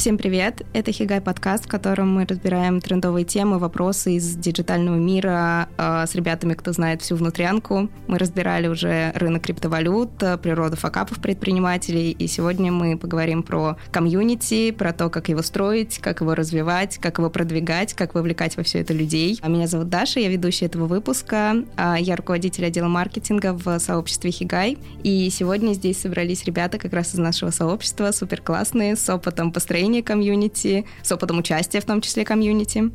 Всем 0.00 0.16
привет! 0.16 0.62
Это 0.72 0.92
Хигай 0.92 1.20
подкаст, 1.20 1.66
в 1.66 1.68
котором 1.68 2.14
мы 2.14 2.24
разбираем 2.24 2.80
трендовые 2.80 3.26
темы, 3.26 3.58
вопросы 3.58 4.14
из 4.14 4.34
диджитального 4.34 4.96
мира 4.96 5.68
э, 5.76 6.06
с 6.06 6.14
ребятами, 6.14 6.54
кто 6.54 6.72
знает 6.72 7.02
всю 7.02 7.16
внутрянку. 7.16 7.90
Мы 8.06 8.16
разбирали 8.16 8.66
уже 8.66 9.12
рынок 9.14 9.42
криптовалют, 9.42 10.12
природу 10.42 10.78
факапов 10.78 11.18
предпринимателей, 11.18 12.12
и 12.12 12.26
сегодня 12.28 12.72
мы 12.72 12.96
поговорим 12.96 13.42
про 13.42 13.76
комьюнити, 13.90 14.70
про 14.70 14.94
то, 14.94 15.10
как 15.10 15.28
его 15.28 15.42
строить, 15.42 15.98
как 15.98 16.22
его 16.22 16.34
развивать, 16.34 16.96
как 16.96 17.18
его 17.18 17.28
продвигать, 17.28 17.92
как 17.92 18.14
вовлекать 18.14 18.56
во 18.56 18.62
все 18.62 18.80
это 18.80 18.94
людей. 18.94 19.38
А 19.42 19.50
меня 19.50 19.66
зовут 19.66 19.90
Даша, 19.90 20.18
я 20.18 20.30
ведущая 20.30 20.64
этого 20.64 20.86
выпуска. 20.86 21.56
А 21.76 22.00
я 22.00 22.16
руководитель 22.16 22.64
отдела 22.64 22.88
маркетинга 22.88 23.52
в 23.52 23.78
сообществе 23.78 24.30
Хигай. 24.30 24.78
И 25.02 25.28
сегодня 25.28 25.74
здесь 25.74 26.00
собрались 26.00 26.44
ребята 26.44 26.78
как 26.78 26.94
раз 26.94 27.14
из 27.14 27.18
нашего 27.18 27.50
сообщества, 27.50 28.12
супер 28.12 28.40
классные, 28.40 28.96
с 28.96 29.06
опытом 29.10 29.52
построения 29.52 29.89
построения 29.90 30.02
комьюнити, 30.02 30.84
с 31.02 31.12
опытом 31.12 31.38
участия 31.38 31.80
в 31.80 31.84
том 31.84 32.00
числе 32.00 32.24
комьюнити. 32.24 32.90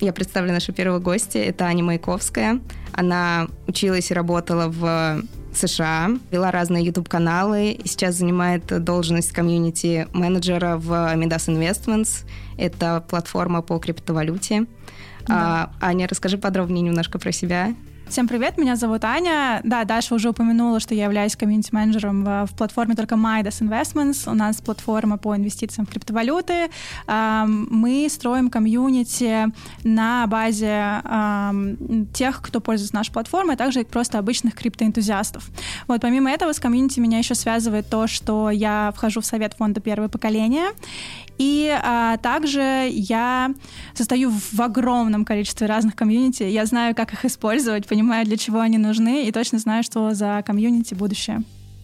Я 0.00 0.12
представлю 0.12 0.52
нашу 0.52 0.72
первого 0.72 0.98
гостя. 0.98 1.38
Это 1.38 1.66
Аня 1.66 1.84
Маяковская. 1.84 2.60
Она 2.92 3.46
училась 3.66 4.10
и 4.10 4.14
работала 4.14 4.68
в 4.68 5.22
США, 5.54 6.10
вела 6.32 6.50
разные 6.50 6.84
YouTube-каналы 6.84 7.72
и 7.72 7.88
сейчас 7.88 8.16
занимает 8.16 8.84
должность 8.84 9.32
комьюнити-менеджера 9.32 10.76
в 10.76 10.90
Midas 11.14 11.48
Investments. 11.48 12.24
Это 12.58 13.04
платформа 13.08 13.62
по 13.62 13.78
криптовалюте. 13.78 14.66
Да. 15.28 15.70
А, 15.80 15.88
Аня, 15.88 16.06
расскажи 16.08 16.38
подробнее 16.38 16.82
немножко 16.82 17.18
про 17.18 17.32
себя. 17.32 17.74
Всем 18.08 18.28
привет, 18.28 18.58
меня 18.58 18.76
зовут 18.76 19.02
Аня. 19.04 19.60
Да, 19.64 19.84
Даша 19.84 20.14
уже 20.14 20.28
упомянула, 20.28 20.78
что 20.78 20.94
я 20.94 21.04
являюсь 21.04 21.34
комьюнити-менеджером 21.34 22.22
в, 22.22 22.46
в 22.46 22.54
платформе 22.54 22.94
только 22.94 23.16
Midas 23.16 23.60
Investments. 23.60 24.30
У 24.30 24.34
нас 24.34 24.60
платформа 24.60 25.16
по 25.16 25.34
инвестициям 25.34 25.86
в 25.86 25.90
криптовалюты. 25.90 26.70
Мы 27.08 28.06
строим 28.08 28.50
комьюнити 28.50 29.46
на 29.82 30.26
базе 30.28 31.02
тех, 32.12 32.40
кто 32.42 32.60
пользуется 32.60 32.94
нашей 32.94 33.12
платформой, 33.12 33.54
а 33.54 33.58
также 33.58 33.84
просто 33.84 34.18
обычных 34.18 34.54
криптоэнтузиастов. 34.54 35.48
Вот, 35.88 36.00
помимо 36.00 36.30
этого, 36.30 36.52
с 36.52 36.60
комьюнити 36.60 37.00
меня 37.00 37.18
еще 37.18 37.34
связывает 37.34 37.88
то, 37.88 38.06
что 38.06 38.50
я 38.50 38.92
вхожу 38.94 39.22
в 39.22 39.26
совет 39.26 39.54
фонда 39.54 39.80
«Первое 39.80 40.08
поколение», 40.08 40.66
и 41.38 41.76
а, 41.82 42.16
также 42.18 42.88
я 42.90 43.52
состою 43.94 44.30
в 44.30 44.60
огромном 44.60 45.24
количестве 45.24 45.66
разных 45.66 45.96
комьюнити. 45.96 46.44
Я 46.44 46.66
знаю, 46.66 46.94
как 46.94 47.12
их 47.12 47.24
использовать, 47.24 47.86
понимаю, 47.86 48.24
для 48.24 48.36
чего 48.36 48.60
они 48.60 48.78
нужны, 48.78 49.26
и 49.26 49.32
точно 49.32 49.58
знаю, 49.58 49.82
что 49.82 50.14
за 50.14 50.42
комьюнити 50.46 50.94
будущее. 50.94 51.42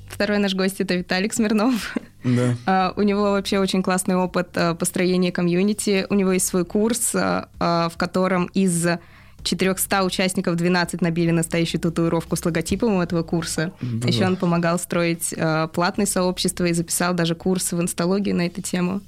Второй 0.08 0.38
наш 0.38 0.54
гость 0.54 0.80
это 0.80 0.94
Виталик 0.94 1.32
Смирнов. 1.32 1.96
Да. 2.24 2.56
Uh, 2.66 2.92
у 2.96 3.02
него 3.02 3.22
вообще 3.22 3.58
очень 3.58 3.82
классный 3.82 4.16
опыт 4.16 4.48
uh, 4.54 4.74
построения 4.74 5.32
комьюнити. 5.32 6.06
У 6.10 6.14
него 6.14 6.32
есть 6.32 6.46
свой 6.46 6.64
курс, 6.64 7.14
uh, 7.14 7.46
в 7.58 7.96
котором 7.96 8.46
из 8.46 8.86
400 9.42 10.02
участников 10.02 10.56
12 10.56 11.00
набили 11.00 11.30
настоящую 11.30 11.80
татуировку 11.80 12.36
с 12.36 12.44
логотипом 12.44 12.96
у 12.96 13.02
этого 13.02 13.22
курса. 13.22 13.72
Да. 13.80 14.08
Еще 14.08 14.26
он 14.26 14.36
помогал 14.36 14.78
строить 14.78 15.34
платное 15.72 16.06
сообщество 16.06 16.66
и 16.66 16.74
записал 16.74 17.14
даже 17.14 17.34
курс 17.34 17.72
в 17.72 17.80
инсталогии 17.80 18.32
на 18.32 18.46
эту 18.46 18.60
тему. 18.60 19.00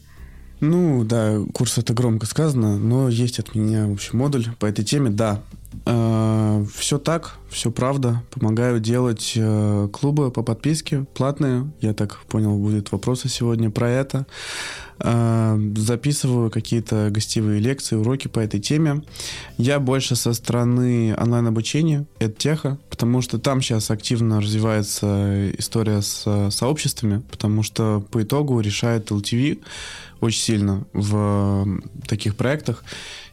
Ну, 0.63 1.03
да, 1.03 1.41
курс 1.53 1.77
это 1.79 1.93
громко 1.93 2.25
сказано, 2.25 2.79
но 2.79 3.09
есть 3.09 3.41
от 3.41 3.57
меня, 3.57 3.89
в 3.89 3.95
общем, 3.95 4.19
модуль 4.19 4.47
по 4.61 4.67
этой 4.67 4.85
теме, 4.85 5.11
да. 5.11 5.43
Э, 5.87 6.65
все 6.73 6.99
так, 6.99 7.35
все 7.51 7.73
правда. 7.73 8.23
Помогаю 8.31 8.79
делать 8.79 9.33
э, 9.35 9.89
клубы 9.93 10.31
по 10.31 10.45
подписке, 10.45 11.05
платные. 11.15 11.69
Я 11.81 11.95
так 11.95 12.21
понял, 12.29 12.57
будет 12.57 12.93
вопросы 12.93 13.29
сегодня 13.29 13.71
про 13.71 13.91
это. 13.91 14.25
Э, 15.01 15.59
записываю 15.75 16.49
какие-то 16.49 17.09
гостевые 17.11 17.59
лекции, 17.59 17.97
уроки 17.97 18.29
по 18.29 18.39
этой 18.39 18.61
теме. 18.61 19.03
Я 19.59 19.81
больше 19.81 20.15
со 20.15 20.33
стороны 20.33 21.13
онлайн-обучения, 21.19 22.07
это 22.21 22.35
теха, 22.35 22.79
потому 22.89 23.21
что 23.21 23.39
там 23.41 23.63
сейчас 23.63 23.91
активно 23.91 24.41
развивается 24.41 25.51
история 25.59 26.03
с 26.03 26.51
сообществами, 26.53 27.21
потому 27.33 27.65
что 27.65 28.07
по 28.13 28.23
итогу 28.23 28.61
решает 28.61 29.11
LTV 29.11 29.59
очень 30.23 30.41
сильно 30.41 30.87
в 30.93 31.67
таких 32.07 32.37
проектах. 32.37 32.85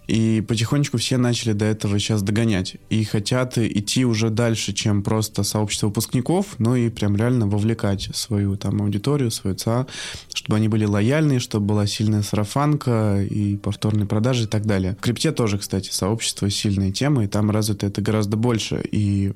И 0.10 0.42
потихонечку 0.42 0.98
все 0.98 1.18
начали 1.18 1.54
до 1.54 1.66
этого 1.66 2.00
сейчас 2.00 2.24
догонять. 2.24 2.78
И 2.90 3.04
хотят 3.04 3.60
идти 3.60 4.06
уже 4.06 4.32
дальше, 4.32 4.74
чем 4.74 5.04
просто 5.04 5.44
сообщество 5.44 5.86
выпускников, 5.88 6.56
но 6.58 6.76
и 6.76 6.90
прям 6.90 7.16
реально 7.16 7.46
вовлекать 7.46 8.10
свою 8.16 8.58
там 8.58 8.82
аудиторию, 8.82 9.30
свою 9.30 9.56
ЦА, 9.56 9.86
чтобы 10.34 10.58
они 10.58 10.68
были 10.68 10.86
лояльны, 10.86 11.40
чтобы 11.40 11.68
была 11.68 11.86
сильная 11.86 12.24
сарафанка 12.24 13.22
и 13.22 13.56
повторные 13.58 14.08
продажи 14.08 14.46
и 14.46 14.48
так 14.48 14.66
далее. 14.66 14.98
В 15.00 15.02
крипте 15.04 15.32
тоже, 15.32 15.60
кстати, 15.60 15.92
сообщество 15.92 16.50
сильная 16.50 16.92
тема, 16.92 17.26
и 17.26 17.28
там 17.28 17.52
развито 17.52 17.86
это 17.86 18.02
гораздо 18.02 18.36
больше. 18.36 18.82
И 18.92 19.34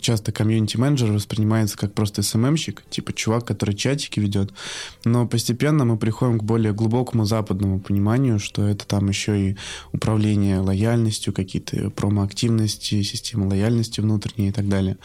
часто 0.00 0.30
комьюнити-менеджер 0.30 1.10
воспринимается 1.10 1.76
как 1.76 1.94
просто 1.94 2.22
СММщик, 2.22 2.84
типа 2.90 3.12
чувак, 3.12 3.44
который 3.44 3.74
чатики 3.74 4.20
ведет. 4.20 4.52
Но 5.04 5.26
постепенно 5.26 5.84
мы 5.84 5.96
приходим 5.96 6.38
к 6.38 6.44
более 6.44 6.72
глубокому 6.72 7.24
западному 7.24 7.80
пониманию, 7.80 8.38
что 8.38 8.68
это 8.68 8.86
там 8.86 9.08
еще 9.08 9.50
и 9.50 9.56
управление 9.92 10.11
управление 10.12 10.58
лояльностью, 10.58 11.32
какие-то 11.32 11.90
промоактивности, 11.90 13.02
системы 13.02 13.48
лояльности 13.48 14.00
внутренней 14.00 14.48
и 14.48 14.52
так 14.52 14.68
далее. 14.68 14.98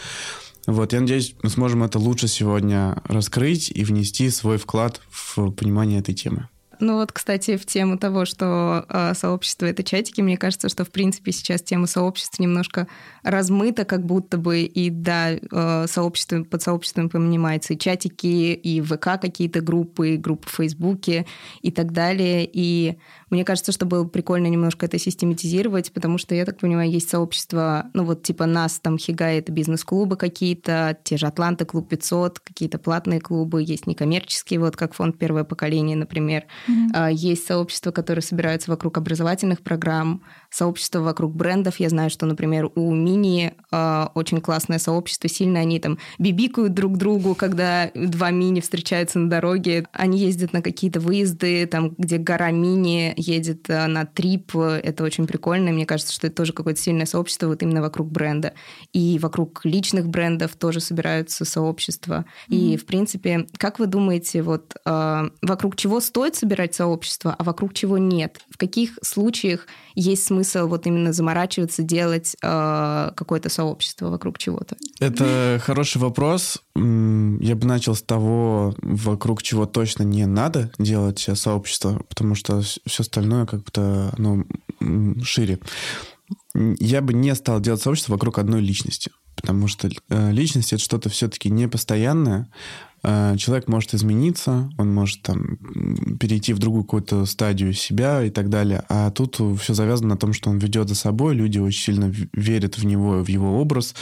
Вот, 0.66 0.92
я 0.92 1.00
надеюсь, 1.00 1.34
мы 1.44 1.50
сможем 1.50 1.84
это 1.84 1.98
лучше 1.98 2.28
сегодня 2.28 3.02
раскрыть 3.06 3.72
и 3.74 3.86
внести 3.86 4.30
свой 4.30 4.58
вклад 4.58 5.00
в 5.10 5.52
понимание 5.52 6.00
этой 6.00 6.14
темы. 6.14 6.50
Ну 6.80 6.96
вот, 6.96 7.12
кстати, 7.12 7.58
в 7.58 7.66
тему 7.66 7.98
того, 7.98 8.26
что 8.26 8.86
э, 8.88 9.14
сообщество— 9.16 9.66
это 9.68 9.84
чатики, 9.84 10.22
мне 10.22 10.38
кажется, 10.38 10.70
что, 10.70 10.86
в 10.86 10.92
принципе, 10.92 11.32
сейчас 11.32 11.62
тема 11.62 11.88
сообщества 11.88 12.44
немножко 12.44 12.88
размыта, 13.24 13.84
как 13.84 14.06
будто 14.06 14.38
бы, 14.38 14.62
и, 14.62 14.90
да, 14.90 15.32
э, 15.32 15.86
сообщество, 15.88 16.44
под 16.44 16.62
сообществом 16.62 17.10
понимается 17.10 17.74
и 17.74 17.80
чатики, 17.80 18.54
и 18.54 18.82
ВК 18.82 19.20
какие-то 19.20 19.62
группы, 19.62 20.16
и 20.16 20.18
группы 20.18 20.48
в 20.48 20.56
Фейсбуке 20.56 21.26
и 21.62 21.72
так 21.72 21.94
далее. 21.94 22.48
И 22.52 22.98
мне 23.30 23.44
кажется, 23.44 23.72
что 23.72 23.86
было 23.86 24.06
прикольно 24.06 24.48
немножко 24.48 24.86
это 24.86 24.98
систематизировать, 24.98 25.92
потому 25.92 26.18
что, 26.18 26.36
я 26.36 26.46
так 26.46 26.60
понимаю, 26.60 26.90
есть 26.90 27.10
сообщество, 27.10 27.88
ну 27.94 28.04
вот 28.04 28.24
типа 28.24 28.46
нас, 28.46 28.80
там 28.80 28.98
Хигай— 28.98 29.38
это 29.40 29.52
бизнес-клубы 29.52 30.16
какие-то, 30.16 30.98
те 31.04 31.18
же 31.18 31.28
Атланты, 31.28 31.66
Клуб 31.66 31.90
500, 31.90 32.40
какие-то 32.40 32.78
платные 32.78 33.20
клубы, 33.20 33.62
есть 33.62 33.88
некоммерческие, 33.88 34.60
вот 34.60 34.76
как 34.76 34.94
фонд 34.94 35.18
«Первое 35.18 35.44
поколение», 35.44 35.98
например. 35.98 36.46
Mm-hmm. 36.68 37.14
Есть 37.14 37.46
сообщества, 37.46 37.92
которые 37.92 38.24
собираются 38.24 38.72
вокруг 38.72 38.98
образовательных 38.98 39.62
программ, 39.62 40.22
сообщества 40.50 41.00
вокруг 41.00 41.36
брендов. 41.36 41.80
Я 41.80 41.90
знаю, 41.90 42.10
что, 42.10 42.26
например, 42.26 42.70
у 42.76 42.94
Мини 42.94 43.54
э, 43.72 44.08
очень 44.14 44.42
классное 44.42 44.80
сообщество, 44.80 45.30
сильно 45.30 45.60
они 45.60 45.80
там 45.80 45.98
бибикают 46.20 46.74
друг 46.74 46.98
другу, 46.98 47.36
когда 47.36 47.92
два 47.94 48.32
Мини 48.32 48.62
встречаются 48.62 49.20
на 49.20 49.30
дороге. 49.30 49.86
Они 49.92 50.20
ездят 50.20 50.54
на 50.54 50.62
какие-то 50.62 51.00
выезды, 51.00 51.66
там, 51.68 51.94
где 51.98 52.18
гора 52.18 52.52
Мини 52.52 53.14
едет 53.18 53.70
э, 53.70 53.88
на 53.88 54.06
трип. 54.06 54.56
Это 54.56 55.04
очень 55.04 55.28
прикольно. 55.28 55.72
Мне 55.72 55.86
кажется, 55.86 56.14
что 56.14 56.28
это 56.28 56.36
тоже 56.38 56.54
какое-то 56.54 56.80
сильное 56.80 57.06
сообщество 57.06 57.48
вот 57.48 57.62
именно 57.64 57.82
вокруг 57.82 58.10
бренда. 58.12 58.54
И 58.94 59.20
вокруг 59.20 59.62
личных 59.66 60.08
брендов 60.08 60.56
тоже 60.56 60.80
собираются 60.80 61.44
сообщества. 61.44 62.26
Mm-hmm. 62.50 62.56
И, 62.56 62.78
в 62.78 62.86
принципе, 62.86 63.48
как 63.58 63.80
вы 63.80 63.88
думаете, 63.88 64.42
вот 64.44 64.76
э, 64.86 65.30
вокруг 65.42 65.76
чего 65.76 66.00
стоит 66.00 66.36
собирать 66.36 66.76
сообщество, 66.76 67.36
а 67.38 67.44
вокруг 67.44 67.74
чего 67.74 67.98
нет? 67.98 68.40
В 68.50 68.58
каких 68.58 68.98
случаях 69.02 69.68
есть 69.96 70.26
смысл 70.26 70.68
вот 70.68 70.86
именно 70.86 71.12
заморачиваться, 71.12 71.82
делать 71.82 72.36
э, 72.42 73.12
какое-то 73.16 73.50
сообщество 73.50 74.10
вокруг 74.10 74.38
чего-то? 74.38 74.78
Это 75.00 75.60
хороший 75.64 75.98
вопрос. 75.98 76.62
Я 76.76 77.56
бы 77.56 77.66
начал 77.66 77.96
с 77.96 78.02
того, 78.04 78.76
вокруг 78.82 79.42
чего 79.42 79.66
точно 79.66 80.04
не 80.04 80.26
надо 80.26 80.72
делать 80.78 81.28
сообщество, 81.34 82.02
потому 82.08 82.36
что 82.36 82.62
все 82.62 83.04
остальное 83.08 83.46
как-то 83.46 84.14
ну, 84.18 84.46
шире. 85.24 85.60
Я 86.54 87.02
бы 87.02 87.14
не 87.14 87.34
стал 87.36 87.60
делать 87.60 87.82
сообщество 87.82 88.14
вокруг 88.14 88.40
одной 88.40 88.62
личности, 88.62 89.12
потому 89.36 89.68
что 89.68 89.90
э, 90.10 90.32
личность 90.32 90.74
это 90.74 90.82
что-то 90.82 91.10
все-таки 91.10 91.50
непостоянное, 91.50 92.50
человек 93.38 93.68
может 93.68 93.94
измениться, 93.94 94.70
он 94.78 94.94
может 94.94 95.22
там 95.22 95.58
перейти 96.20 96.54
в 96.54 96.60
другую 96.60 96.84
какую-то 96.84 97.26
стадию 97.26 97.74
себя 97.74 98.24
и 98.24 98.30
так 98.30 98.50
далее. 98.50 98.84
А 98.90 99.12
тут 99.12 99.40
все 99.60 99.74
завязано 99.74 100.10
на 100.10 100.18
том, 100.18 100.34
что 100.34 100.50
он 100.50 100.58
ведет 100.58 100.90
за 100.90 100.96
собой, 100.96 101.34
люди 101.36 101.58
очень 101.58 101.82
сильно 101.82 102.14
верят 102.34 102.78
в 102.78 102.86
него, 102.86 103.24
в 103.24 103.28
его 103.30 103.62
образ, 103.62 103.96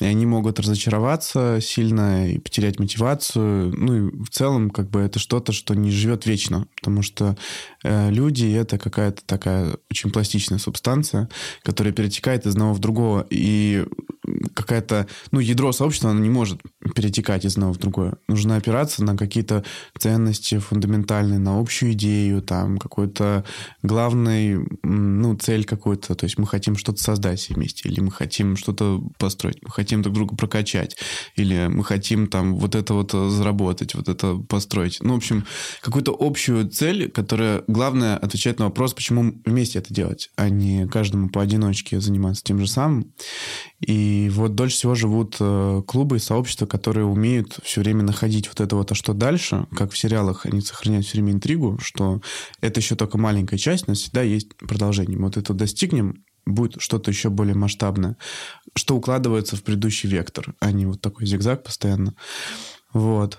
и 0.00 0.04
они 0.04 0.26
могут 0.26 0.60
разочароваться 0.60 1.58
сильно 1.62 2.28
и 2.30 2.38
потерять 2.38 2.78
мотивацию. 2.78 3.74
Ну 3.76 3.96
и 3.96 4.24
в 4.24 4.28
целом 4.30 4.70
как 4.70 4.90
бы 4.90 5.00
это 5.00 5.18
что-то, 5.18 5.52
что 5.52 5.74
не 5.74 5.90
живет 5.90 6.26
вечно, 6.26 6.66
потому 6.76 7.02
что 7.02 7.36
э, 7.82 8.10
люди 8.10 8.52
это 8.52 8.78
какая-то 8.78 9.22
такая 9.24 9.76
очень 9.90 10.10
пластичная 10.10 10.58
субстанция, 10.58 11.28
которая 11.62 11.94
перетекает 11.94 12.46
из 12.46 12.52
одного 12.52 12.74
в 12.74 12.78
другого, 12.78 13.26
и 13.30 13.86
какая-то, 14.54 15.06
ну, 15.30 15.40
ядро 15.40 15.72
сообщества, 15.72 16.10
оно 16.10 16.20
не 16.20 16.30
может 16.30 16.60
перетекать 16.94 17.44
из 17.44 17.54
одного 17.54 17.72
в 17.72 17.78
другое. 17.78 18.16
Нужно 18.28 18.56
опираться 18.56 19.04
на 19.04 19.16
какие-то 19.16 19.64
ценности 19.98 20.58
фундаментальные, 20.58 21.38
на 21.38 21.58
общую 21.58 21.92
идею, 21.92 22.42
там, 22.42 22.78
какой-то 22.78 23.44
главный, 23.82 24.58
ну, 24.82 25.36
цель 25.36 25.64
какой-то. 25.64 26.14
То 26.14 26.24
есть 26.24 26.38
мы 26.38 26.46
хотим 26.46 26.76
что-то 26.76 27.02
создать 27.02 27.48
вместе, 27.48 27.88
или 27.88 28.00
мы 28.00 28.10
хотим 28.10 28.56
что-то 28.56 29.02
построить, 29.18 29.62
мы 29.62 29.70
хотим 29.70 30.02
друг 30.02 30.14
друга 30.14 30.36
прокачать, 30.36 30.96
или 31.36 31.68
мы 31.68 31.84
хотим 31.84 32.26
там 32.26 32.56
вот 32.56 32.74
это 32.74 32.94
вот 32.94 33.12
заработать, 33.12 33.94
вот 33.94 34.08
это 34.08 34.36
построить. 34.36 34.98
Ну, 35.00 35.14
в 35.14 35.16
общем, 35.16 35.44
какую-то 35.80 36.16
общую 36.18 36.68
цель, 36.68 37.10
которая, 37.10 37.62
главное, 37.66 38.16
отвечает 38.16 38.58
на 38.58 38.66
вопрос, 38.66 38.94
почему 38.94 39.34
вместе 39.44 39.78
это 39.78 39.92
делать, 39.92 40.30
а 40.36 40.48
не 40.48 40.86
каждому 40.86 41.28
поодиночке 41.28 42.00
заниматься 42.00 42.42
тем 42.44 42.58
же 42.58 42.66
самым. 42.66 43.12
И 43.80 44.19
вот 44.28 44.54
дольше 44.54 44.76
всего 44.76 44.94
живут 44.94 45.36
э, 45.40 45.82
клубы 45.86 46.16
и 46.16 46.20
сообщества, 46.20 46.66
которые 46.66 47.06
умеют 47.06 47.58
все 47.62 47.80
время 47.80 48.02
находить 48.02 48.48
вот 48.48 48.60
это 48.60 48.76
вот, 48.76 48.92
а 48.92 48.94
что 48.94 49.14
дальше, 49.14 49.66
как 49.74 49.92
в 49.92 49.98
сериалах 49.98 50.46
они 50.46 50.60
сохраняют 50.60 51.06
все 51.06 51.18
время 51.18 51.32
интригу, 51.32 51.78
что 51.80 52.20
это 52.60 52.80
еще 52.80 52.96
только 52.96 53.18
маленькая 53.18 53.58
часть, 53.58 53.88
но 53.88 53.94
всегда 53.94 54.22
есть 54.22 54.54
продолжение. 54.56 55.16
Мы 55.16 55.26
вот 55.26 55.36
это 55.36 55.54
достигнем, 55.54 56.24
будет 56.46 56.80
что-то 56.80 57.10
еще 57.10 57.30
более 57.30 57.54
масштабное, 57.54 58.16
что 58.74 58.96
укладывается 58.96 59.56
в 59.56 59.62
предыдущий 59.62 60.08
вектор, 60.08 60.54
а 60.60 60.72
не 60.72 60.86
вот 60.86 61.00
такой 61.00 61.26
зигзаг 61.26 61.62
постоянно. 61.62 62.14
Вот. 62.92 63.38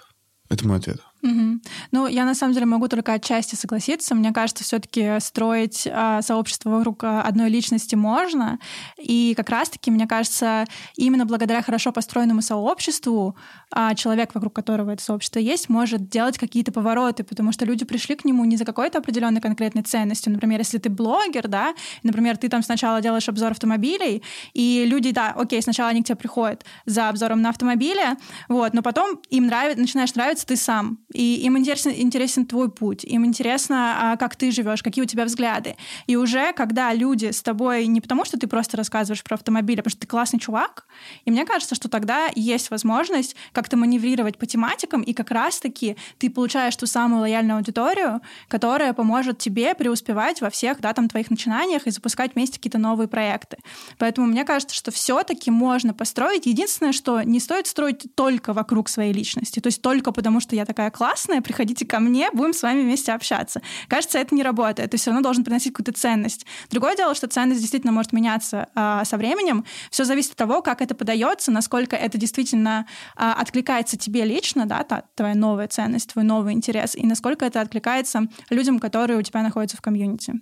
Это 0.49 0.67
мой 0.67 0.77
ответ. 0.77 1.01
Угу. 1.23 1.59
Ну, 1.91 2.07
я 2.07 2.25
на 2.25 2.33
самом 2.33 2.53
деле 2.53 2.65
могу 2.65 2.87
только 2.87 3.13
отчасти 3.13 3.55
согласиться. 3.55 4.15
Мне 4.15 4.31
кажется, 4.31 4.63
все-таки 4.63 5.19
строить 5.19 5.85
э, 5.85 6.21
сообщество 6.21 6.69
вокруг 6.71 7.03
а, 7.03 7.21
одной 7.21 7.49
личности 7.49 7.95
можно. 7.95 8.59
И 8.97 9.33
как 9.35 9.49
раз-таки, 9.49 9.91
мне 9.91 10.07
кажется, 10.07 10.65
именно 10.95 11.25
благодаря 11.25 11.61
хорошо 11.61 11.91
построенному 11.91 12.41
сообществу 12.41 13.35
э, 13.75 13.95
человек, 13.95 14.33
вокруг 14.33 14.53
которого 14.53 14.91
это 14.91 15.03
сообщество 15.03 15.39
есть, 15.39 15.69
может 15.69 16.09
делать 16.09 16.37
какие-то 16.37 16.71
повороты, 16.71 17.23
потому 17.23 17.51
что 17.51 17.65
люди 17.65 17.85
пришли 17.85 18.15
к 18.15 18.25
нему 18.25 18.45
не 18.45 18.57
за 18.57 18.65
какой-то 18.65 18.99
определенной 18.99 19.41
конкретной 19.41 19.83
ценностью. 19.83 20.31
Например, 20.31 20.59
если 20.59 20.77
ты 20.77 20.89
блогер, 20.89 21.47
да, 21.47 21.73
например, 22.03 22.37
ты 22.37 22.49
там 22.49 22.63
сначала 22.63 23.01
делаешь 23.01 23.27
обзор 23.29 23.51
автомобилей, 23.51 24.23
и 24.53 24.85
люди, 24.85 25.11
да, 25.11 25.33
окей, 25.35 25.61
сначала 25.61 25.89
они 25.89 26.03
к 26.03 26.05
тебе 26.05 26.15
приходят 26.15 26.65
за 26.85 27.09
обзором 27.09 27.41
на 27.41 27.49
автомобиле, 27.49 28.17
вот, 28.49 28.73
но 28.73 28.81
потом 28.81 29.19
им 29.29 29.47
нравится, 29.47 29.79
начинаешь 29.79 30.13
нравиться 30.15 30.45
ты 30.45 30.55
сам 30.55 30.99
и 31.13 31.35
им 31.43 31.57
интересен, 31.57 31.91
интересен 31.91 32.45
твой 32.45 32.71
путь, 32.71 33.03
им 33.03 33.25
интересно, 33.25 34.11
а, 34.13 34.17
как 34.17 34.35
ты 34.35 34.51
живешь, 34.51 34.83
какие 34.83 35.03
у 35.03 35.07
тебя 35.07 35.25
взгляды. 35.25 35.75
И 36.07 36.15
уже 36.15 36.53
когда 36.53 36.93
люди 36.93 37.31
с 37.31 37.41
тобой 37.41 37.87
не 37.87 38.01
потому, 38.01 38.25
что 38.25 38.37
ты 38.37 38.47
просто 38.47 38.77
рассказываешь 38.77 39.23
про 39.23 39.35
автомобиль, 39.35 39.79
а 39.79 39.83
потому 39.83 39.91
что 39.91 40.01
ты 40.01 40.07
классный 40.07 40.39
чувак, 40.39 40.85
и 41.25 41.31
мне 41.31 41.45
кажется, 41.45 41.75
что 41.75 41.89
тогда 41.89 42.29
есть 42.35 42.71
возможность 42.71 43.35
как-то 43.61 43.77
маневрировать 43.77 44.37
по 44.37 44.45
тематикам, 44.45 45.01
и 45.01 45.13
как 45.13 45.31
раз-таки 45.31 45.95
ты 46.17 46.29
получаешь 46.29 46.75
ту 46.75 46.87
самую 46.87 47.21
лояльную 47.21 47.57
аудиторию, 47.57 48.21
которая 48.47 48.93
поможет 48.93 49.37
тебе 49.37 49.75
преуспевать 49.75 50.41
во 50.41 50.49
всех 50.49 50.81
да, 50.81 50.93
там, 50.93 51.07
твоих 51.07 51.29
начинаниях 51.29 51.85
и 51.85 51.91
запускать 51.91 52.33
вместе 52.35 52.57
какие-то 52.57 52.79
новые 52.79 53.07
проекты. 53.07 53.57
Поэтому 53.97 54.27
мне 54.27 54.43
кажется, 54.45 54.75
что 54.75 54.91
все-таки 54.91 55.51
можно 55.51 55.93
построить. 55.93 56.45
Единственное, 56.45 56.91
что 56.91 57.21
не 57.21 57.39
стоит 57.39 57.67
строить 57.67 58.15
только 58.15 58.53
вокруг 58.53 58.89
своей 58.89 59.13
личности, 59.13 59.59
то 59.59 59.67
есть 59.67 59.81
только 59.81 60.11
потому, 60.11 60.39
что 60.39 60.55
я 60.55 60.65
такая 60.65 60.89
классная, 60.89 61.41
приходите 61.41 61.85
ко 61.85 61.99
мне, 61.99 62.29
будем 62.31 62.53
с 62.53 62.63
вами 62.63 62.81
вместе 62.81 63.11
общаться. 63.11 63.61
Кажется, 63.87 64.17
это 64.17 64.33
не 64.33 64.43
работает. 64.43 64.91
Ты 64.91 64.97
все 64.97 65.11
равно 65.11 65.23
должен 65.23 65.43
приносить 65.43 65.73
какую-то 65.73 65.93
ценность. 65.93 66.45
Другое 66.71 66.95
дело, 66.95 67.13
что 67.13 67.27
ценность 67.27 67.61
действительно 67.61 67.91
может 67.91 68.11
меняться 68.13 68.69
а, 68.75 69.05
со 69.05 69.17
временем. 69.17 69.65
Все 69.91 70.03
зависит 70.03 70.31
от 70.31 70.37
того, 70.37 70.61
как 70.61 70.81
это 70.81 70.95
подается, 70.95 71.51
насколько 71.51 71.95
это 71.95 72.17
действительно 72.17 72.87
а, 73.15 73.33
откликается 73.51 73.97
тебе 73.97 74.23
лично, 74.23 74.65
да, 74.65 74.83
та, 74.83 75.03
твоя 75.15 75.35
новая 75.35 75.67
ценность, 75.67 76.13
твой 76.13 76.23
новый 76.23 76.53
интерес, 76.53 76.95
и 76.95 77.05
насколько 77.05 77.45
это 77.45 77.59
откликается 77.59 78.27
людям, 78.49 78.79
которые 78.79 79.19
у 79.19 79.21
тебя 79.21 79.43
находятся 79.43 79.75
в 79.75 79.81
комьюнити. 79.81 80.33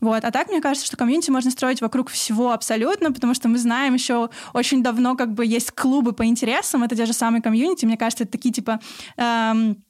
Вот. 0.00 0.24
А 0.24 0.30
так, 0.30 0.48
мне 0.48 0.60
кажется, 0.60 0.86
что 0.86 0.96
комьюнити 0.96 1.30
можно 1.30 1.50
строить 1.50 1.80
вокруг 1.80 2.10
всего 2.10 2.52
абсолютно, 2.52 3.12
потому 3.12 3.34
что 3.34 3.48
мы 3.48 3.58
знаем 3.58 3.94
еще 3.94 4.30
очень 4.52 4.82
давно, 4.82 5.16
как 5.16 5.34
бы 5.34 5.44
есть 5.44 5.72
клубы 5.72 6.12
по 6.12 6.24
интересам, 6.24 6.84
это 6.84 6.94
те 6.94 7.06
же 7.06 7.12
самые 7.12 7.42
комьюнити. 7.42 7.86
Мне 7.86 7.96
кажется, 7.96 8.22
это 8.22 8.32
такие 8.32 8.52
типа 8.52 8.78
эм, 9.16 9.83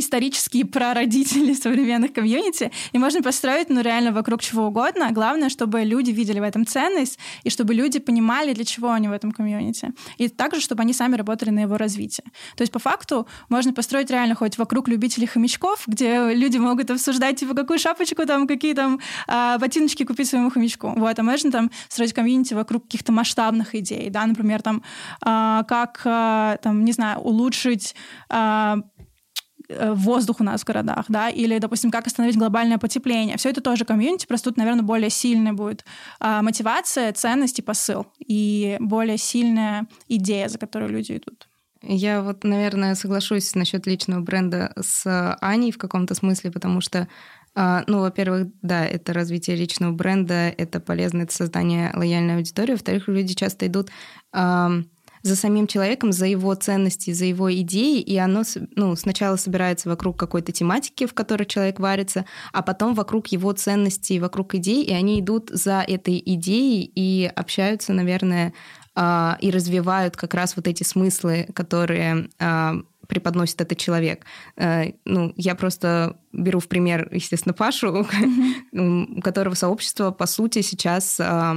исторические 0.00 0.64
прародители 0.64 1.54
современных 1.62 2.12
комьюнити, 2.12 2.70
и 2.92 2.98
можно 2.98 3.22
построить, 3.22 3.70
ну, 3.70 3.80
реально 3.80 4.12
вокруг 4.12 4.42
чего 4.42 4.66
угодно. 4.66 5.10
Главное, 5.12 5.48
чтобы 5.48 5.82
люди 5.84 6.10
видели 6.10 6.40
в 6.40 6.42
этом 6.42 6.66
ценность, 6.66 7.18
и 7.44 7.50
чтобы 7.50 7.74
люди 7.74 7.98
понимали, 7.98 8.52
для 8.52 8.64
чего 8.64 8.90
они 8.90 9.08
в 9.08 9.12
этом 9.12 9.32
комьюнити. 9.32 9.92
И 10.18 10.28
также, 10.28 10.60
чтобы 10.60 10.82
они 10.82 10.92
сами 10.92 11.16
работали 11.16 11.50
на 11.50 11.60
его 11.60 11.76
развитие. 11.76 12.24
То 12.56 12.62
есть, 12.62 12.72
по 12.72 12.78
факту, 12.78 13.26
можно 13.48 13.72
построить 13.72 14.10
реально 14.10 14.34
хоть 14.34 14.58
вокруг 14.58 14.88
любителей 14.88 15.26
хомячков, 15.26 15.84
где 15.86 16.34
люди 16.34 16.58
могут 16.58 16.90
обсуждать, 16.90 17.36
типа, 17.36 17.54
какую 17.54 17.78
шапочку 17.78 18.26
там, 18.26 18.46
какие 18.46 18.74
там 18.74 19.00
а, 19.26 19.58
ботиночки 19.58 20.04
купить 20.04 20.28
своему 20.28 20.50
хомячку. 20.50 20.92
Вот, 20.96 21.18
а 21.18 21.22
можно 21.22 21.50
там 21.50 21.70
строить 21.88 22.12
комьюнити 22.12 22.54
вокруг 22.54 22.84
каких-то 22.84 23.12
масштабных 23.12 23.74
идей, 23.74 24.10
да, 24.10 24.26
например, 24.26 24.62
там, 24.62 24.82
а, 25.22 25.64
как, 25.64 26.00
а, 26.04 26.56
там, 26.62 26.84
не 26.84 26.92
знаю, 26.92 27.20
улучшить 27.20 27.94
Э, 28.30 28.76
воздух 29.78 30.40
у 30.40 30.44
нас 30.44 30.62
в 30.62 30.64
городах, 30.64 31.06
да, 31.08 31.28
или, 31.28 31.58
допустим, 31.58 31.90
как 31.90 32.06
остановить 32.06 32.36
глобальное 32.36 32.78
потепление. 32.78 33.36
Все 33.36 33.50
это 33.50 33.60
тоже 33.60 33.84
комьюнити, 33.84 34.26
просто 34.26 34.50
тут, 34.50 34.56
наверное, 34.56 34.82
более 34.82 35.10
сильная 35.10 35.52
будет 35.52 35.84
а, 36.18 36.42
мотивация, 36.42 37.12
ценность 37.12 37.58
и 37.58 37.62
посыл, 37.62 38.06
и 38.18 38.76
более 38.80 39.18
сильная 39.18 39.86
идея, 40.08 40.48
за 40.48 40.58
которой 40.58 40.88
люди 40.90 41.12
идут. 41.12 41.48
Я 41.82 42.22
вот, 42.22 42.44
наверное, 42.44 42.94
соглашусь 42.94 43.54
насчет 43.54 43.86
личного 43.86 44.20
бренда 44.20 44.72
с 44.78 45.36
Аней 45.40 45.72
в 45.72 45.78
каком-то 45.78 46.14
смысле, 46.14 46.50
потому 46.50 46.80
что 46.80 47.08
а, 47.54 47.82
ну, 47.86 48.00
во-первых, 48.00 48.48
да, 48.62 48.86
это 48.86 49.12
развитие 49.12 49.56
личного 49.56 49.92
бренда, 49.92 50.50
это 50.50 50.78
полезно, 50.78 51.22
это 51.22 51.34
создание 51.34 51.90
лояльной 51.94 52.36
аудитории. 52.36 52.72
Во-вторых, 52.72 53.08
люди 53.08 53.34
часто 53.34 53.66
идут 53.66 53.90
за 55.22 55.36
самим 55.36 55.66
человеком, 55.66 56.12
за 56.12 56.26
его 56.26 56.54
ценности, 56.54 57.12
за 57.12 57.24
его 57.26 57.52
идеи, 57.54 58.00
и 58.00 58.16
оно 58.16 58.42
ну, 58.76 58.96
сначала 58.96 59.36
собирается 59.36 59.88
вокруг 59.88 60.18
какой-то 60.18 60.52
тематики, 60.52 61.06
в 61.06 61.14
которой 61.14 61.44
человек 61.44 61.78
варится, 61.78 62.24
а 62.52 62.62
потом 62.62 62.94
вокруг 62.94 63.28
его 63.28 63.52
ценностей, 63.52 64.20
вокруг 64.20 64.54
идей, 64.54 64.84
и 64.84 64.92
они 64.92 65.20
идут 65.20 65.50
за 65.50 65.84
этой 65.86 66.22
идеей 66.24 66.90
и 66.94 67.30
общаются, 67.34 67.92
наверное, 67.92 68.54
а, 68.94 69.38
и 69.40 69.50
развивают 69.50 70.16
как 70.16 70.34
раз 70.34 70.56
вот 70.56 70.66
эти 70.66 70.82
смыслы, 70.82 71.48
которые 71.54 72.28
а, 72.38 72.76
преподносит 73.10 73.60
этот 73.60 73.76
человек. 73.76 74.24
Э, 74.56 74.92
ну, 75.04 75.34
я 75.36 75.54
просто 75.54 76.16
беру 76.32 76.60
в 76.60 76.68
пример, 76.68 77.08
естественно, 77.12 77.52
Пашу, 77.52 78.06
у 78.72 79.20
которого 79.20 79.54
сообщество, 79.54 80.12
по 80.12 80.26
сути, 80.26 80.62
сейчас 80.62 81.18
а, 81.20 81.56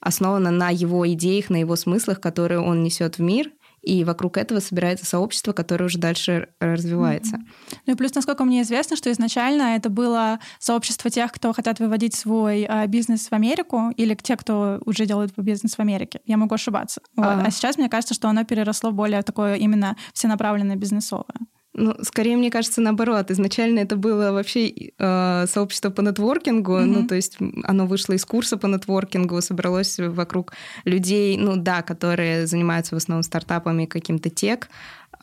основано 0.00 0.52
на 0.52 0.70
его 0.70 1.06
идеях, 1.12 1.50
на 1.50 1.56
его 1.56 1.74
смыслах, 1.76 2.20
которые 2.20 2.60
он 2.60 2.84
несет 2.84 3.18
в 3.18 3.20
мир, 3.20 3.50
и 3.82 4.04
вокруг 4.04 4.36
этого 4.36 4.60
собирается 4.60 5.04
сообщество, 5.04 5.52
которое 5.52 5.86
уже 5.86 5.98
дальше 5.98 6.48
развивается. 6.60 7.36
Mm-hmm. 7.36 7.78
Ну 7.86 7.92
и 7.92 7.96
плюс, 7.96 8.14
насколько 8.14 8.44
мне 8.44 8.62
известно, 8.62 8.96
что 8.96 9.10
изначально 9.10 9.76
это 9.76 9.90
было 9.90 10.38
сообщество 10.58 11.10
тех, 11.10 11.32
кто 11.32 11.52
хотят 11.52 11.80
выводить 11.80 12.14
свой 12.14 12.64
а, 12.64 12.86
бизнес 12.86 13.28
в 13.28 13.32
Америку, 13.32 13.90
или 13.96 14.14
те, 14.14 14.36
кто 14.36 14.80
уже 14.86 15.06
делают 15.06 15.32
бизнес 15.36 15.74
в 15.74 15.80
Америке. 15.80 16.20
Я 16.26 16.36
могу 16.36 16.54
ошибаться. 16.54 17.00
Вот. 17.16 17.26
А, 17.26 17.42
а 17.46 17.50
сейчас 17.50 17.76
мне 17.76 17.88
кажется, 17.88 18.14
что 18.14 18.28
оно 18.28 18.44
переросло 18.44 18.92
более 18.92 19.22
такое 19.22 19.56
именно 19.56 19.96
всенаправленное 20.12 20.76
бизнесовое. 20.76 21.26
Ну, 21.74 21.94
скорее, 22.02 22.36
мне 22.36 22.50
кажется, 22.50 22.82
наоборот. 22.82 23.30
Изначально 23.30 23.80
это 23.80 23.96
было 23.96 24.32
вообще 24.32 24.92
э, 24.98 25.46
сообщество 25.48 25.88
по 25.90 26.02
нетворкингу, 26.02 26.72
mm-hmm. 26.72 26.84
ну, 26.84 27.06
то 27.06 27.14
есть 27.14 27.38
оно 27.64 27.86
вышло 27.86 28.12
из 28.12 28.24
курса 28.26 28.58
по 28.58 28.66
нетворкингу, 28.66 29.40
собралось 29.40 29.98
вокруг 29.98 30.52
людей, 30.84 31.36
ну, 31.38 31.56
да, 31.56 31.80
которые 31.80 32.46
занимаются 32.46 32.94
в 32.94 32.98
основном 32.98 33.22
стартапами, 33.22 33.86
каким-то 33.86 34.28
тек, 34.28 34.68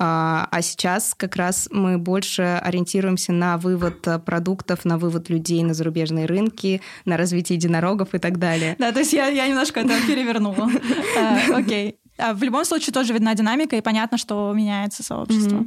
а, 0.01 0.47
а 0.49 0.61
сейчас 0.61 1.13
как 1.13 1.35
раз 1.35 1.67
мы 1.71 1.97
больше 1.97 2.59
ориентируемся 2.63 3.33
на 3.33 3.57
вывод 3.57 4.07
продуктов, 4.25 4.85
на 4.85 4.97
вывод 4.97 5.29
людей 5.29 5.61
на 5.61 5.73
зарубежные 5.73 6.25
рынки, 6.25 6.81
на 7.03 7.17
развитие 7.17 7.57
единорогов 7.57 8.15
и 8.15 8.17
так 8.17 8.39
далее. 8.39 8.75
Да, 8.79 8.93
то 8.93 8.99
есть 8.99 9.11
я, 9.11 9.27
я 9.27 9.47
немножко 9.47 9.81
это 9.81 9.93
перевернула. 10.07 10.69
А, 11.17 11.39
окей. 11.57 11.97
А 12.17 12.33
в 12.33 12.41
любом 12.43 12.65
случае 12.65 12.93
тоже 12.93 13.13
видна 13.13 13.35
динамика, 13.35 13.75
и 13.75 13.81
понятно, 13.81 14.17
что 14.17 14.51
меняется 14.53 15.03
сообщество. 15.03 15.65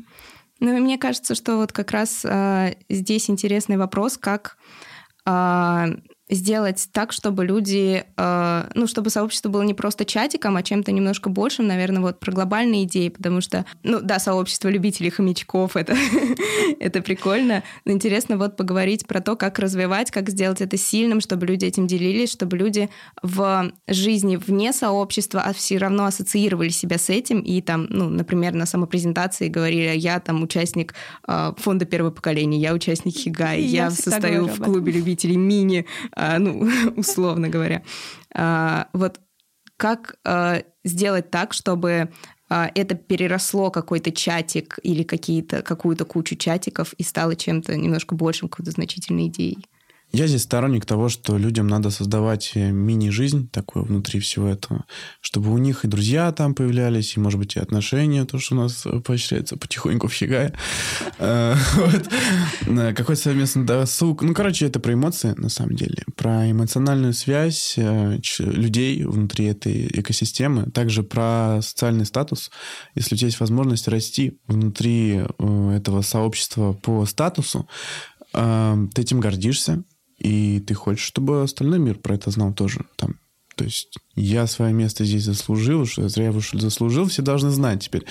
Ну, 0.63 0.77
и 0.77 0.81
мне 0.81 0.97
кажется, 0.97 1.35
что 1.35 1.57
вот 1.57 1.73
как 1.73 1.91
раз 1.91 2.25
э, 2.25 2.77
здесь 2.89 3.29
интересный 3.29 3.77
вопрос, 3.77 4.17
как 4.17 4.57
э, 5.27 5.87
сделать 6.35 6.89
так, 6.93 7.13
чтобы 7.13 7.45
люди, 7.45 8.05
э, 8.17 8.71
ну, 8.75 8.87
чтобы 8.87 9.11
сообщество 9.11 9.49
было 9.49 9.63
не 9.63 9.75
просто 9.75 10.05
чатиком, 10.05 10.57
а 10.57 10.63
чем-то 10.63 10.93
немножко 10.93 11.31
большим, 11.31 11.67
наверное, 11.67 12.03
вот 12.03 12.21
про 12.21 12.33
глобальные 12.33 12.85
идеи, 12.85 13.09
потому 13.09 13.41
что, 13.41 13.65
ну, 13.83 14.01
да, 14.01 14.19
сообщество 14.19 14.69
любителей 14.69 15.11
хомячков, 15.11 15.77
это, 15.77 15.97
это 16.81 17.03
прикольно, 17.03 17.63
но 17.85 17.93
интересно 17.93 18.37
вот 18.37 18.57
поговорить 18.57 19.07
про 19.07 19.21
то, 19.21 19.37
как 19.37 19.59
развивать, 19.59 20.11
как 20.11 20.31
сделать 20.31 20.61
это 20.61 20.77
сильным, 20.77 21.21
чтобы 21.21 21.47
люди 21.47 21.65
этим 21.65 21.87
делились, 21.87 22.33
чтобы 22.33 22.57
люди 22.57 22.89
в 23.23 23.73
жизни 23.87 24.37
вне 24.37 24.73
сообщества 24.73 25.43
а 25.45 25.53
все 25.53 25.79
равно 25.79 26.05
ассоциировали 26.05 26.69
себя 26.69 26.99
с 26.99 27.11
этим 27.11 27.41
и 27.41 27.61
там, 27.61 27.87
ну, 27.89 28.09
например, 28.09 28.55
на 28.55 28.67
самопрезентации 28.67 29.49
говорили, 29.49 29.97
я 29.97 30.21
там 30.21 30.43
участник 30.43 30.95
э, 31.27 31.53
фонда 31.57 31.85
первого 31.85 32.11
поколения, 32.11 32.59
я 32.59 32.73
участник 32.73 33.15
Хигай, 33.15 33.61
я, 33.61 33.85
я 33.85 33.91
состою 33.91 34.47
в 34.47 34.59
клубе 34.63 34.93
любителей 34.93 35.37
мини, 35.37 35.87
ну, 36.39 36.69
условно 36.97 37.49
говоря. 37.49 37.83
Э, 38.35 38.85
вот 38.93 39.21
как 39.77 40.17
э, 40.25 40.63
сделать 40.85 41.31
так, 41.31 41.53
чтобы 41.53 42.11
это 42.49 42.95
переросло 42.95 43.71
какой-то 43.71 44.13
чатик 44.13 44.79
или 44.83 45.05
какие-то, 45.05 45.63
какую-то 45.63 46.05
кучу 46.05 46.37
чатиков 46.37 46.93
и 46.93 47.03
стало 47.03 47.35
чем-то 47.35 47.75
немножко 47.75 48.15
большим, 48.15 48.51
какой-то 48.51 48.73
значительной 48.73 49.29
идеей? 49.29 49.67
Я 50.15 50.27
здесь 50.27 50.43
сторонник 50.43 50.85
того, 50.85 51.09
что 51.09 51.39
людям 51.39 51.69
надо 51.69 51.89
создавать 51.89 52.53
э, 52.55 52.71
мини-жизнь 52.71 53.49
такую 53.49 53.87
внутри 53.87 54.21
всего 54.21 54.47
этого, 54.47 54.85
чтобы 55.23 55.51
у 55.51 55.57
них 55.57 55.87
и 55.87 55.89
друзья 55.89 56.31
там 56.33 56.55
появлялись, 56.55 57.17
и, 57.17 57.21
может 57.21 57.39
быть, 57.39 57.57
и 57.57 57.61
отношения, 57.61 58.27
то, 58.27 58.39
что 58.39 58.55
у 58.55 58.59
нас 58.59 58.85
э, 58.85 59.01
поощряется 59.01 59.57
потихоньку 59.57 60.09
в 60.09 60.13
Хигае. 60.13 60.53
Э, 61.19 61.55
какой-то 62.67 63.23
совместный 63.23 63.65
досуг. 63.65 64.23
Ну, 64.23 64.35
короче, 64.35 64.67
это 64.67 64.81
про 64.81 64.93
эмоции, 64.93 65.33
на 65.39 65.49
самом 65.49 65.77
деле, 65.77 66.05
про 66.15 66.51
эмоциональную 66.51 67.15
связь 67.15 67.79
людей 68.39 69.05
внутри 69.05 69.47
этой 69.47 69.87
экосистемы, 69.87 70.71
также 70.73 71.03
про 71.03 71.61
социальный 71.63 72.05
статус. 72.05 72.51
Если 72.95 73.15
у 73.15 73.19
тебя 73.19 73.29
есть 73.29 73.41
возможность 73.41 73.89
расти 73.89 74.39
внутри 74.47 75.23
этого 75.39 76.03
сообщества 76.03 76.75
по 76.75 77.07
статусу, 77.07 77.67
ты 78.33 79.03
этим 79.03 79.21
гордишься, 79.21 79.85
и 80.23 80.61
ты 80.61 80.75
хочешь, 80.75 81.05
чтобы 81.05 81.43
остальной 81.43 81.81
мир 81.81 81.99
про 81.99 82.15
это 82.15 82.31
знал 82.31 82.53
тоже. 82.53 82.87
Там, 82.97 83.17
то 83.57 83.65
есть 83.65 83.99
я 84.15 84.47
свое 84.47 84.73
место 84.73 85.05
здесь 85.05 85.25
заслужил, 85.25 85.85
что 85.85 86.09
зря 86.09 86.27
я 86.27 86.33
вышел 86.33 86.61
заслужил, 86.61 87.09
все 87.09 87.23
должны 87.23 87.51
знать 87.51 87.83
теперь. 87.83 88.05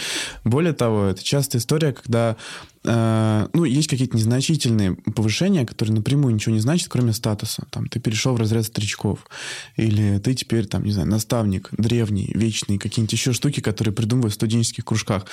Более 0.43 0.73
того, 0.73 1.05
это 1.05 1.23
частая 1.23 1.61
история, 1.61 1.93
когда 1.93 2.35
ну, 2.83 3.63
есть 3.63 3.87
какие-то 3.87 4.17
незначительные 4.17 4.95
повышения, 4.95 5.65
которые 5.65 5.95
напрямую 5.95 6.33
ничего 6.33 6.55
не 6.55 6.61
значат, 6.61 6.87
кроме 6.89 7.13
статуса. 7.13 7.67
Там, 7.71 7.87
ты 7.87 7.99
перешел 7.99 8.33
в 8.33 8.37
разряд 8.37 8.65
старичков, 8.65 9.27
или 9.75 10.19
ты 10.19 10.33
теперь, 10.33 10.65
там, 10.65 10.83
не 10.83 10.91
знаю, 10.91 11.07
наставник, 11.07 11.69
древний, 11.71 12.31
вечный, 12.33 12.77
какие-нибудь 12.77 13.13
еще 13.13 13.33
штуки, 13.33 13.59
которые 13.59 13.93
придумывают 13.93 14.33
в 14.33 14.35
студенческих 14.35 14.85
кружках. 14.85 15.27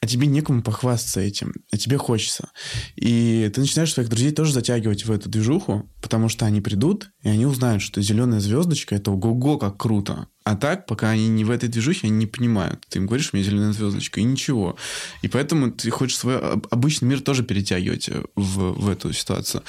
А 0.00 0.06
тебе 0.06 0.26
некому 0.26 0.62
похвастаться 0.62 1.20
этим, 1.20 1.52
а 1.72 1.76
тебе 1.76 1.98
хочется. 1.98 2.50
И 2.96 3.50
ты 3.54 3.60
начинаешь 3.60 3.92
своих 3.92 4.08
друзей 4.08 4.30
тоже 4.30 4.52
затягивать 4.52 5.04
в 5.04 5.10
эту 5.10 5.28
движуху, 5.28 5.90
потому 6.00 6.28
что 6.28 6.46
они 6.46 6.60
придут, 6.60 7.10
и 7.22 7.28
они 7.28 7.46
узнают, 7.46 7.82
что 7.82 8.02
зеленая 8.02 8.40
звездочка— 8.40 8.94
это 8.96 9.10
ого-го, 9.10 9.58
как 9.58 9.76
круто. 9.76 10.28
А 10.44 10.56
так, 10.56 10.84
пока 10.84 11.08
они 11.08 11.28
не 11.28 11.42
в 11.42 11.50
этой 11.50 11.70
движухе, 11.70 12.06
они 12.06 12.16
не 12.18 12.26
понимают. 12.26 12.84
Ты 12.90 12.98
им 12.98 13.06
говоришь, 13.06 13.30
у 13.32 13.36
меня 13.36 13.46
зеленая 13.46 13.72
звездочка, 13.72 14.20
и 14.20 14.24
ничего. 14.24 14.76
И 15.22 15.28
поэтому 15.28 15.72
ты 15.72 15.88
хочешь 15.88 16.18
свой 16.18 16.38
обычный 16.70 17.06
мир 17.06 17.22
тоже 17.22 17.42
перетягивать 17.44 18.10
э, 18.10 18.22
в, 18.36 18.72
в 18.72 18.90
эту 18.90 19.14
ситуацию. 19.14 19.62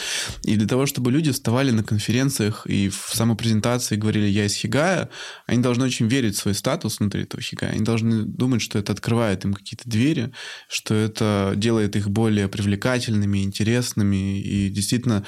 И 0.44 0.58
для 0.58 0.68
того, 0.68 0.86
чтобы 0.86 1.14
люди 1.14 1.32
вставали 1.32 1.72
на 1.72 1.82
конференциях 1.82 2.68
и 2.68 2.90
в 2.90 3.10
самопрезентации 3.14 3.96
говорили 3.96 4.26
«я 4.26 4.48
из 4.48 4.54
Хигая», 4.54 5.10
они 5.48 5.62
должны 5.62 5.86
очень 5.86 6.08
верить 6.08 6.36
в 6.36 6.40
свой 6.40 6.54
статус 6.54 7.00
внутри 7.00 7.24
этого 7.24 7.42
Хигая. 7.42 7.72
Они 7.72 7.86
должны 7.86 8.24
думать, 8.24 8.62
что 8.62 8.78
это 8.78 8.92
открывает 8.92 9.46
им 9.46 9.54
какие-то 9.54 9.90
двери, 9.90 10.34
что 10.68 10.94
это 10.94 11.54
делает 11.56 11.96
их 11.96 12.10
более 12.10 12.50
привлекательными, 12.50 13.44
интересными 13.44 14.42
и 14.42 14.70
действительно 14.70 15.26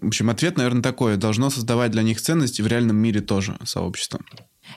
в 0.00 0.06
общем, 0.06 0.30
ответ, 0.30 0.56
наверное, 0.56 0.82
такой. 0.82 1.16
Должно 1.16 1.50
создавать 1.50 1.90
для 1.90 2.02
них 2.02 2.20
ценности 2.20 2.62
в 2.62 2.66
реальном 2.66 2.96
мире 2.96 3.20
тоже 3.20 3.58
сообщество. 3.64 4.20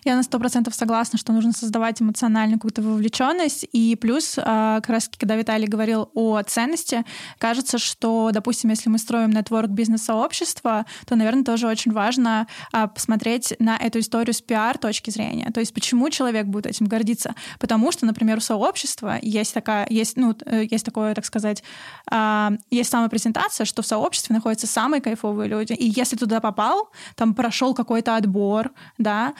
Я 0.05 0.15
на 0.15 0.23
сто 0.23 0.37
процентов 0.37 0.75
согласна, 0.75 1.17
что 1.17 1.31
нужно 1.31 1.53
создавать 1.53 2.01
эмоциональную 2.01 2.59
какую-то 2.59 2.81
вовлеченность. 2.81 3.65
И 3.71 3.95
плюс, 3.95 4.37
а, 4.37 4.81
как 4.81 4.89
раз 4.89 5.09
когда 5.17 5.35
Виталий 5.35 5.67
говорил 5.67 6.09
о 6.13 6.41
ценности, 6.43 7.05
кажется, 7.37 7.77
что, 7.77 8.31
допустим, 8.33 8.69
если 8.69 8.89
мы 8.89 8.97
строим 8.97 9.31
нетворк 9.31 9.69
бизнес-сообщества, 9.69 10.85
то, 11.05 11.15
наверное, 11.15 11.43
тоже 11.43 11.67
очень 11.67 11.93
важно 11.93 12.47
а, 12.73 12.87
посмотреть 12.87 13.53
на 13.59 13.77
эту 13.77 13.99
историю 13.99 14.33
с 14.33 14.41
пиар 14.41 14.77
точки 14.77 15.09
зрения. 15.09 15.49
То 15.53 15.61
есть 15.61 15.73
почему 15.73 16.09
человек 16.09 16.47
будет 16.47 16.67
этим 16.67 16.87
гордиться? 16.87 17.33
Потому 17.59 17.91
что, 17.91 18.05
например, 18.05 18.37
у 18.37 18.41
сообщества 18.41 19.17
есть 19.21 19.53
такая, 19.53 19.87
есть, 19.89 20.17
ну, 20.17 20.35
э, 20.45 20.65
есть 20.69 20.85
такое, 20.85 21.13
так 21.15 21.25
сказать, 21.25 21.63
а, 22.11 22.51
есть 22.69 22.89
самопрезентация, 22.89 23.65
что 23.65 23.81
в 23.81 23.87
сообществе 23.87 24.35
находятся 24.35 24.67
самые 24.67 25.01
кайфовые 25.01 25.47
люди. 25.47 25.73
И 25.73 25.87
если 25.95 26.17
туда 26.17 26.41
попал, 26.41 26.89
там 27.15 27.33
прошел 27.33 27.73
какой-то 27.73 28.17
отбор, 28.17 28.71
да, 28.97 29.33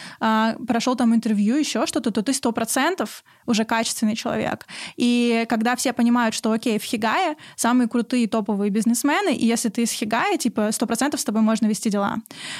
прошел 0.67 0.95
там 0.95 1.13
интервью, 1.13 1.55
еще 1.55 1.85
что-то, 1.85 2.11
то 2.11 2.21
ты 2.21 2.33
сто 2.33 2.51
процентов 2.51 3.23
уже 3.45 3.65
качественный 3.65 4.15
человек. 4.15 4.65
И 4.95 5.45
когда 5.49 5.75
все 5.75 5.93
понимают, 5.93 6.35
что 6.35 6.51
окей, 6.51 6.79
в 6.79 6.83
Хигае 6.83 7.35
самые 7.55 7.87
крутые 7.87 8.27
топовые 8.27 8.69
бизнесмены, 8.69 9.33
и 9.33 9.45
если 9.45 9.69
ты 9.69 9.83
из 9.83 9.91
Хигая, 9.91 10.37
типа 10.37 10.71
сто 10.71 10.85
процентов 10.85 11.19
с 11.19 11.23
тобой 11.23 11.41
можно 11.41 11.67
вести 11.67 11.89
дела. 11.89 12.17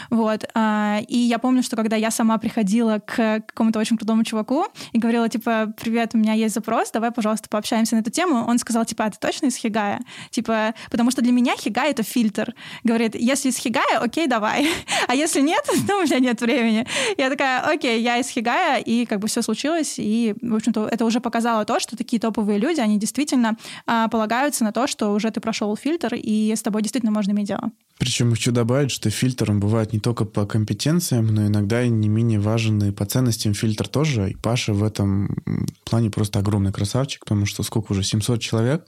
Вот. 0.10 0.46
А, 0.54 1.00
и 1.08 1.18
я 1.18 1.40
помню, 1.40 1.63
что 1.63 1.75
когда 1.75 1.96
я 1.96 2.12
сама 2.12 2.38
приходила 2.38 3.00
к 3.00 3.44
какому-то 3.48 3.80
очень 3.80 3.98
крутому 3.98 4.24
чуваку 4.24 4.66
и 4.92 5.00
говорила, 5.00 5.30
типа, 5.30 5.74
привет, 5.82 6.12
у 6.13 6.18
меня 6.18 6.34
есть 6.34 6.56
запрос, 6.56 6.92
давай, 6.92 7.12
пожалуйста, 7.12 7.50
пообщаемся 7.50 7.96
на 7.96 8.00
эту 8.00 8.12
тему, 8.12 8.46
он 8.48 8.58
сказал, 8.58 8.86
типа, 8.86 9.06
а 9.06 9.10
ты 9.10 9.18
точно 9.20 9.48
из 9.48 9.56
Хигая? 9.56 10.00
Типа, 10.30 10.74
потому 10.92 11.12
что 11.12 11.22
для 11.22 11.32
меня 11.32 11.56
Хигай— 11.56 11.92
это 11.92 12.04
фильтр. 12.04 12.54
Говорит, 12.84 13.16
если 13.16 13.50
из 13.50 13.58
Хигая, 13.58 14.00
окей, 14.00 14.28
давай. 14.28 14.68
А 15.08 15.16
если 15.16 15.42
нет, 15.42 15.63
то 15.88 15.98
у 16.00 16.04
меня 16.04 16.20
нет 16.20 16.42
времени. 16.42 16.88
Я 17.18 17.30
такая, 17.30 17.62
окей, 17.62 18.02
я 18.02 18.18
из 18.18 18.30
Хигая, 18.30 18.80
и 18.80 19.06
как 19.06 19.20
бы 19.20 19.28
все 19.28 19.42
случилось, 19.42 19.96
и, 19.98 20.36
в 20.42 20.56
общем-то, 20.74 20.94
это 20.94 21.06
уже 21.06 21.20
показало 21.20 21.65
то, 21.65 21.80
что 21.80 21.96
такие 21.96 22.20
топовые 22.20 22.60
люди, 22.60 22.80
они 22.80 22.98
действительно 22.98 23.58
а, 23.86 24.08
полагаются 24.08 24.63
на 24.63 24.72
то, 24.72 24.88
что 24.88 25.13
уже 25.13 25.32
ты 25.32 25.39
прошел 25.39 25.75
фильтр, 25.75 26.15
и 26.15 26.53
с 26.56 26.62
тобой 26.62 26.82
действительно 26.82 27.12
можно 27.12 27.32
иметь 27.32 27.48
дело. 27.48 27.72
Причем 28.00 28.32
хочу 28.32 28.51
добавить, 28.51 28.92
что 28.92 29.10
фильтром 29.10 29.60
бывает 29.60 29.94
не 29.94 30.00
только 30.00 30.25
по 30.25 30.46
компетенциям, 30.46 31.27
но 31.27 31.46
иногда 31.46 31.84
и 31.84 31.89
не 31.89 32.10
менее 32.10 32.39
важен 32.39 32.84
и 32.84 32.92
по 32.92 33.06
ценностям 33.06 33.53
фильтр 33.53 33.88
тоже. 33.88 34.32
И 34.32 34.36
Паша 34.36 34.74
в 34.74 34.84
этом 34.84 35.30
плане 35.86 36.10
просто 36.10 36.39
огромный 36.39 36.72
красавчик, 36.72 37.22
потому 37.22 37.46
что 37.46 37.63
сколько 37.63 37.92
уже, 37.92 38.03
700 38.03 38.42
человек, 38.42 38.86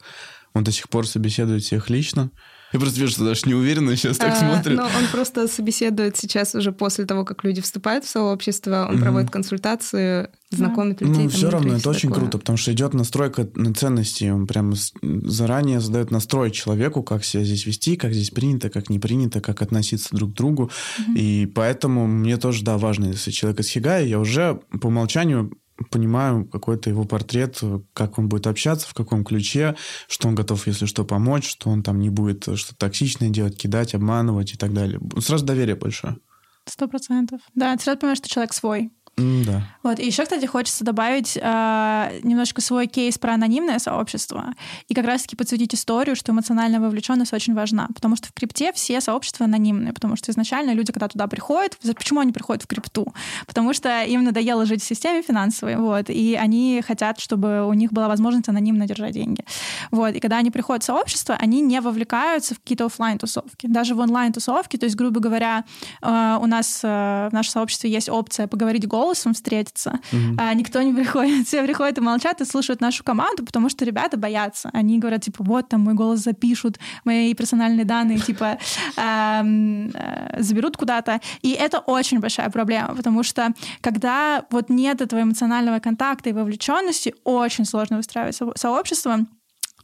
он 0.54 0.64
до 0.64 0.72
сих 0.72 0.90
пор 0.90 1.08
собеседует 1.08 1.64
всех 1.64 1.90
лично. 1.90 2.32
Я 2.74 2.80
просто 2.80 3.00
вижу, 3.00 3.14
что 3.14 3.26
даже 3.26 3.42
не 3.46 3.54
уверенно 3.54 3.96
сейчас 3.96 4.18
так 4.18 4.34
а, 4.34 4.36
смотрит. 4.36 4.78
Но 4.78 4.84
он 4.84 5.08
просто 5.12 5.48
собеседует 5.48 6.18
сейчас 6.18 6.56
уже 6.56 6.72
после 6.72 7.06
того, 7.06 7.24
как 7.24 7.44
люди 7.44 7.62
вступают 7.62 8.06
в 8.06 8.10
сообщество, 8.10 8.88
он 8.90 8.98
mm-hmm. 8.98 9.02
проводит 9.02 9.30
консультации, 9.30 10.30
знакомит 10.50 11.02
людей. 11.02 11.24
Ну, 11.24 11.30
все 11.30 11.50
равно 11.50 11.76
это 11.76 11.90
очень 11.90 12.10
такое. 12.10 12.24
круто, 12.24 12.38
потому 12.40 12.58
что 12.58 12.74
идет 12.74 12.94
настройка 12.94 13.48
на 13.56 13.74
ценности. 13.74 14.26
Он 14.26 14.48
прямо 14.48 14.76
заранее 15.02 15.80
задает 15.80 16.12
настрой 16.12 16.52
человеку, 16.52 17.04
как 17.04 17.24
себя 17.24 17.44
здесь 17.44 17.66
вести, 17.66 17.96
как 17.96 18.14
здесь 18.14 18.32
принято, 18.32 18.70
как 18.70 18.90
не 18.90 19.00
принято, 19.00 19.42
как 19.42 19.62
относиться 19.62 20.16
друг 20.16 20.34
к 20.34 20.36
другу. 20.36 20.70
Mm-hmm. 21.00 21.18
И 21.18 21.46
поэтому 21.46 22.08
мне 22.08 22.38
тоже, 22.38 22.64
да, 22.64 22.78
важно, 22.78 23.06
если 23.06 23.32
человек 23.32 23.60
из 23.60 23.70
Хигая, 23.70 24.06
я 24.06 24.20
уже 24.20 24.60
по 24.82 24.88
умолчанию 24.88 25.52
понимаю 25.92 26.46
какой-то 26.46 26.90
его 26.90 27.04
портрет, 27.04 27.60
как 27.94 28.18
он 28.18 28.30
будет 28.30 28.48
общаться, 28.48 28.88
в 28.88 28.94
каком 28.94 29.24
ключе, 29.24 29.76
что 30.08 30.28
он 30.28 30.36
готов, 30.36 30.68
если 30.68 30.86
что, 30.86 31.04
помочь, 31.06 31.50
что 31.50 31.70
он 31.70 31.84
там 31.84 32.00
не 32.00 32.10
будет 32.10 32.44
что-то 32.44 32.76
токсичное 32.78 33.30
делать, 33.30 33.58
кидать, 33.58 33.94
обманывать 33.94 34.54
и 34.54 34.58
так 34.58 34.74
далее. 34.74 35.00
Сразу 35.20 35.46
доверие 35.46 35.76
большое. 35.76 36.18
Сто 36.66 36.88
процентов. 36.88 37.42
Да, 37.54 37.76
ты 37.76 37.84
сразу 37.84 38.00
понимаешь, 38.00 38.18
что 38.20 38.30
человек 38.30 38.54
свой. 38.54 38.92
Да. 39.18 39.64
Вот. 39.82 40.00
И 40.00 40.06
еще, 40.06 40.24
кстати, 40.24 40.46
хочется 40.46 40.84
добавить 40.84 41.38
э, 41.42 42.20
немножко 42.24 42.62
свой 42.62 42.88
кейс 42.88 43.18
про 43.18 43.34
анонимное 43.36 43.80
сообщество 43.80 44.54
и 44.90 44.94
как 44.94 45.06
раз-таки 45.06 45.38
подсветить 45.38 45.74
историю, 45.74 46.18
что 46.18 46.34
эмоциональная 46.34 46.82
вовлеченность 46.82 47.32
очень 47.32 47.54
важна, 47.54 47.88
потому 47.96 48.18
что 48.18 48.28
в 48.28 48.34
крипте 48.34 48.74
все 48.74 49.00
сообщества 49.00 49.46
анонимные, 49.46 49.94
потому 49.94 50.18
что 50.18 50.32
изначально 50.32 50.72
люди, 50.72 50.92
когда 50.92 51.08
туда 51.08 51.28
приходят, 51.28 51.78
почему 51.96 52.20
они 52.20 52.34
приходят 52.34 52.64
в 52.64 52.68
крипту? 52.68 53.14
Потому 53.48 53.74
что 53.74 54.04
им 54.04 54.26
надоело 54.26 54.66
жить 54.66 54.84
в 54.84 54.86
системе 54.86 55.22
финансовой, 55.22 55.78
вот, 55.78 56.10
и 56.10 56.36
они 56.36 56.84
хотят, 56.86 57.20
чтобы 57.20 57.66
у 57.66 57.74
них 57.74 57.94
была 57.94 58.10
возможность 58.10 58.50
анонимно 58.50 58.86
держать 58.86 59.14
деньги. 59.14 59.46
Вот. 59.92 60.16
И 60.16 60.20
когда 60.20 60.38
они 60.38 60.52
приходят 60.52 60.84
в 60.84 60.86
сообщество, 60.86 61.36
они 61.36 61.62
не 61.62 61.80
вовлекаются 61.80 62.54
в 62.54 62.60
какие-то 62.60 62.86
офлайн 62.86 63.18
тусовки 63.18 63.68
даже 63.68 63.96
в 63.96 64.00
онлайн-тусовки, 64.00 64.78
то 64.78 64.86
есть, 64.86 64.96
грубо 64.96 65.20
говоря, 65.20 65.64
э, 66.02 66.38
у 66.42 66.46
нас 66.48 66.82
э, 66.84 67.28
в 67.30 67.34
нашем 67.34 67.52
сообществе 67.52 67.90
есть 67.90 68.10
опция 68.10 68.48
поговорить 68.48 68.88
голос 68.88 69.05
Троллсом 69.06 69.34
встретиться. 69.34 70.00
Mm-hmm. 70.12 70.36
А, 70.40 70.54
никто 70.56 70.82
не 70.82 70.94
приходит. 70.94 71.48
Все 71.48 71.64
приходят 71.64 71.98
и 71.98 72.02
молчат 72.02 72.42
и 72.42 72.46
слушают 72.46 72.82
нашу 72.82 73.04
команду, 73.04 73.46
потому 73.46 73.70
что 73.70 73.86
ребята 73.86 74.18
боятся. 74.18 74.70
Они 74.74 74.98
говорят, 74.98 75.22
типа, 75.22 75.44
вот 75.44 75.70
там 75.70 75.82
мой 75.82 75.94
голос 75.94 76.22
запишут, 76.22 76.80
мои 77.04 77.34
персональные 77.36 77.86
данные, 77.86 78.18
типа, 78.18 78.58
эм, 78.98 79.92
э, 79.94 80.42
заберут 80.42 80.78
куда-то. 80.78 81.22
И 81.44 81.52
это 81.52 81.80
очень 81.80 82.20
большая 82.20 82.50
проблема, 82.50 82.96
потому 82.96 83.22
что 83.22 83.54
когда 83.82 84.46
вот 84.50 84.70
нет 84.70 85.02
этого 85.02 85.22
эмоционального 85.22 85.80
контакта 85.80 86.30
и 86.30 86.34
вовлеченности, 86.34 87.14
очень 87.24 87.66
сложно 87.66 87.98
выстраивать 87.98 88.40
сообщество. 88.56 89.20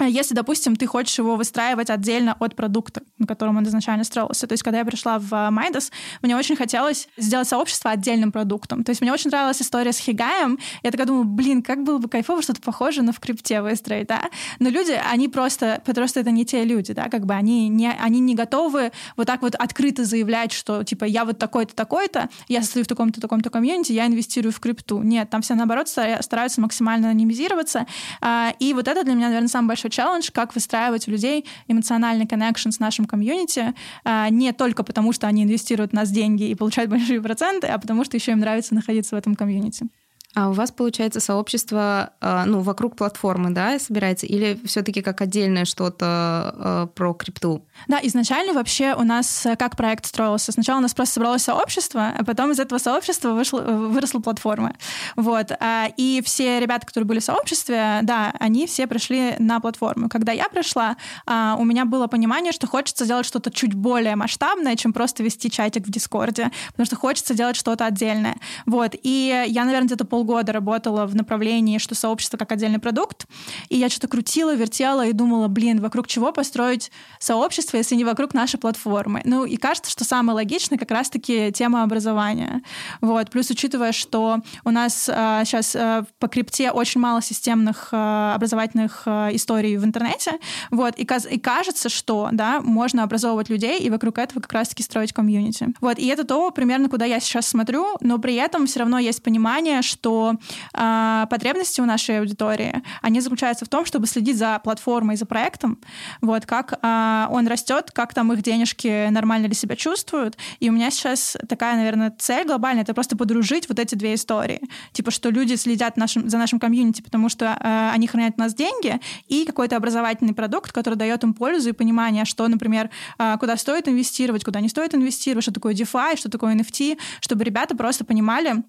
А 0.01 0.08
если, 0.08 0.34
допустим, 0.34 0.75
ты 0.75 0.88
хочешь 0.88 1.17
его 1.20 1.36
выстраивать 1.36 1.89
отдельно 1.89 2.36
от 2.39 2.55
продукта, 2.55 3.03
на 3.20 3.27
котором 3.27 3.58
он 3.58 3.63
изначально 3.65 4.03
строился. 4.03 4.48
То 4.48 4.53
есть, 4.53 4.63
когда 4.63 4.79
я 4.79 4.86
пришла 4.86 5.20
в 5.20 5.50
Майдас, 5.51 5.91
мне 6.24 6.36
очень 6.36 6.55
хотелось 6.55 7.08
сделать 7.17 7.48
сообщество 7.48 7.91
отдельным 7.91 8.31
продуктом. 8.31 8.84
То 8.84 8.89
есть, 8.89 9.01
мне 9.01 9.13
очень 9.13 9.29
нравилась 9.29 9.62
история 9.62 9.93
с 9.93 10.00
Хигаем. 10.00 10.58
Я 10.81 10.89
такая 10.89 11.05
думаю, 11.05 11.25
блин, 11.25 11.62
как 11.62 11.84
было 11.84 12.00
бы 12.00 12.10
кайфово 12.10 12.41
что-то 12.41 12.62
похожее 12.62 13.03
на 13.03 13.13
в 13.13 13.20
крипте 13.20 13.62
выстроить, 13.62 14.08
да? 14.08 14.24
Но 14.60 14.70
люди, 14.70 15.00
они 15.12 15.29
просто, 15.29 15.81
просто 15.86 16.22
это 16.22 16.31
не 16.31 16.46
те 16.46 16.63
люди, 16.63 16.93
да, 16.93 17.10
как 17.10 17.25
бы 17.25 17.36
они 17.36 17.70
не, 17.70 17.91
они 17.91 18.20
не 18.20 18.34
готовы 18.34 18.91
вот 19.17 19.27
так 19.27 19.43
вот 19.43 19.53
открыто 19.55 20.03
заявлять, 20.03 20.51
что, 20.51 20.84
типа, 20.84 21.05
я 21.05 21.25
вот 21.25 21.38
такой-то, 21.38 21.75
такой-то, 21.75 22.29
я 22.48 22.63
состою 22.63 22.86
в 22.86 22.88
таком-то, 22.88 23.22
таком-то 23.22 23.51
комьюнити, 23.51 23.91
я 23.91 24.08
инвестирую 24.08 24.51
в 24.51 24.60
крипту. 24.60 25.03
Нет, 25.03 25.29
там 25.29 25.43
все, 25.43 25.53
наоборот, 25.53 25.88
стараются 25.88 26.60
максимально 26.60 27.10
анонимизироваться. 27.10 27.86
А, 28.20 28.53
и 28.58 28.74
вот 28.74 28.88
это 28.88 29.03
для 29.03 29.13
меня, 29.13 29.27
наверное, 29.27 29.48
самый 29.48 29.67
большой 29.67 29.90
челлендж, 29.91 30.29
как 30.33 30.55
выстраивать 30.55 31.07
у 31.07 31.12
людей 31.12 31.45
эмоциональный 31.67 32.25
connection 32.25 32.72
с 32.71 32.79
нашим 32.79 33.05
комьюнити, 33.05 33.75
а, 34.03 34.29
не 34.29 34.51
только 34.53 34.83
потому, 34.83 35.13
что 35.13 35.27
они 35.27 35.43
инвестируют 35.43 35.91
в 35.91 35.93
нас 35.93 36.10
деньги 36.10 36.50
и 36.50 36.55
получают 36.55 36.89
большие 36.89 37.21
проценты, 37.21 37.67
а 37.67 37.77
потому 37.77 38.03
что 38.03 38.17
еще 38.17 38.31
им 38.31 38.39
нравится 38.39 38.74
находиться 38.74 39.15
в 39.15 39.19
этом 39.19 39.36
комьюнити. 39.36 39.88
А 40.33 40.50
у 40.50 40.53
вас, 40.53 40.71
получается, 40.71 41.19
сообщество 41.19 42.11
а, 42.21 42.45
ну, 42.45 42.61
вокруг 42.61 42.95
платформы, 42.95 43.50
да, 43.50 43.77
собирается? 43.79 44.25
Или 44.25 44.57
все 44.65 44.81
таки 44.81 45.01
как 45.01 45.19
отдельное 45.19 45.65
что-то 45.65 46.05
а, 46.07 46.88
про 46.88 47.13
крипту? 47.13 47.65
Да, 47.88 48.00
изначально 48.01 48.53
вообще 48.53 48.95
у 48.95 49.03
нас 49.03 49.45
э, 49.45 49.57
как 49.57 49.75
проект 49.75 50.05
строился? 50.05 50.53
Сначала 50.53 50.77
у 50.77 50.81
нас 50.81 50.93
просто 50.93 51.15
собралось 51.15 51.41
сообщество, 51.43 52.13
а 52.17 52.23
потом 52.23 52.51
из 52.51 52.59
этого 52.61 52.79
сообщества 52.79 53.31
вышло, 53.31 53.59
выросла 53.59 54.19
платформа. 54.19 54.73
Вот. 55.17 55.51
И 55.97 56.21
все 56.23 56.61
ребята, 56.61 56.88
которые 56.88 57.07
были 57.07 57.19
в 57.19 57.23
сообществе, 57.23 58.00
да, 58.03 58.33
они 58.39 58.67
все 58.67 58.88
пришли 58.88 59.35
на 59.39 59.59
платформу. 59.59 60.07
Когда 60.07 60.31
я 60.31 60.47
пришла, 60.47 60.95
у 61.27 61.65
меня 61.65 61.85
было 61.85 62.07
понимание, 62.07 62.53
что 62.53 62.67
хочется 62.67 63.03
сделать 63.05 63.25
что-то 63.25 63.51
чуть 63.51 63.73
более 63.73 64.15
масштабное, 64.15 64.75
чем 64.75 64.93
просто 64.93 65.23
вести 65.23 65.51
чатик 65.51 65.88
в 65.88 65.91
Дискорде, 65.91 66.51
потому 66.67 66.85
что 66.85 66.95
хочется 66.95 67.33
делать 67.33 67.55
что-то 67.55 67.85
отдельное. 67.85 68.38
Вот. 68.65 68.95
И 69.01 69.45
я, 69.47 69.65
наверное, 69.65 69.88
где-то 69.88 70.05
пол 70.05 70.21
полгода 70.22 70.51
работала 70.51 71.08
в 71.08 71.16
направлении, 71.16 71.80
что 71.80 71.96
сообщество 71.96 72.38
как 72.38 72.51
отдельный 72.51 72.78
продукт, 72.78 73.25
и 73.70 73.78
я 73.78 73.90
что-то 73.90 74.08
крутила, 74.08 74.54
вертела 74.54 75.08
и 75.08 75.13
думала, 75.13 75.48
блин, 75.48 75.82
вокруг 75.82 76.08
чего 76.08 76.32
построить 76.32 76.92
сообщество, 77.20 77.78
если 77.78 77.96
не 77.96 78.06
вокруг 78.06 78.36
нашей 78.36 78.60
платформы. 78.60 79.22
Ну 79.25 79.46
и 79.46 79.58
кажется, 79.58 79.90
что 79.90 80.04
самое 80.04 80.36
логичное 80.36 80.78
как 80.78 80.92
раз-таки 80.92 81.51
тема 81.51 81.82
образования. 81.82 82.62
Вот. 83.01 83.32
Плюс 83.32 83.50
учитывая, 83.50 83.94
что 83.94 84.38
у 84.63 84.70
нас 84.70 85.10
а, 85.12 85.44
сейчас 85.44 85.75
а, 85.75 86.06
по 86.20 86.28
крипте 86.28 86.70
очень 86.70 87.01
мало 87.01 87.24
системных 87.24 87.90
а, 87.92 88.36
образовательных 88.36 89.04
а, 89.08 89.30
историй 89.32 89.78
в 89.78 89.84
интернете, 89.84 90.34
вот, 90.70 91.00
и, 91.00 91.08
и 91.32 91.40
кажется, 91.40 91.90
что, 91.90 92.30
да, 92.32 92.62
можно 92.62 93.01
образовывать 93.04 93.50
людей 93.50 93.80
и 93.80 93.90
вокруг 93.90 94.20
этого 94.20 94.40
как 94.40 94.54
раз-таки 94.54 94.84
строить 94.84 95.13
комьюнити. 95.13 95.74
Вот, 95.82 95.98
и 95.98 96.06
это 96.06 96.24
то, 96.25 96.51
примерно, 96.51 96.90
куда 96.90 97.06
я 97.06 97.20
сейчас 97.20 97.48
смотрю, 97.48 97.88
но 98.01 98.20
при 98.20 98.36
этом 98.36 98.68
все 98.68 98.80
равно 98.80 99.00
есть 99.00 99.24
понимание, 99.24 99.82
что 99.82 100.11
что 100.12 100.36
э, 100.74 101.25
потребности 101.30 101.82
у 101.82 101.86
нашей 101.86 102.20
аудитории, 102.20 102.84
они 103.01 103.22
заключаются 103.22 103.65
в 103.65 103.70
том, 103.70 103.86
чтобы 103.86 104.08
следить 104.08 104.38
за 104.38 104.60
платформой, 104.63 105.15
за 105.15 105.25
проектом, 105.25 105.80
вот, 106.22 106.46
как 106.46 106.74
э, 106.82 107.27
он 107.30 107.48
растет, 107.48 107.91
как 107.91 108.13
там 108.13 108.34
их 108.34 108.41
денежки 108.41 109.10
нормально 109.10 109.48
ли 109.48 109.53
себя 109.53 109.75
чувствуют. 109.75 110.38
И 110.60 110.70
у 110.70 110.74
меня 110.74 110.91
сейчас 110.91 111.38
такая, 111.48 111.75
наверное, 111.75 112.13
цель 112.18 112.46
глобальная, 112.46 112.84
это 112.84 112.94
просто 112.94 113.15
подружить 113.15 113.70
вот 113.70 113.80
эти 113.80 113.96
две 113.96 114.15
истории. 114.15 114.62
Типа, 114.91 115.12
что 115.12 115.30
люди 115.30 115.56
следят 115.56 115.98
нашим, 115.98 116.30
за 116.30 116.38
нашим 116.38 116.60
комьюнити, 116.60 117.01
потому 117.01 117.30
что 117.30 117.46
э, 117.46 117.89
они 117.94 118.08
хранят 118.08 118.34
у 118.38 118.41
нас 118.41 118.53
деньги, 118.53 119.00
и 119.27 119.46
какой-то 119.46 119.77
образовательный 119.77 120.34
продукт, 120.34 120.72
который 120.72 120.96
дает 120.96 121.24
им 121.24 121.34
пользу 121.34 121.70
и 121.70 121.74
понимание, 121.74 122.25
что, 122.25 122.48
например, 122.48 122.89
э, 123.18 123.38
куда 123.39 123.56
стоит 123.58 123.88
инвестировать, 123.88 124.44
куда 124.44 124.60
не 124.60 124.70
стоит 124.70 124.94
инвестировать, 124.94 125.44
что 125.44 125.53
такое 125.53 125.74
DeFi, 125.74 126.18
что 126.18 126.30
такое 126.30 126.56
NFT, 126.56 126.98
чтобы 127.22 127.44
ребята 127.44 127.75
просто 127.75 128.03
понимали, 128.03 128.63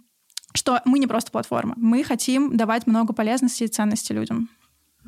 что 0.55 0.81
мы 0.85 0.99
не 0.99 1.07
просто 1.07 1.31
платформа, 1.31 1.75
мы 1.77 2.05
хотим 2.05 2.57
давать 2.57 2.87
много 2.87 3.13
полезности 3.13 3.65
и 3.65 3.69
ценности 3.69 4.13
людям. 4.13 4.49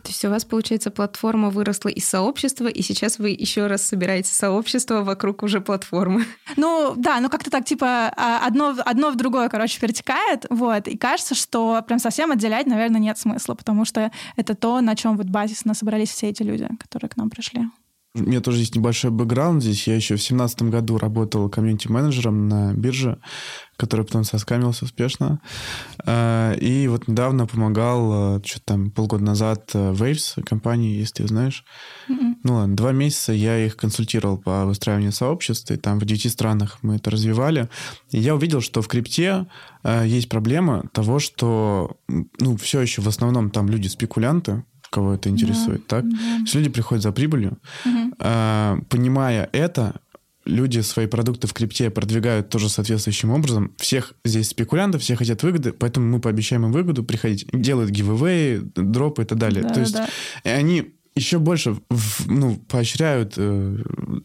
То 0.03 0.11
есть 0.11 0.25
у 0.25 0.29
вас, 0.29 0.45
получается, 0.45 0.91
платформа 0.91 1.51
выросла 1.51 1.89
из 1.89 2.07
сообщества, 2.07 2.67
и 2.67 2.83
сейчас 2.83 3.19
вы 3.19 3.31
еще 3.31 3.69
раз 3.69 3.83
собираете 3.83 4.35
сообщество 4.35 5.03
вокруг 5.03 5.43
уже 5.43 5.61
платформы. 5.61 6.27
Ну, 6.57 6.95
да, 6.97 7.21
ну 7.21 7.31
как-то 7.31 7.51
так, 7.51 7.65
типа, 7.65 8.13
а, 8.17 8.47
одно, 8.47 8.77
одно 8.85 9.11
в 9.11 9.17
другое, 9.17 9.49
короче, 9.49 9.81
перетекает, 9.81 10.47
вот, 10.51 10.89
и 10.89 10.97
кажется, 10.97 11.35
что 11.35 11.83
прям 11.87 11.99
совсем 11.99 12.33
отделять, 12.33 12.67
наверное, 12.67 13.01
нет 13.01 13.19
смысла, 13.19 13.55
потому 13.55 13.85
что 13.85 14.11
это 14.37 14.55
то, 14.55 14.81
на 14.81 14.95
чем 14.95 15.17
вот 15.17 15.27
базисно 15.27 15.75
собрались 15.75 16.11
все 16.11 16.29
эти 16.29 16.43
люди, 16.43 16.69
которые 16.79 17.09
к 17.09 17.17
нам 17.17 17.31
пришли. 17.31 17.63
У 18.17 18.21
меня 18.21 18.41
тоже 18.41 18.59
есть 18.59 18.77
небольшой 18.77 19.11
бэкграунд 19.11 19.61
здесь. 19.61 19.89
Я 19.89 19.97
еще 19.97 20.15
в 20.15 20.23
семнадцатом 20.23 20.71
году 20.71 20.99
работал 20.99 21.49
комьюнити-менеджером 21.49 22.47
на 22.47 22.73
бирже, 22.73 23.19
который 23.77 24.05
потом 24.05 24.23
соскамился 24.23 24.85
успешно. 24.85 25.41
Э, 26.07 26.57
и 26.61 26.87
вот 26.87 27.09
недавно 27.09 27.49
помогал, 27.49 28.37
э, 28.37 28.43
что-то 28.45 28.67
там 28.67 28.93
полгода 28.93 29.25
назад, 29.25 29.73
э, 29.75 29.93
Waves 29.93 30.41
компании, 30.45 30.97
если 30.97 31.25
ты 31.25 31.27
знаешь. 31.27 31.65
Mm-hmm. 32.09 32.35
Ну 32.45 32.55
ладно, 32.55 32.77
два 32.77 32.93
месяца 32.93 33.33
я 33.33 33.59
их 33.59 33.77
консультировал 33.77 34.39
по 34.39 34.65
выстраиванию 34.65 35.11
сообществ, 35.11 35.73
и 35.73 35.77
там 35.77 35.99
в 35.99 36.05
девяти 36.05 36.29
странах 36.29 36.79
мы 36.83 36.97
это 36.97 37.11
развивали. 37.11 37.69
И 38.13 38.21
я 38.21 38.37
увидел, 38.37 38.61
что 38.61 38.81
в 38.81 38.87
крипте 38.87 39.47
есть 40.05 40.29
проблема 40.29 40.85
того, 40.93 41.19
что 41.19 41.97
ну, 42.07 42.57
все 42.59 42.81
еще 42.81 43.03
в 43.03 43.09
основном 43.09 43.51
там 43.51 43.69
люди-спекулянты, 43.69 44.63
кого 44.95 45.15
это 45.15 45.29
интересует, 45.29 45.83
да, 45.89 45.97
так? 45.97 46.09
Да. 46.09 46.17
То 46.17 46.43
есть 46.43 46.55
люди 46.55 46.71
приходят 46.71 47.03
за 47.03 47.11
прибылью, 47.11 47.59
угу. 47.85 48.04
А, 48.19 48.79
понимая 48.89 49.49
это, 49.53 50.01
люди 50.45 50.81
свои 50.81 51.07
продукты 51.07 51.47
в 51.47 51.53
крипте 51.53 51.91
продвигают 51.91 52.49
тоже 52.49 52.69
соответствующим 52.69 53.31
образом. 53.31 53.73
Всех 53.79 54.15
здесь 54.25 54.49
спекулянтов, 54.49 55.03
все 55.03 55.17
хотят 55.17 55.43
выгоды, 55.43 55.73
поэтому 55.73 56.07
мы 56.07 56.21
пообещаем 56.21 56.65
им 56.67 56.73
выгоду 56.73 57.05
приходить. 57.05 57.47
Делают 57.53 57.91
гивэвэй, 57.91 58.61
дропы 58.75 59.23
и 59.23 59.25
так 59.25 59.39
далее. 59.39 59.63
Да, 59.63 59.75
То 59.75 59.81
есть 59.81 59.95
да. 59.95 60.09
они 60.45 60.93
еще 61.15 61.39
больше 61.39 61.77
ну, 62.27 62.57
поощряют 62.57 63.35
э, 63.37 63.79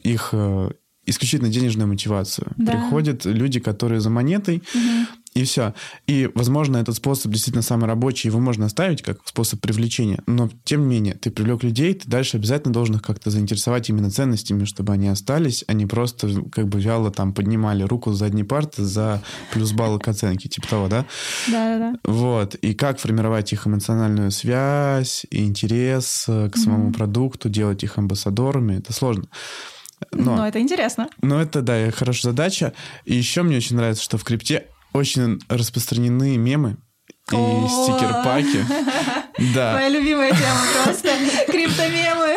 их 0.03 0.29
э, 0.31 0.71
исключительно 1.05 1.49
денежную 1.49 1.87
мотивацию. 1.87 2.51
Да. 2.57 2.71
Приходят 2.71 3.25
люди, 3.25 3.59
которые 3.59 4.01
за 4.01 4.09
монетой, 4.09 4.63
угу 4.73 5.18
и 5.33 5.43
все. 5.43 5.73
И, 6.07 6.29
возможно, 6.33 6.77
этот 6.77 6.95
способ 6.95 7.31
действительно 7.31 7.61
самый 7.61 7.85
рабочий, 7.85 8.27
его 8.27 8.39
можно 8.39 8.65
оставить 8.65 9.01
как 9.01 9.19
способ 9.25 9.61
привлечения, 9.61 10.21
но, 10.27 10.49
тем 10.63 10.81
не 10.81 10.95
менее, 10.95 11.13
ты 11.15 11.31
привлек 11.31 11.63
людей, 11.63 11.93
ты 11.93 12.09
дальше 12.09 12.37
обязательно 12.37 12.73
должен 12.73 12.95
их 12.95 13.01
как-то 13.01 13.29
заинтересовать 13.29 13.89
именно 13.89 14.09
ценностями, 14.09 14.65
чтобы 14.65 14.93
они 14.93 15.07
остались, 15.07 15.63
они 15.67 15.85
просто 15.85 16.29
как 16.51 16.67
бы 16.67 16.79
вяло 16.81 17.11
там 17.11 17.33
поднимали 17.33 17.83
руку 17.83 18.11
с 18.11 18.17
задней 18.19 18.43
парты 18.43 18.83
за 18.83 19.21
плюс 19.53 19.71
баллы 19.71 19.99
к 19.99 20.07
оценке, 20.07 20.49
типа 20.49 20.67
того, 20.67 20.87
да? 20.87 21.05
Да-да-да. 21.47 21.99
Вот. 22.03 22.55
И 22.55 22.73
как 22.73 22.99
формировать 22.99 23.53
их 23.53 23.67
эмоциональную 23.67 24.31
связь, 24.31 25.25
интерес 25.31 26.25
к 26.25 26.51
самому 26.55 26.89
mm-hmm. 26.89 26.93
продукту, 26.93 27.49
делать 27.49 27.83
их 27.83 27.97
амбассадорами, 27.97 28.77
это 28.77 28.93
сложно. 28.93 29.25
Но, 30.11 30.37
но 30.37 30.47
это 30.47 30.59
интересно. 30.59 31.09
Но 31.21 31.41
это, 31.41 31.61
да, 31.61 31.91
хорошая 31.91 32.31
задача. 32.31 32.73
И 33.05 33.15
еще 33.15 33.43
мне 33.43 33.57
очень 33.57 33.75
нравится, 33.75 34.03
что 34.03 34.17
в 34.17 34.23
крипте 34.23 34.67
очень 34.93 35.39
распространены 35.49 36.37
мемы 36.37 36.77
и 37.31 37.35
стикер-паки. 37.35 38.65
Да. 39.55 39.75
Моя 39.75 39.87
любимая 39.87 40.31
тема 40.31 40.83
просто. 40.83 41.07
Криптомемы 41.47 42.35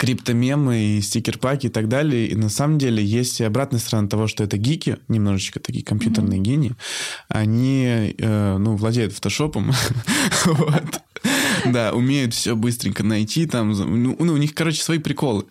криптомемы 0.00 0.78
и 0.78 1.00
стикер-паки 1.02 1.66
и 1.66 1.70
так 1.70 1.88
далее. 1.88 2.26
И 2.26 2.34
на 2.34 2.48
самом 2.48 2.78
деле 2.78 3.04
есть 3.04 3.40
и 3.40 3.44
обратная 3.44 3.80
сторона 3.80 4.08
того, 4.08 4.28
что 4.28 4.42
это 4.42 4.56
гики, 4.56 4.96
немножечко 5.08 5.60
такие 5.60 5.84
компьютерные 5.84 6.40
mm-hmm. 6.40 6.42
гении. 6.42 6.72
Они, 7.28 8.14
э, 8.16 8.56
ну, 8.56 8.76
владеют 8.76 9.12
фотошопом. 9.12 9.72
вот. 10.46 11.00
Да, 11.72 11.92
умеют 11.92 12.34
все 12.34 12.56
быстренько 12.56 13.02
найти, 13.02 13.46
там, 13.46 13.70
ну, 13.70 14.16
ну, 14.18 14.32
у 14.32 14.36
них, 14.36 14.54
короче, 14.54 14.82
свои 14.82 14.98
приколы. 14.98 15.44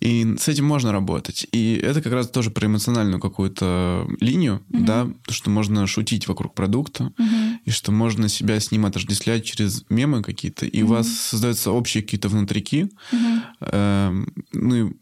И 0.00 0.36
с 0.38 0.48
этим 0.48 0.64
можно 0.64 0.92
работать. 0.92 1.46
И 1.52 1.74
это 1.82 2.02
как 2.02 2.12
раз 2.12 2.28
тоже 2.28 2.50
про 2.50 2.66
эмоциональную 2.66 3.20
какую-то 3.20 4.08
линию, 4.20 4.62
mm-hmm. 4.70 4.84
да, 4.84 5.08
что 5.28 5.50
можно 5.50 5.86
шутить 5.86 6.28
вокруг 6.28 6.54
продукта, 6.54 7.12
mm-hmm. 7.18 7.56
и 7.64 7.70
что 7.70 7.92
можно 7.92 8.28
себя 8.28 8.58
с 8.60 8.70
ним 8.70 8.86
отождествлять 8.86 9.44
через 9.44 9.84
мемы 9.88 10.22
какие-то, 10.22 10.66
и 10.66 10.78
mm-hmm. 10.78 10.82
у 10.82 10.86
вас 10.86 11.08
создаются 11.08 11.70
общие 11.70 12.02
какие-то 12.02 12.28
внутрики, 12.28 12.88
mm-hmm. 13.12 13.40
э, 13.60 14.24
ну, 14.52 14.94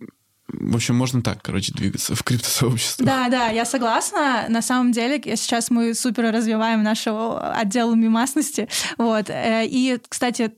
В 0.48 0.76
общем, 0.76 0.94
можно 0.94 1.22
так, 1.22 1.40
короче, 1.42 1.72
двигаться 1.72 2.14
в 2.14 2.22
криптосообщество. 2.22 3.04
Да, 3.04 3.28
да, 3.30 3.48
я 3.48 3.64
согласна. 3.64 4.44
На 4.48 4.60
самом 4.60 4.92
деле, 4.92 5.20
сейчас 5.36 5.70
мы 5.70 5.94
супер 5.94 6.32
развиваем 6.32 6.82
нашу 6.82 7.38
отдел 7.38 7.94
мимасности. 7.94 8.68
Вот. 8.98 9.30
Э, 9.30 9.64
и, 9.66 9.98
кстати, 10.06 10.52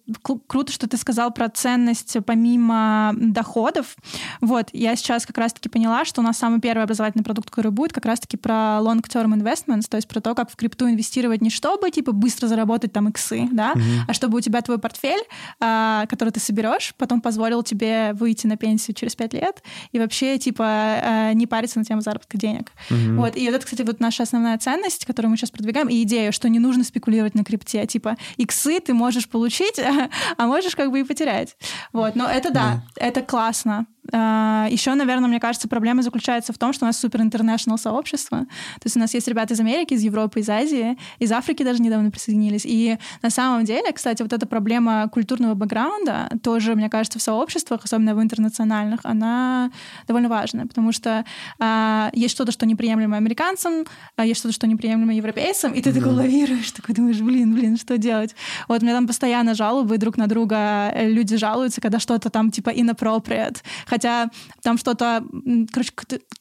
круто, 0.48 0.72
что 0.72 0.88
ты 0.88 0.96
сказал 0.96 1.32
про 1.32 1.48
ценность 1.48 2.16
помимо 2.26 3.12
доходов. 3.14 3.96
Вот. 4.40 4.70
Я 4.72 4.96
сейчас 4.96 5.24
как 5.24 5.38
раз-таки 5.38 5.68
поняла, 5.68 6.04
что 6.04 6.20
у 6.20 6.24
нас 6.24 6.36
самый 6.36 6.60
первый 6.60 6.82
образовательный 6.82 7.24
продукт, 7.24 7.50
который 7.50 7.70
будет, 7.70 7.92
как 7.92 8.06
раз-таки 8.06 8.36
про 8.36 8.80
long-term 8.80 9.34
investments, 9.34 9.84
то 9.88 9.96
есть 9.96 10.08
про 10.08 10.20
то, 10.20 10.34
как 10.34 10.50
в 10.50 10.56
крипту 10.56 10.88
инвестировать 10.88 11.40
не 11.42 11.50
чтобы, 11.50 11.90
типа, 11.92 12.10
быстро 12.10 12.48
заработать 12.48 12.92
там 12.92 13.08
иксы, 13.08 13.48
да, 13.52 13.72
угу. 13.72 13.82
а 14.08 14.12
чтобы 14.12 14.38
у 14.38 14.40
тебя 14.40 14.60
твой 14.62 14.78
портфель, 14.78 15.22
а, 15.60 16.06
который 16.06 16.30
ты 16.30 16.40
соберешь, 16.40 16.94
потом 16.98 17.20
позволил 17.20 17.62
тебе 17.62 18.12
выйти 18.14 18.46
на 18.46 18.56
пенсию 18.56 18.94
через 18.94 19.14
пять 19.14 19.32
лет, 19.32 19.62
и 19.92 19.98
вообще, 19.98 20.38
типа, 20.38 21.00
э, 21.02 21.32
не 21.34 21.46
париться 21.46 21.78
на 21.78 21.84
тему 21.84 22.00
заработка 22.00 22.36
денег. 22.38 22.72
Угу. 22.90 23.20
Вот. 23.20 23.36
И 23.36 23.46
вот 23.46 23.56
это, 23.56 23.64
кстати, 23.64 23.82
вот 23.82 24.00
наша 24.00 24.22
основная 24.22 24.58
ценность, 24.58 25.04
которую 25.06 25.30
мы 25.30 25.36
сейчас 25.36 25.50
продвигаем, 25.50 25.88
и 25.88 26.02
идея, 26.02 26.32
что 26.32 26.48
не 26.48 26.58
нужно 26.58 26.84
спекулировать 26.84 27.34
на 27.34 27.44
крипте. 27.44 27.86
Типа, 27.86 28.16
иксы 28.36 28.80
ты 28.80 28.94
можешь 28.94 29.28
получить, 29.28 29.80
а 30.36 30.46
можешь 30.46 30.76
как 30.76 30.90
бы 30.90 31.00
и 31.00 31.04
потерять. 31.04 31.56
Вот. 31.92 32.16
Но 32.16 32.26
это 32.28 32.50
да, 32.50 32.82
да. 32.96 33.06
это 33.06 33.22
классно. 33.22 33.86
А, 34.12 34.66
Еще, 34.70 34.94
наверное, 34.94 35.28
мне 35.28 35.40
кажется, 35.40 35.68
проблема 35.68 36.02
заключается 36.02 36.52
в 36.52 36.58
том, 36.58 36.72
что 36.72 36.84
у 36.84 36.88
нас 36.88 36.98
супер 36.98 37.20
интернешнл 37.22 37.78
сообщество. 37.78 38.38
То 38.38 38.84
есть 38.84 38.96
у 38.96 39.00
нас 39.00 39.14
есть 39.14 39.28
ребята 39.28 39.54
из 39.54 39.60
Америки, 39.60 39.94
из 39.94 40.02
Европы, 40.02 40.40
из 40.40 40.48
Азии, 40.48 40.98
из 41.18 41.32
Африки 41.32 41.62
даже 41.62 41.82
недавно 41.82 42.10
присоединились. 42.10 42.62
И 42.64 42.98
на 43.22 43.30
самом 43.30 43.64
деле, 43.64 43.92
кстати, 43.92 44.22
вот 44.22 44.32
эта 44.32 44.46
проблема 44.46 45.08
культурного 45.12 45.54
бэкграунда 45.54 46.30
тоже, 46.42 46.74
мне 46.74 46.88
кажется, 46.88 47.18
в 47.18 47.22
сообществах, 47.22 47.80
особенно 47.84 48.14
в 48.14 48.22
интернациональных, 48.22 49.00
она 49.04 49.70
довольно 50.06 50.28
важная, 50.28 50.66
потому 50.66 50.92
что 50.92 51.24
а, 51.58 52.10
есть 52.12 52.34
что-то, 52.34 52.52
что 52.52 52.66
неприемлемо 52.66 53.16
американцам, 53.16 53.84
а 54.16 54.26
есть 54.26 54.40
что-то, 54.40 54.54
что 54.54 54.66
неприемлемо 54.66 55.14
европейцам, 55.14 55.72
и 55.72 55.82
ты 55.82 55.92
такой 55.92 56.12
лавируешь, 56.12 56.70
такой 56.72 56.94
думаешь, 56.94 57.20
блин, 57.20 57.54
блин, 57.54 57.76
что 57.76 57.98
делать? 57.98 58.34
Вот 58.68 58.82
у 58.82 58.84
меня 58.84 58.94
там 58.94 59.06
постоянно 59.06 59.54
жалобы 59.54 59.98
друг 59.98 60.16
на 60.16 60.26
друга, 60.26 60.92
люди 60.96 61.36
жалуются, 61.36 61.80
когда 61.80 61.98
что-то 61.98 62.30
там 62.30 62.50
типа 62.50 62.70
inappropriate, 62.70 63.58
хотя 63.96 64.28
там 64.62 64.76
что-то, 64.76 65.24
короче, 65.72 65.92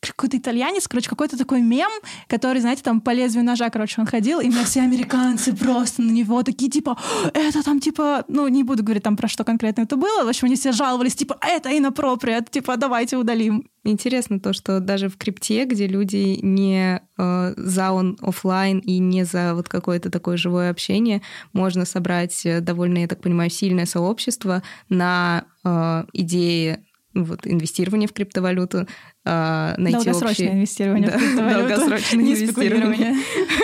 какой-то 0.01 0.37
итальянец, 0.37 0.87
короче, 0.89 1.09
какой-то 1.09 1.37
такой 1.37 1.61
мем, 1.61 1.89
который, 2.27 2.59
знаете, 2.59 2.83
там 2.83 2.99
по 2.99 3.11
лезвию 3.11 3.45
ножа, 3.45 3.69
короче, 3.69 4.01
он 4.01 4.07
ходил, 4.07 4.41
и 4.41 4.49
меня 4.49 4.65
все 4.65 4.81
американцы 4.81 5.55
просто 5.55 6.01
на 6.01 6.11
него 6.11 6.43
такие, 6.43 6.69
типа, 6.69 6.97
это 7.33 7.63
там, 7.63 7.79
типа, 7.79 8.25
ну, 8.27 8.49
не 8.49 8.63
буду 8.63 8.83
говорить 8.83 9.03
там 9.03 9.15
про 9.15 9.29
что 9.29 9.45
конкретно 9.45 9.83
это 9.83 9.95
было, 9.95 10.25
в 10.25 10.27
общем, 10.27 10.47
они 10.47 10.55
все 10.55 10.73
жаловались, 10.73 11.15
типа, 11.15 11.37
это 11.41 11.69
inappropriate, 11.69 12.49
типа, 12.51 12.75
давайте 12.75 13.15
удалим. 13.15 13.69
Интересно 13.87 14.39
то, 14.39 14.51
что 14.51 14.79
даже 14.79 15.09
в 15.09 15.17
крипте, 15.17 15.65
где 15.65 15.85
люди 15.85 16.39
не 16.41 17.01
э, 17.17 17.53
за 17.55 17.91
он 17.91 18.17
офлайн 18.19 18.79
и 18.79 18.97
не 18.97 19.25
за 19.25 19.53
вот 19.53 19.69
какое-то 19.69 20.09
такое 20.09 20.37
живое 20.37 20.71
общение, 20.71 21.21
можно 21.53 21.85
собрать 21.85 22.45
э, 22.47 22.61
довольно, 22.61 22.97
я 22.97 23.07
так 23.07 23.21
понимаю, 23.21 23.51
сильное 23.51 23.85
сообщество 23.85 24.63
на 24.89 25.45
э, 25.63 26.03
идее 26.13 26.84
вот, 27.15 27.47
инвестирование 27.47 28.07
в 28.07 28.13
криптовалюту, 28.13 28.87
э, 29.25 29.73
найти 29.77 29.97
долгосрочное 29.97 30.31
общие... 30.31 30.51
инвестирование 30.51 31.09
да, 31.09 31.17
в 31.17 31.19
криптовалюту. 31.19 31.67
Долгосрочное 31.67 32.23
инвестирование 32.23 33.15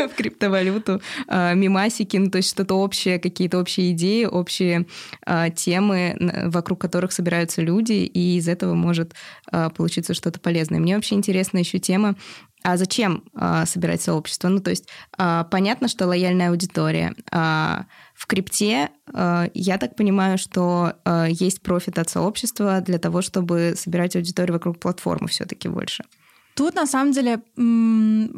в 0.07 0.15
криптовалюту, 0.15 1.01
э, 1.27 1.55
мимасики, 1.55 2.17
ну, 2.17 2.31
то 2.31 2.37
есть 2.37 2.49
что-то 2.49 2.75
общее, 2.75 3.19
какие-то 3.19 3.59
общие 3.59 3.91
идеи, 3.91 4.25
общие 4.25 4.85
э, 5.25 5.49
темы, 5.55 6.15
вокруг 6.45 6.81
которых 6.81 7.11
собираются 7.11 7.61
люди, 7.61 7.93
и 7.93 8.37
из 8.37 8.47
этого 8.47 8.73
может 8.73 9.13
э, 9.51 9.69
получиться 9.75 10.13
что-то 10.13 10.39
полезное. 10.39 10.79
Мне 10.79 10.95
вообще 10.95 11.15
интересна 11.15 11.59
еще 11.59 11.79
тема 11.79 12.15
а 12.63 12.77
зачем 12.77 13.23
а, 13.33 13.65
собирать 13.65 14.01
сообщество? 14.01 14.47
Ну, 14.47 14.59
то 14.59 14.69
есть 14.69 14.87
а, 15.17 15.45
понятно, 15.45 15.87
что 15.87 16.07
лояльная 16.07 16.49
аудитория. 16.49 17.13
А, 17.31 17.85
в 18.13 18.27
крипте 18.27 18.89
а, 19.13 19.49
я 19.53 19.77
так 19.77 19.95
понимаю, 19.95 20.37
что 20.37 20.93
а, 21.05 21.25
есть 21.25 21.61
профит 21.61 21.97
от 21.97 22.09
сообщества 22.09 22.81
для 22.81 22.99
того, 22.99 23.21
чтобы 23.21 23.73
собирать 23.75 24.15
аудиторию 24.15 24.53
вокруг 24.53 24.79
платформы 24.79 25.27
все-таки 25.27 25.67
больше. 25.67 26.03
Тут 26.61 26.75
на 26.75 26.85
самом 26.85 27.11
деле 27.11 27.41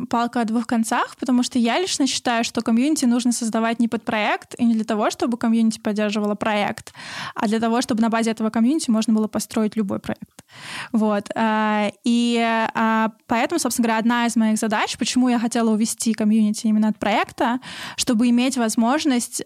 палка 0.10 0.40
о 0.40 0.46
двух 0.46 0.66
концах, 0.66 1.18
потому 1.20 1.44
что 1.44 1.60
я 1.60 1.78
лично 1.78 2.08
считаю, 2.08 2.46
что 2.46 2.62
комьюнити 2.62 3.04
нужно 3.04 3.34
создавать 3.34 3.80
не 3.80 3.90
под 3.90 4.06
проект 4.06 4.56
и 4.58 4.64
не 4.64 4.76
для 4.76 4.86
того, 4.86 5.12
чтобы 5.12 5.38
комьюнити 5.38 5.78
поддерживала 5.80 6.34
проект, 6.34 6.94
а 7.36 7.48
для 7.48 7.60
того, 7.60 7.82
чтобы 7.82 8.02
на 8.02 8.08
базе 8.08 8.32
этого 8.32 8.50
комьюнити 8.50 8.90
можно 8.90 9.14
было 9.14 9.28
построить 9.28 9.76
любой 9.76 10.00
проект. 10.00 10.46
Вот. 10.94 11.28
А, 11.36 11.92
и 12.06 12.40
а, 12.74 13.12
поэтому, 13.28 13.60
собственно 13.60 13.88
говоря, 13.88 14.00
одна 14.00 14.26
из 14.26 14.38
моих 14.38 14.58
задач, 14.58 14.98
почему 14.98 15.28
я 15.28 15.38
хотела 15.38 15.72
увести 15.72 16.14
комьюнити 16.14 16.68
именно 16.68 16.88
от 16.88 16.98
проекта, 16.98 17.60
чтобы 17.98 18.30
иметь 18.30 18.56
возможность 18.56 19.44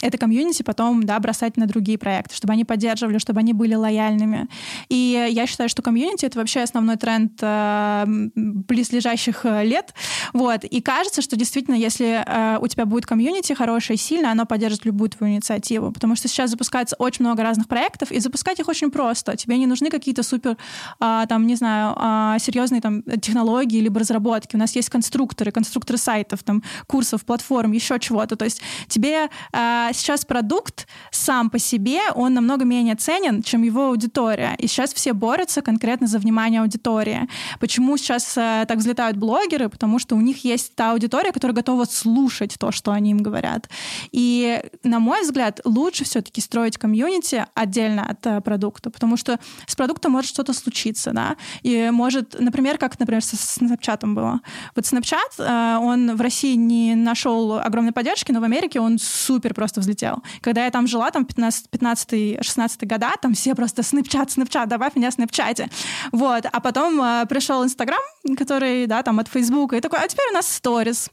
это 0.00 0.18
комьюнити 0.18 0.62
потом 0.62 1.02
да, 1.04 1.18
бросать 1.18 1.56
на 1.56 1.66
другие 1.66 1.98
проекты, 1.98 2.34
чтобы 2.34 2.52
они 2.52 2.64
поддерживали, 2.64 3.18
чтобы 3.18 3.40
они 3.40 3.52
были 3.52 3.74
лояльными. 3.74 4.48
И 4.88 5.28
я 5.30 5.46
считаю, 5.46 5.68
что 5.68 5.82
комьюнити— 5.82 6.24
это 6.26 6.38
вообще 6.38 6.60
основной 6.60 6.96
тренд 6.96 7.32
э, 7.40 8.04
близлежащих 8.34 9.44
э, 9.44 9.64
лет. 9.64 9.94
Вот. 10.32 10.64
И 10.64 10.80
кажется, 10.80 11.22
что 11.22 11.36
действительно, 11.36 11.74
если 11.74 12.22
э, 12.24 12.58
у 12.60 12.66
тебя 12.68 12.86
будет 12.86 13.06
комьюнити 13.06 13.52
хорошее, 13.52 13.96
сильное, 13.96 14.32
оно 14.32 14.46
поддержит 14.46 14.84
любую 14.84 15.10
твою 15.10 15.34
инициативу. 15.34 15.92
Потому 15.92 16.16
что 16.16 16.28
сейчас 16.28 16.50
запускается 16.50 16.96
очень 16.98 17.24
много 17.24 17.42
разных 17.42 17.68
проектов, 17.68 18.12
и 18.12 18.20
запускать 18.20 18.60
их 18.60 18.68
очень 18.68 18.90
просто. 18.90 19.36
Тебе 19.36 19.58
не 19.58 19.66
нужны 19.66 19.90
какие-то 19.90 20.22
супер, 20.22 20.56
э, 21.00 21.26
там, 21.28 21.46
не 21.46 21.56
знаю, 21.56 21.96
э, 21.96 22.38
серьезные 22.40 22.80
там, 22.80 23.02
технологии 23.02 23.80
либо 23.80 24.00
разработки. 24.00 24.56
У 24.56 24.58
нас 24.58 24.76
есть 24.76 24.90
конструкторы, 24.90 25.50
конструкторы 25.50 25.98
сайтов, 25.98 26.42
там, 26.42 26.62
курсов, 26.86 27.24
платформ, 27.24 27.72
еще 27.72 27.98
чего-то. 27.98 28.36
То 28.36 28.44
есть 28.44 28.60
тебе 28.88 29.28
э, 29.52 29.87
а 29.88 29.92
сейчас 29.94 30.24
продукт 30.24 30.86
сам 31.10 31.48
по 31.48 31.58
себе, 31.58 32.00
он 32.14 32.34
намного 32.34 32.64
менее 32.64 32.94
ценен, 32.94 33.42
чем 33.42 33.62
его 33.62 33.86
аудитория. 33.86 34.54
И 34.58 34.66
сейчас 34.66 34.92
все 34.92 35.14
борются 35.14 35.62
конкретно 35.62 36.06
за 36.06 36.18
внимание 36.18 36.60
аудитории. 36.60 37.28
Почему 37.58 37.96
сейчас 37.96 38.36
э, 38.36 38.66
так 38.68 38.78
взлетают 38.78 39.16
блогеры? 39.16 39.70
Потому 39.70 39.98
что 39.98 40.14
у 40.14 40.20
них 40.20 40.44
есть 40.44 40.74
та 40.74 40.92
аудитория, 40.92 41.32
которая 41.32 41.54
готова 41.54 41.86
слушать 41.86 42.56
то, 42.58 42.70
что 42.70 42.92
они 42.92 43.12
им 43.12 43.18
говорят. 43.18 43.70
И, 44.12 44.62
на 44.84 44.98
мой 44.98 45.22
взгляд, 45.22 45.60
лучше 45.64 46.04
все-таки 46.04 46.42
строить 46.42 46.76
комьюнити 46.76 47.46
отдельно 47.54 48.04
от 48.10 48.26
э, 48.26 48.40
продукта, 48.42 48.90
потому 48.90 49.16
что 49.16 49.38
с 49.66 49.74
продуктом 49.74 50.12
может 50.12 50.30
что-то 50.30 50.52
случиться, 50.52 51.12
да, 51.12 51.36
и 51.62 51.88
может, 51.90 52.38
например, 52.38 52.76
как, 52.76 53.00
например, 53.00 53.24
с 53.24 53.58
Snapchat 53.58 54.06
было. 54.06 54.40
Вот 54.76 54.84
Snapchat, 54.84 55.38
э, 55.38 55.78
он 55.78 56.14
в 56.14 56.20
России 56.20 56.56
не 56.56 56.94
нашел 56.94 57.58
огромной 57.58 57.92
поддержки, 57.92 58.32
но 58.32 58.40
в 58.40 58.44
Америке 58.44 58.80
он 58.80 58.98
супер 58.98 59.54
просто 59.54 59.77
просто 59.78 59.80
взлетел. 59.80 60.22
Когда 60.40 60.64
я 60.64 60.70
там 60.70 60.86
жила, 60.86 61.10
там 61.10 61.24
15-16 61.24 62.86
года, 62.86 63.10
там 63.20 63.34
все 63.34 63.54
просто 63.54 63.82
снэпчат, 63.82 64.30
снэпчат, 64.30 64.68
добавь 64.68 64.96
меня 64.96 65.10
в 65.10 65.14
снэпчате. 65.14 65.68
Вот. 66.12 66.44
А 66.52 66.60
потом 66.60 67.00
э, 67.00 67.26
пришел 67.28 67.64
Инстаграм, 67.64 68.00
который, 68.36 68.86
да, 68.86 69.02
там 69.02 69.18
от 69.18 69.28
Фейсбука, 69.28 69.76
и 69.76 69.80
такой, 69.80 70.00
а 70.00 70.08
теперь 70.08 70.26
у 70.30 70.34
нас 70.34 70.48
сторис. 70.48 71.10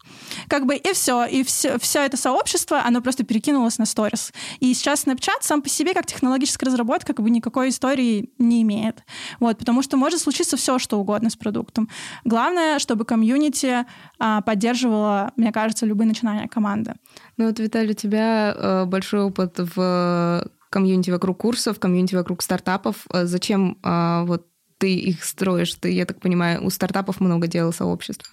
Как 0.48 0.66
бы 0.66 0.76
и 0.76 0.94
все. 0.94 1.26
И 1.26 1.44
все, 1.44 1.78
все 1.80 2.06
это 2.06 2.18
сообщество, 2.18 2.82
оно 2.86 3.02
просто 3.02 3.24
перекинулось 3.24 3.78
на 3.78 3.86
сторис. 3.86 4.34
И 4.60 4.74
сейчас 4.74 5.02
Снэпчат 5.02 5.44
сам 5.44 5.62
по 5.62 5.70
себе, 5.70 5.94
как 5.94 6.06
технологическая 6.06 6.66
разработка, 6.66 7.14
как 7.14 7.24
бы 7.24 7.30
никакой 7.30 7.70
истории 7.70 8.30
не 8.40 8.62
имеет. 8.62 9.04
Вот, 9.40 9.58
потому 9.58 9.84
что 9.84 9.98
может 9.98 10.20
случиться 10.20 10.58
все, 10.58 10.80
что 10.80 11.00
угодно 11.00 11.30
с 11.30 11.36
продуктом. 11.36 11.90
Главное, 12.24 12.80
чтобы 12.80 13.06
комьюнити 13.06 13.86
а, 14.20 14.42
поддерживала, 14.42 15.32
мне 15.36 15.52
кажется, 15.52 15.86
любые 15.86 16.08
начинания 16.08 16.48
команды. 16.48 16.96
Ну 17.38 17.48
вот, 17.48 17.60
Виталий, 17.60 17.92
у 17.92 17.94
тебя 17.94 18.55
э, 18.56 18.86
большой 18.86 19.22
опыт 19.22 19.60
в 19.76 20.48
комьюнити 20.70 21.12
вокруг 21.12 21.38
курсов, 21.38 21.80
комьюнити 21.80 22.16
вокруг 22.16 22.42
стартапов. 22.42 23.06
Э, 23.14 23.26
зачем 23.26 23.78
э, 23.84 24.24
вот 24.26 24.48
ты 24.78 24.94
их 24.94 25.24
строишь? 25.24 25.76
Ты, 25.76 25.92
я 25.92 26.06
так 26.06 26.20
понимаю, 26.20 26.66
у 26.66 26.70
стартапов 26.70 27.22
много 27.22 27.48
делал 27.48 27.74
сообществ. 27.74 28.30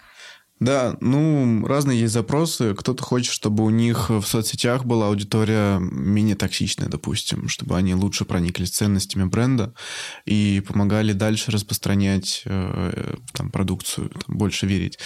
Да, 0.63 0.95
ну, 1.01 1.67
разные 1.67 1.99
есть 1.99 2.13
запросы. 2.13 2.73
Кто-то 2.73 3.03
хочет, 3.03 3.33
чтобы 3.33 3.65
у 3.65 3.69
них 3.69 4.09
в 4.09 4.23
соцсетях 4.23 4.85
была 4.85 5.07
аудитория 5.07 5.77
менее 5.77 6.35
токсичная, 6.35 6.87
допустим, 6.87 7.49
чтобы 7.49 7.75
они 7.75 7.93
лучше 7.95 8.23
прониклись 8.23 8.69
ценностями 8.69 9.25
бренда 9.25 9.73
и 10.25 10.63
помогали 10.65 11.11
дальше 11.11 11.51
распространять 11.51 12.43
э, 12.45 13.15
там, 13.33 13.51
продукцию, 13.51 14.09
там, 14.09 14.37
больше 14.37 14.65
верить. 14.65 14.99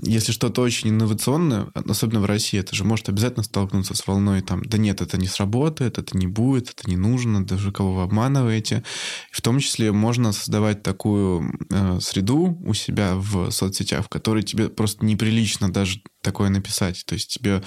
Если 0.00 0.30
что-то 0.30 0.62
очень 0.62 0.90
инновационное, 0.90 1.66
особенно 1.74 2.20
в 2.20 2.26
России, 2.26 2.60
это 2.60 2.76
же 2.76 2.84
может 2.84 3.08
обязательно 3.08 3.42
столкнуться 3.42 3.94
с 3.94 4.06
волной 4.06 4.40
там, 4.40 4.64
да 4.64 4.78
нет, 4.78 5.00
это 5.00 5.18
не 5.18 5.26
сработает, 5.26 5.98
это 5.98 6.16
не 6.16 6.28
будет, 6.28 6.70
это 6.70 6.88
не 6.88 6.96
нужно, 6.96 7.44
даже 7.44 7.72
кого 7.72 7.94
вы 7.94 8.02
обманываете. 8.02 8.84
В 9.32 9.42
том 9.42 9.58
числе 9.58 9.90
можно 9.90 10.30
создавать 10.30 10.84
такую 10.84 11.58
э, 11.70 11.98
среду 12.00 12.56
у 12.64 12.72
себя 12.72 13.16
в 13.16 13.50
соцсетях, 13.50 14.06
в 14.06 14.08
которой 14.08 14.44
тебе 14.44 14.68
просто 14.68 14.91
просто 14.92 15.04
неприлично 15.04 15.72
даже 15.72 16.02
такое 16.22 16.50
написать. 16.50 17.04
То 17.06 17.14
есть 17.14 17.34
тебе, 17.34 17.62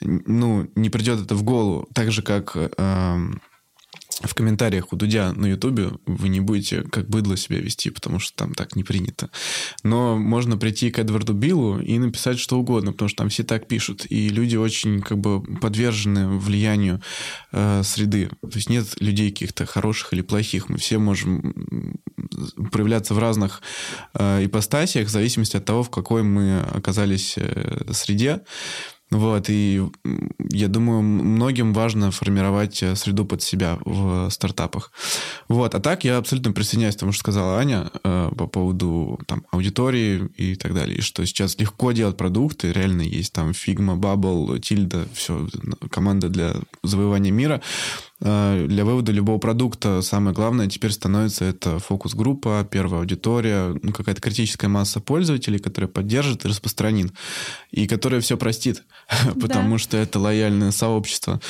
ну, 0.00 0.70
не 0.74 0.90
придет 0.90 1.20
это 1.20 1.34
в 1.34 1.42
голову. 1.42 1.88
Так 1.94 2.10
же, 2.10 2.22
как 2.22 2.56
э, 2.56 3.18
в 4.22 4.34
комментариях 4.34 4.92
у 4.92 4.96
Дудя 4.96 5.32
на 5.32 5.46
Ютубе 5.46 5.90
вы 6.06 6.28
не 6.28 6.40
будете 6.40 6.82
как 6.82 7.08
быдло 7.08 7.36
себя 7.36 7.58
вести, 7.58 7.90
потому 7.90 8.20
что 8.20 8.36
там 8.36 8.54
так 8.54 8.76
не 8.76 8.84
принято. 8.84 9.30
Но 9.82 10.16
можно 10.16 10.56
прийти 10.56 10.90
к 10.90 10.98
Эдварду 10.98 11.32
Биллу 11.32 11.80
и 11.80 11.98
написать 11.98 12.38
что 12.38 12.58
угодно, 12.58 12.92
потому 12.92 13.08
что 13.08 13.18
там 13.18 13.28
все 13.28 13.42
так 13.42 13.66
пишут. 13.66 14.06
И 14.08 14.28
люди 14.28 14.56
очень 14.56 15.02
как 15.02 15.18
бы 15.18 15.42
подвержены 15.42 16.28
влиянию 16.28 17.00
э, 17.52 17.82
среды. 17.82 18.30
То 18.40 18.56
есть 18.56 18.68
нет 18.68 18.86
людей 19.00 19.30
каких-то 19.30 19.66
хороших 19.66 20.12
или 20.12 20.22
плохих. 20.22 20.68
Мы 20.68 20.78
все 20.78 20.98
можем 20.98 21.96
проявляться 22.70 23.14
в 23.14 23.18
разных 23.18 23.62
э, 24.14 24.44
ипостасиях 24.44 25.08
в 25.08 25.10
зависимости 25.10 25.56
от 25.56 25.64
того, 25.64 25.82
в 25.82 25.90
какой 25.90 26.22
мы 26.22 26.60
оказались 26.60 27.34
э, 27.36 27.92
среде. 27.92 28.40
Вот, 29.14 29.48
и 29.48 29.80
я 30.50 30.66
думаю, 30.66 31.02
многим 31.02 31.72
важно 31.72 32.10
формировать 32.10 32.82
э, 32.82 32.96
среду 32.96 33.24
под 33.24 33.42
себя 33.42 33.78
в 33.84 34.28
стартапах. 34.30 34.90
Вот, 35.46 35.76
а 35.76 35.80
так 35.80 36.02
я 36.02 36.18
абсолютно 36.18 36.50
присоединяюсь 36.50 36.96
к 36.96 36.98
тому, 36.98 37.12
что 37.12 37.20
сказала 37.20 37.58
Аня 37.58 37.92
э, 38.02 38.30
по 38.36 38.48
поводу 38.48 39.20
там, 39.26 39.44
аудитории 39.52 40.28
и 40.36 40.56
так 40.56 40.74
далее, 40.74 41.00
что 41.00 41.24
сейчас 41.26 41.56
легко 41.60 41.92
делать 41.92 42.16
продукты, 42.16 42.72
реально 42.72 43.02
есть 43.02 43.32
там 43.32 43.50
Figma, 43.50 43.96
Bubble, 43.96 44.58
Tilda, 44.58 45.06
все, 45.14 45.46
команда 45.90 46.28
для 46.28 46.56
завоевания 46.82 47.30
мира. 47.30 47.62
Э, 48.24 48.66
для 48.66 48.84
вывода 48.84 49.12
любого 49.12 49.38
продукта 49.38 50.00
самое 50.00 50.34
главное 50.34 50.66
теперь 50.66 50.92
становится 50.92 51.44
это 51.44 51.78
фокус-группа, 51.78 52.66
первая 52.68 53.00
аудитория, 53.00 53.78
ну, 53.82 53.92
какая-то 53.92 54.22
критическая 54.22 54.68
масса 54.68 55.00
пользователей, 55.00 55.58
которая 55.58 55.90
поддержит 55.90 56.44
и 56.44 56.48
распространит, 56.48 57.12
и 57.70 57.86
которая 57.86 58.22
все 58.22 58.38
простит, 58.38 58.82
потому 59.40 59.76
что 59.76 59.98
это 59.98 60.18
лояльное 60.18 60.70
сообщество. 60.70 61.40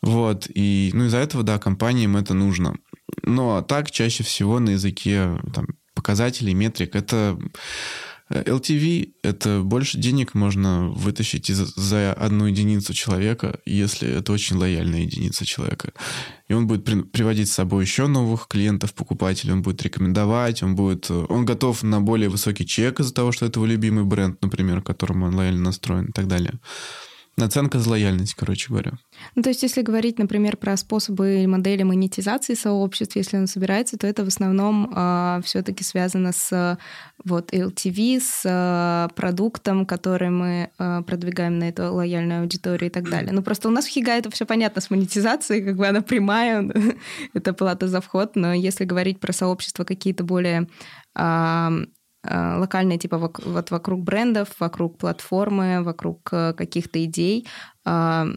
Вот, 0.00 0.48
и 0.52 0.90
ну, 0.94 1.04
из-за 1.04 1.18
этого, 1.18 1.44
да, 1.44 1.58
компаниям 1.58 2.16
это 2.16 2.32
нужно. 2.32 2.76
Но 3.22 3.60
так 3.60 3.90
чаще 3.90 4.24
всего 4.24 4.58
на 4.58 4.70
языке 4.70 5.38
там, 5.54 5.66
показателей, 5.94 6.54
метрик, 6.54 6.96
это 6.96 7.38
LTV— 8.30 9.14
это 9.22 9.60
больше 9.62 9.98
денег 9.98 10.34
можно 10.34 10.88
вытащить 10.88 11.50
из, 11.50 11.58
за 11.58 12.12
одну 12.12 12.46
единицу 12.46 12.94
человека, 12.94 13.60
если 13.66 14.08
это 14.08 14.32
очень 14.32 14.56
лояльная 14.56 15.00
единица 15.00 15.44
человека. 15.44 15.92
И 16.48 16.54
он 16.54 16.66
будет 16.66 16.84
при, 16.84 17.02
приводить 17.02 17.48
с 17.48 17.54
собой 17.54 17.84
еще 17.84 18.06
новых 18.06 18.48
клиентов, 18.48 18.94
покупателей, 18.94 19.52
он 19.52 19.62
будет 19.62 19.82
рекомендовать, 19.82 20.62
он 20.62 20.74
будет... 20.74 21.10
Он 21.10 21.44
готов 21.44 21.82
на 21.82 22.00
более 22.00 22.28
высокий 22.28 22.66
чек 22.66 23.00
из-за 23.00 23.14
того, 23.14 23.32
что 23.32 23.46
это 23.46 23.58
его 23.58 23.66
любимый 23.66 24.04
бренд, 24.04 24.40
например, 24.42 24.82
к 24.82 24.86
которому 24.86 25.26
он 25.26 25.34
лояльно 25.34 25.64
настроен 25.64 26.06
и 26.06 26.12
так 26.12 26.26
далее. 26.26 26.58
Наценка 27.36 27.78
за 27.78 27.88
лояльность, 27.88 28.34
короче 28.34 28.68
говоря. 28.68 28.92
Ну, 29.34 29.42
то 29.42 29.48
есть, 29.48 29.62
если 29.62 29.80
говорить, 29.80 30.18
например, 30.18 30.58
про 30.58 30.76
способы 30.76 31.42
и 31.42 31.46
модели 31.46 31.82
монетизации 31.82 32.52
сообществ, 32.54 33.16
если 33.16 33.38
он 33.38 33.46
собирается, 33.46 33.96
то 33.96 34.06
это 34.06 34.22
в 34.24 34.28
основном 34.28 34.84
э, 34.84 34.92
а, 34.94 35.40
все-таки 35.42 35.82
связано 35.82 36.32
с 36.32 36.78
вот 37.24 37.52
LTV, 37.52 38.20
с 38.20 38.42
э, 38.44 39.14
продуктом, 39.14 39.86
который 39.86 40.28
мы 40.28 40.70
э, 40.78 41.02
продвигаем 41.06 41.58
на 41.58 41.70
эту 41.70 41.92
лояльную 41.94 42.42
аудиторию 42.42 42.90
и 42.90 42.92
так 42.92 43.08
далее. 43.08 43.32
Ну, 43.32 43.42
просто 43.42 43.68
у 43.68 43.72
нас 43.72 43.86
в 43.86 43.88
Хига 43.88 44.12
это 44.12 44.30
все 44.30 44.44
понятно 44.44 44.82
с 44.82 44.90
монетизацией, 44.90 45.64
как 45.64 45.76
бы 45.76 45.86
она 45.86 46.02
прямая, 46.02 46.70
это 47.34 47.54
плата 47.54 47.88
за 47.88 48.02
вход, 48.02 48.36
но 48.36 48.52
если 48.52 48.84
говорить 48.84 49.20
про 49.20 49.32
сообщества 49.32 49.84
какие-то 49.84 50.22
более 50.24 50.68
локальные, 52.24 52.98
типа 52.98 53.18
вот 53.18 53.70
вокруг 53.70 54.02
брендов, 54.02 54.48
вокруг 54.60 54.98
платформы, 54.98 55.82
вокруг 55.82 56.28
э, 56.32 56.52
каких-то 56.54 57.04
идей. 57.04 57.46
А, 57.84 58.28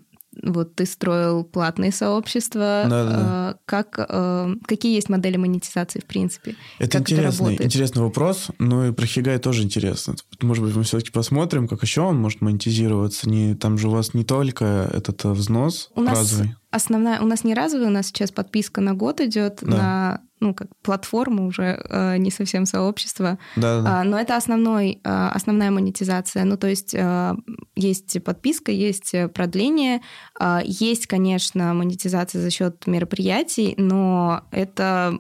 вот 0.43 0.76
ты 0.76 0.86
строил 0.86 1.43
платные 1.43 1.91
сообщества. 1.91 2.86
Да, 2.89 3.06
да. 3.06 3.58
Как, 3.65 3.95
э, 3.98 4.56
какие 4.65 4.95
есть 4.95 5.10
модели 5.10 5.38
монетизации, 5.38 6.00
в 6.00 6.06
принципе? 6.06 6.56
Это 6.80 6.98
как 6.98 7.02
интересный, 7.02 7.56
это 7.56 7.63
интересный 7.63 8.02
вопрос. 8.02 8.48
Ну 8.60 8.88
и 8.88 8.91
про 8.91 9.06
Хигай 9.06 9.38
тоже 9.39 9.63
интересно. 9.63 10.15
Может 10.41 10.63
быть, 10.63 10.76
мы 10.76 10.84
все-таки 10.84 11.12
посмотрим, 11.12 11.67
как 11.67 11.82
еще 11.84 12.02
он 12.02 12.17
может 12.17 12.41
монетизироваться. 12.41 13.30
Не, 13.30 13.56
там 13.56 13.78
же 13.78 13.88
у 13.88 13.91
вас 13.91 14.13
не 14.13 14.24
только 14.24 14.89
этот 14.93 15.24
взнос 15.24 15.91
у 15.95 16.04
разовый. 16.04 16.48
Нас 16.48 16.56
основная... 16.75 17.21
У 17.21 17.25
нас 17.25 17.43
не 17.43 17.53
разовый, 17.53 17.88
у 17.88 17.91
нас 17.91 18.07
сейчас 18.07 18.31
подписка 18.31 18.81
на 18.81 18.93
год 18.93 19.21
идет 19.21 19.59
да. 19.61 19.77
на 19.77 20.21
ну, 20.39 20.53
как 20.53 20.67
платформа 20.81 21.45
уже, 21.45 21.81
э, 21.89 22.17
не 22.17 22.29
совсем 22.29 22.65
сообщество. 22.65 23.39
Да, 23.55 23.81
да. 23.81 24.01
А, 24.01 24.03
но 24.03 24.19
это 24.19 24.35
основной, 24.35 24.99
э, 25.03 25.29
основная 25.33 25.71
монетизация. 25.71 26.43
Ну, 26.43 26.57
то 26.57 26.67
есть 26.67 26.93
э, 26.93 27.35
есть 27.75 28.23
подписка, 28.23 28.71
есть 28.71 29.15
продление, 29.33 30.01
э, 30.39 30.59
есть, 30.65 31.07
конечно, 31.07 31.73
монетизация 31.73 32.41
за 32.41 32.51
счет 32.51 32.85
мероприятий, 32.85 33.75
но 33.77 34.43
это 34.51 35.17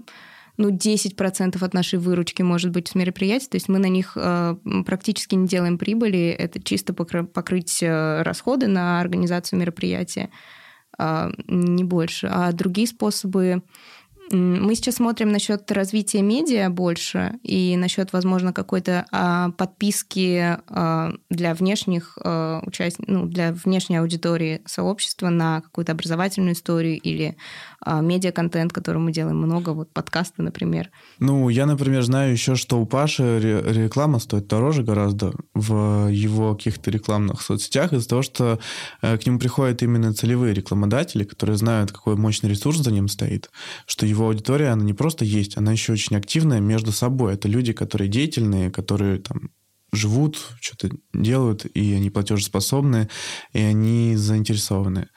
ну, 0.57 0.69
10% 0.69 1.63
от 1.63 1.73
нашей 1.73 1.99
выручки 1.99 2.41
может 2.41 2.71
быть 2.71 2.87
с 2.87 2.95
мероприятий, 2.95 3.47
то 3.47 3.55
есть 3.55 3.67
мы 3.67 3.79
на 3.79 3.87
них 3.87 4.13
э, 4.15 4.55
практически 4.85 5.35
не 5.35 5.47
делаем 5.47 5.77
прибыли, 5.77 6.29
это 6.29 6.61
чисто 6.61 6.93
покрыть 6.93 7.81
э, 7.81 8.21
расходы 8.21 8.67
на 8.67 9.01
организацию 9.01 9.59
мероприятия, 9.59 10.29
э, 10.29 10.64
не 10.97 11.83
больше. 11.83 12.27
А 12.31 12.51
другие 12.51 12.87
способы 12.87 13.61
мы 14.31 14.75
сейчас 14.75 14.95
смотрим 14.95 15.31
насчет 15.31 15.71
развития 15.71 16.21
медиа 16.21 16.69
больше 16.69 17.33
и 17.43 17.75
насчет, 17.77 18.11
возможно, 18.13 18.53
какой-то 18.53 19.05
а, 19.11 19.51
подписки 19.51 20.57
а, 20.67 21.13
для 21.29 21.53
внешних 21.53 22.17
а, 22.23 22.61
участников, 22.65 23.13
ну, 23.13 23.25
для 23.25 23.53
внешней 23.53 23.97
аудитории 23.97 24.61
сообщества 24.65 25.29
на 25.29 25.61
какую-то 25.61 25.91
образовательную 25.91 26.53
историю 26.53 26.99
или 26.99 27.37
а, 27.81 28.01
медиа-контент, 28.01 28.73
который 28.73 28.97
мы 28.97 29.11
делаем 29.11 29.37
много, 29.37 29.69
вот 29.69 29.91
подкасты, 29.93 30.41
например. 30.41 30.89
Ну, 31.19 31.49
я, 31.49 31.67
например, 31.67 32.01
знаю 32.01 32.31
еще, 32.31 32.55
что 32.55 32.79
у 32.81 32.85
Паши 32.87 33.39
реклама 33.39 34.17
стоит 34.17 34.47
дороже 34.47 34.81
гораздо 34.81 35.33
в 35.53 36.09
его 36.09 36.55
каких-то 36.55 36.89
рекламных 36.89 37.41
соцсетях 37.41 37.93
из-за 37.93 38.09
того, 38.09 38.21
что 38.23 38.59
э, 39.01 39.17
к 39.17 39.25
нему 39.27 39.37
приходят 39.37 39.83
именно 39.83 40.13
целевые 40.13 40.55
рекламодатели, 40.55 41.23
которые 41.23 41.57
знают, 41.57 41.91
какой 41.91 42.15
мощный 42.15 42.49
ресурс 42.49 42.79
за 42.79 42.91
ним 42.91 43.07
стоит, 43.07 43.51
что 43.85 44.07
его 44.15 44.27
аудитория, 44.27 44.69
она 44.69 44.83
не 44.83 44.93
просто 44.93 45.25
есть, 45.25 45.57
она 45.57 45.71
еще 45.71 45.93
очень 45.93 46.15
активная 46.15 46.59
между 46.59 46.91
собой. 46.91 47.33
Это 47.33 47.47
люди, 47.47 47.73
которые 47.73 48.07
деятельные, 48.07 48.71
которые 48.71 49.19
там 49.19 49.51
живут, 49.91 50.39
что-то 50.61 50.95
делают, 51.13 51.65
и 51.65 51.93
они 51.93 52.09
платежеспособны, 52.09 53.09
и 53.53 53.59
они 53.59 54.15
заинтересованы. 54.15 55.09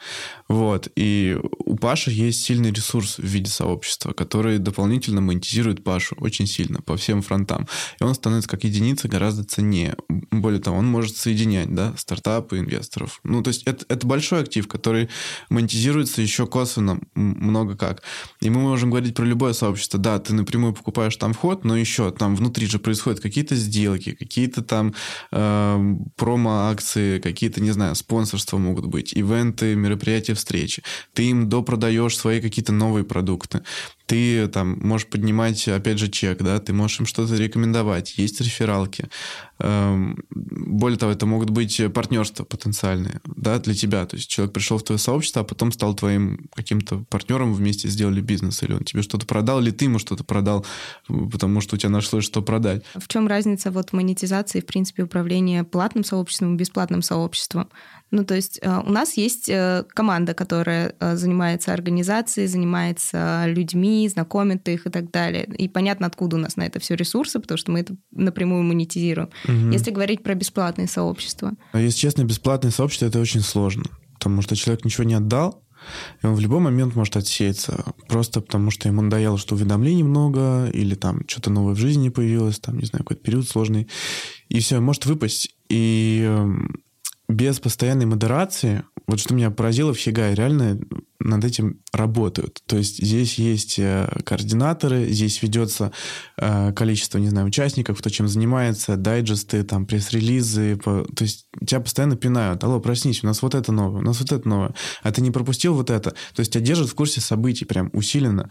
Вот. 0.48 0.88
И 0.96 1.36
у 1.42 1.76
Паши 1.76 2.10
есть 2.10 2.44
сильный 2.44 2.70
ресурс 2.70 3.18
в 3.18 3.24
виде 3.24 3.50
сообщества, 3.50 4.12
который 4.12 4.58
дополнительно 4.58 5.20
монетизирует 5.20 5.84
Пашу 5.84 6.16
очень 6.18 6.46
сильно 6.46 6.80
по 6.80 6.96
всем 6.96 7.22
фронтам. 7.22 7.66
И 8.00 8.04
он 8.04 8.14
становится 8.14 8.48
как 8.48 8.64
единица 8.64 9.08
гораздо 9.08 9.44
ценнее. 9.44 9.96
Более 10.08 10.60
того, 10.60 10.78
он 10.78 10.86
может 10.86 11.16
соединять 11.16 11.74
да, 11.74 11.94
стартапы, 11.96 12.58
инвесторов. 12.58 13.20
Ну, 13.24 13.42
то 13.42 13.48
есть 13.48 13.64
это, 13.64 13.84
это 13.88 14.06
большой 14.06 14.40
актив, 14.40 14.66
который 14.68 15.08
монетизируется 15.50 16.22
еще 16.22 16.46
косвенно 16.46 17.00
много 17.14 17.76
как. 17.76 18.02
И 18.40 18.48
мы 18.48 18.60
можем 18.60 18.90
говорить 18.90 19.14
про 19.14 19.24
любое 19.24 19.52
сообщество. 19.52 19.98
Да, 19.98 20.18
ты 20.18 20.34
напрямую 20.34 20.72
покупаешь 20.72 21.16
там 21.16 21.32
вход, 21.34 21.64
но 21.64 21.76
еще 21.76 22.10
там 22.10 22.36
внутри 22.36 22.66
же 22.66 22.78
происходят 22.78 23.20
какие-то 23.20 23.56
сделки, 23.56 24.12
какие-то 24.12 24.57
там 24.62 24.94
э, 25.32 25.94
промо-акции, 26.16 27.18
какие-то, 27.18 27.60
не 27.60 27.70
знаю, 27.70 27.94
спонсорства 27.94 28.58
могут 28.58 28.86
быть, 28.86 29.12
ивенты, 29.12 29.74
мероприятия, 29.74 30.34
встречи. 30.34 30.82
Ты 31.14 31.24
им 31.30 31.48
допродаешь 31.48 32.16
свои 32.16 32.40
какие-то 32.40 32.72
новые 32.72 33.04
продукты 33.04 33.62
ты 34.08 34.48
там 34.48 34.78
можешь 34.80 35.06
поднимать, 35.06 35.68
опять 35.68 35.98
же, 35.98 36.08
чек, 36.08 36.38
да, 36.38 36.58
ты 36.58 36.72
можешь 36.72 37.00
им 37.00 37.06
что-то 37.06 37.36
рекомендовать, 37.36 38.16
есть 38.16 38.40
рефералки. 38.40 39.08
Эм, 39.58 40.24
более 40.30 40.98
того, 40.98 41.12
это 41.12 41.26
могут 41.26 41.50
быть 41.50 41.80
партнерства 41.92 42.44
потенциальные, 42.44 43.20
да, 43.24 43.58
для 43.58 43.74
тебя. 43.74 44.06
То 44.06 44.16
есть 44.16 44.30
человек 44.30 44.54
пришел 44.54 44.78
в 44.78 44.82
твое 44.82 44.98
сообщество, 44.98 45.42
а 45.42 45.44
потом 45.44 45.72
стал 45.72 45.94
твоим 45.94 46.48
каким-то 46.54 47.04
партнером, 47.10 47.52
вместе 47.52 47.88
сделали 47.88 48.22
бизнес, 48.22 48.62
или 48.62 48.72
он 48.72 48.84
тебе 48.84 49.02
что-то 49.02 49.26
продал, 49.26 49.60
или 49.60 49.72
ты 49.72 49.84
ему 49.84 49.98
что-то 49.98 50.24
продал, 50.24 50.64
потому 51.06 51.60
что 51.60 51.76
у 51.76 51.78
тебя 51.78 51.90
нашлось 51.90 52.24
что 52.24 52.40
продать. 52.40 52.84
В 52.94 53.08
чем 53.08 53.28
разница 53.28 53.70
вот 53.70 53.92
монетизации, 53.92 54.60
в 54.60 54.66
принципе, 54.66 55.02
управления 55.02 55.64
платным 55.64 56.02
сообществом 56.02 56.54
и 56.54 56.58
бесплатным 56.58 57.02
сообществом? 57.02 57.68
Ну, 58.10 58.24
то 58.24 58.34
есть 58.34 58.58
э, 58.62 58.82
у 58.86 58.90
нас 58.90 59.16
есть 59.16 59.48
э, 59.48 59.84
команда, 59.88 60.34
которая 60.34 60.94
э, 60.98 61.16
занимается 61.16 61.72
организацией, 61.72 62.46
занимается 62.46 63.44
людьми, 63.46 64.08
знакомит 64.08 64.68
их 64.68 64.86
и 64.86 64.90
так 64.90 65.10
далее. 65.10 65.44
И 65.58 65.68
понятно, 65.68 66.06
откуда 66.06 66.36
у 66.36 66.38
нас 66.38 66.56
на 66.56 66.62
это 66.62 66.80
все 66.80 66.94
ресурсы, 66.94 67.38
потому 67.38 67.58
что 67.58 67.72
мы 67.72 67.80
это 67.80 67.96
напрямую 68.10 68.62
монетизируем. 68.62 69.30
Угу. 69.44 69.72
Если 69.72 69.90
говорить 69.90 70.22
про 70.22 70.34
бесплатные 70.34 70.88
сообщества. 70.88 71.52
А 71.72 71.80
если 71.80 71.98
честно, 71.98 72.24
бесплатные 72.24 72.70
сообщества 72.70 73.06
это 73.06 73.20
очень 73.20 73.42
сложно, 73.42 73.84
потому 74.14 74.42
что 74.42 74.56
человек 74.56 74.84
ничего 74.84 75.04
не 75.04 75.14
отдал, 75.14 75.62
и 76.22 76.26
он 76.26 76.34
в 76.34 76.40
любой 76.40 76.60
момент 76.60 76.96
может 76.96 77.16
отсеяться, 77.16 77.84
просто 78.08 78.40
потому 78.40 78.70
что 78.70 78.88
ему 78.88 79.02
надоело, 79.02 79.38
что 79.38 79.54
уведомлений 79.54 80.02
много, 80.02 80.68
или 80.72 80.94
там 80.94 81.22
что-то 81.28 81.50
новое 81.50 81.74
в 81.74 81.78
жизни 81.78 82.08
появилось, 82.08 82.58
там, 82.58 82.78
не 82.78 82.86
знаю, 82.86 83.04
какой-то 83.04 83.22
период 83.22 83.48
сложный, 83.48 83.88
и 84.48 84.60
все, 84.60 84.80
может 84.80 85.06
выпасть. 85.06 85.54
И 85.68 86.22
эм, 86.26 86.82
без 87.28 87.60
постоянной 87.60 88.06
модерации, 88.06 88.84
вот 89.08 89.20
что 89.20 89.34
меня 89.34 89.50
поразило 89.50 89.94
в 89.94 89.98
Хигай, 89.98 90.34
реально 90.34 90.78
над 91.18 91.44
этим 91.44 91.80
работают. 91.92 92.62
То 92.66 92.76
есть 92.76 92.98
здесь 92.98 93.38
есть 93.38 93.78
э, 93.78 94.08
координаторы, 94.24 95.06
здесь 95.06 95.42
ведется 95.42 95.92
э, 96.36 96.72
количество, 96.72 97.18
не 97.18 97.28
знаю, 97.28 97.46
участников, 97.46 97.98
кто 97.98 98.10
чем 98.10 98.28
занимается, 98.28 98.96
дайджесты, 98.96 99.64
там, 99.64 99.86
пресс-релизы. 99.86 100.76
То 100.76 101.06
есть 101.20 101.46
тебя 101.66 101.80
постоянно 101.80 102.16
пинают. 102.16 102.62
Алло, 102.62 102.80
проснись, 102.80 103.24
у 103.24 103.26
нас 103.26 103.42
вот 103.42 103.54
это 103.54 103.72
новое, 103.72 104.00
у 104.00 104.04
нас 104.04 104.20
вот 104.20 104.30
это 104.30 104.48
новое. 104.48 104.74
А 105.02 105.10
ты 105.10 105.20
не 105.22 105.30
пропустил 105.30 105.74
вот 105.74 105.90
это. 105.90 106.10
То 106.34 106.40
есть 106.40 106.52
тебя 106.52 106.64
держат 106.64 106.88
в 106.88 106.94
курсе 106.94 107.20
событий 107.20 107.64
прям 107.64 107.90
усиленно. 107.94 108.50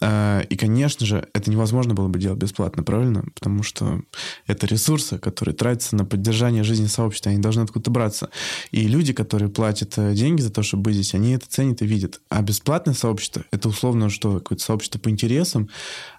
Э, 0.00 0.42
и, 0.48 0.56
конечно 0.56 1.04
же, 1.04 1.28
это 1.34 1.50
невозможно 1.50 1.94
было 1.94 2.08
бы 2.08 2.18
делать 2.18 2.38
бесплатно, 2.38 2.82
правильно? 2.84 3.24
Потому 3.34 3.62
что 3.62 4.00
это 4.46 4.66
ресурсы, 4.66 5.18
которые 5.18 5.54
тратятся 5.54 5.96
на 5.96 6.04
поддержание 6.04 6.62
жизни 6.62 6.86
сообщества, 6.86 7.32
они 7.32 7.40
должны 7.40 7.62
откуда-то 7.62 7.90
браться. 7.90 8.30
И 8.70 8.86
люди, 8.86 9.12
которые 9.12 9.50
платят 9.50 9.87
деньги 9.96 10.40
за 10.40 10.50
то, 10.50 10.62
чтобы 10.62 10.84
быть 10.84 10.94
здесь, 10.94 11.14
они 11.14 11.32
это 11.32 11.48
ценят 11.48 11.82
и 11.82 11.86
видят. 11.86 12.20
А 12.28 12.42
бесплатное 12.42 12.94
сообщество— 12.94 13.44
это 13.50 13.68
условно 13.68 14.10
что? 14.10 14.38
Какое-то 14.38 14.64
сообщество 14.64 14.98
по 14.98 15.10
интересам. 15.10 15.68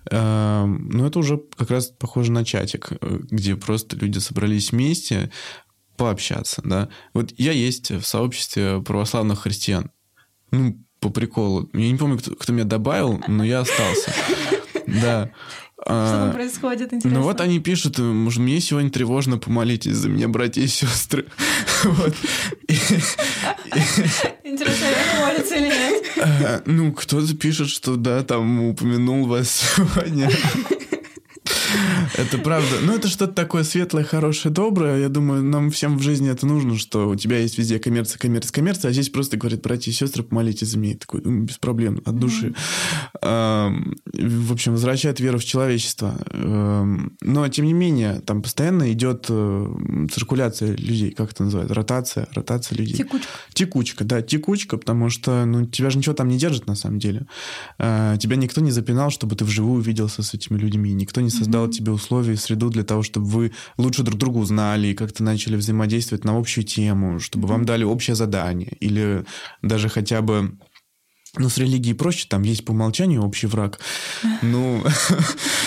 Эм, 0.10 0.90
ну, 0.90 1.06
это 1.06 1.20
уже 1.20 1.42
как 1.56 1.72
раз 1.72 1.88
похоже 1.88 2.32
на 2.32 2.46
чатик, 2.46 2.92
э, 2.92 3.20
где 3.30 3.56
просто 3.56 3.96
люди 3.96 4.20
собрались 4.20 4.72
вместе 4.72 5.32
пообщаться, 5.98 6.62
да. 6.64 6.90
Вот 7.14 7.34
я 7.38 7.52
есть 7.52 7.92
в 7.92 8.04
сообществе 8.04 8.82
православных 8.82 9.42
христиан. 9.42 9.92
Ну, 10.52 10.78
по 11.00 11.10
приколу. 11.10 11.70
Я 11.74 11.92
не 11.92 11.98
помню, 11.98 12.18
кто, 12.18 12.36
кто 12.36 12.54
меня 12.54 12.66
добавил, 12.66 13.22
но 13.28 13.44
я 13.44 13.62
остался. 13.62 14.14
Да. 14.88 15.30
Что 15.82 16.26
там 16.26 16.34
происходит, 16.34 16.94
интересно? 16.94 17.20
Ну 17.20 17.26
вот 17.26 17.42
они 17.42 17.60
пишут, 17.60 18.00
может, 18.00 18.40
мне 18.40 18.60
сегодня 18.60 18.90
тревожно, 18.90 19.38
помолитесь 19.38 19.96
за 19.96 20.10
меня, 20.10 20.28
братья 20.28 20.62
и 20.62 20.68
сестры. 20.68 21.26
Интересно, 24.44 24.88
молятся 25.20 25.56
или 25.56 25.68
нет? 25.68 26.04
Э, 26.18 26.62
ну, 26.66 26.92
кто-то 26.92 27.36
пишет, 27.36 27.70
что 27.70 27.96
да, 27.96 28.24
там 28.24 28.70
упомянул 28.70 29.26
вас 29.26 29.50
сегодня. 29.78 30.30
Это 32.18 32.38
правда. 32.38 32.78
Ну, 32.82 32.96
это 32.96 33.08
что-то 33.08 33.34
такое 33.34 33.64
светлое, 33.64 34.04
хорошее, 34.04 34.54
доброе. 34.54 35.00
Я 35.00 35.10
думаю, 35.10 35.44
нам 35.44 35.72
всем 35.72 35.98
в 35.98 36.02
жизни 36.02 36.30
это 36.30 36.46
нужно, 36.46 36.78
что 36.78 37.10
у 37.10 37.16
тебя 37.16 37.40
есть 37.40 37.58
везде 37.58 37.80
коммерция, 37.80 38.20
коммерция, 38.20 38.52
коммерция, 38.54 38.90
а 38.90 38.92
здесь 38.92 39.10
просто 39.10 39.38
говорит, 39.38 39.62
братья 39.62 39.92
и 39.92 39.94
сестры, 39.94 40.24
помолитесь 40.24 40.70
за 40.70 40.78
меня. 40.78 40.96
такой, 40.98 41.22
без 41.22 41.58
проблем, 41.58 42.02
от 42.06 42.18
души. 42.18 42.54
В 43.22 44.52
общем, 44.52 44.74
возвращает 44.74 45.20
веру 45.20 45.38
в 45.38 45.46
человечество. 45.46 46.16
Но, 47.22 47.48
тем 47.50 47.66
не 47.66 47.74
менее, 47.74 48.22
там 48.22 48.42
постоянно 48.42 48.92
идет 48.92 49.26
э, 49.30 50.08
циркуляция 50.12 50.76
людей, 50.76 51.12
как 51.12 51.32
это 51.32 51.44
называют, 51.44 51.72
ротация, 51.72 52.28
ротация 52.34 52.78
людей. 52.78 52.96
Текучка. 52.96 53.30
Текучка, 53.54 54.04
да, 54.04 54.22
текучка, 54.22 54.78
потому 54.78 55.10
что, 55.10 55.46
ну, 55.46 55.66
тебя 55.66 55.90
же 55.90 55.98
ничего 55.98 56.16
там 56.16 56.28
не 56.28 56.38
держит, 56.38 56.68
на 56.68 56.76
самом 56.76 57.00
деле. 57.00 57.28
А, 57.78 58.18
тебя 58.18 58.36
никто 58.36 58.62
не 58.62 58.72
запинал, 58.72 59.10
чтобы 59.10 59.36
ты 59.36 59.46
вживую 59.46 59.80
увиделся 59.80 60.24
с 60.24 60.34
этими 60.34 60.58
людьми, 60.58 60.94
никто 60.94 61.22
не 61.22 61.30
создал 61.30 61.59
mm-hmm. 61.68 61.72
тебе 61.72 61.92
условия, 61.92 62.36
среду 62.38 62.70
для 62.70 62.84
того, 62.84 63.04
чтобы 63.04 63.28
вы 63.28 63.52
лучше 63.78 64.04
друг 64.04 64.20
друга 64.20 64.38
узнали 64.38 64.88
и 64.88 64.94
как-то 64.94 65.24
начали 65.24 65.56
взаимодействовать 65.56 66.24
на 66.24 66.38
общую 66.38 66.64
тему, 66.64 67.20
чтобы 67.20 67.48
mm-hmm. 67.48 67.52
вам 67.52 67.66
дали 67.66 67.84
общее 67.84 68.16
задание 68.16 68.76
или 68.80 69.26
даже 69.62 69.90
хотя 69.90 70.22
бы 70.22 70.58
ну, 71.38 71.50
с 71.50 71.58
религией 71.58 71.94
проще, 71.94 72.28
там 72.28 72.42
есть 72.44 72.66
по 72.66 72.72
умолчанию 72.72 73.24
общий 73.24 73.48
враг. 73.48 73.80
Ну, 74.42 74.84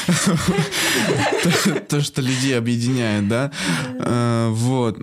то, 1.89 2.01
что 2.01 2.21
людей 2.21 2.59
объединяет, 2.59 3.29
да. 3.29 3.53
А, 4.01 4.51
вот. 4.51 4.99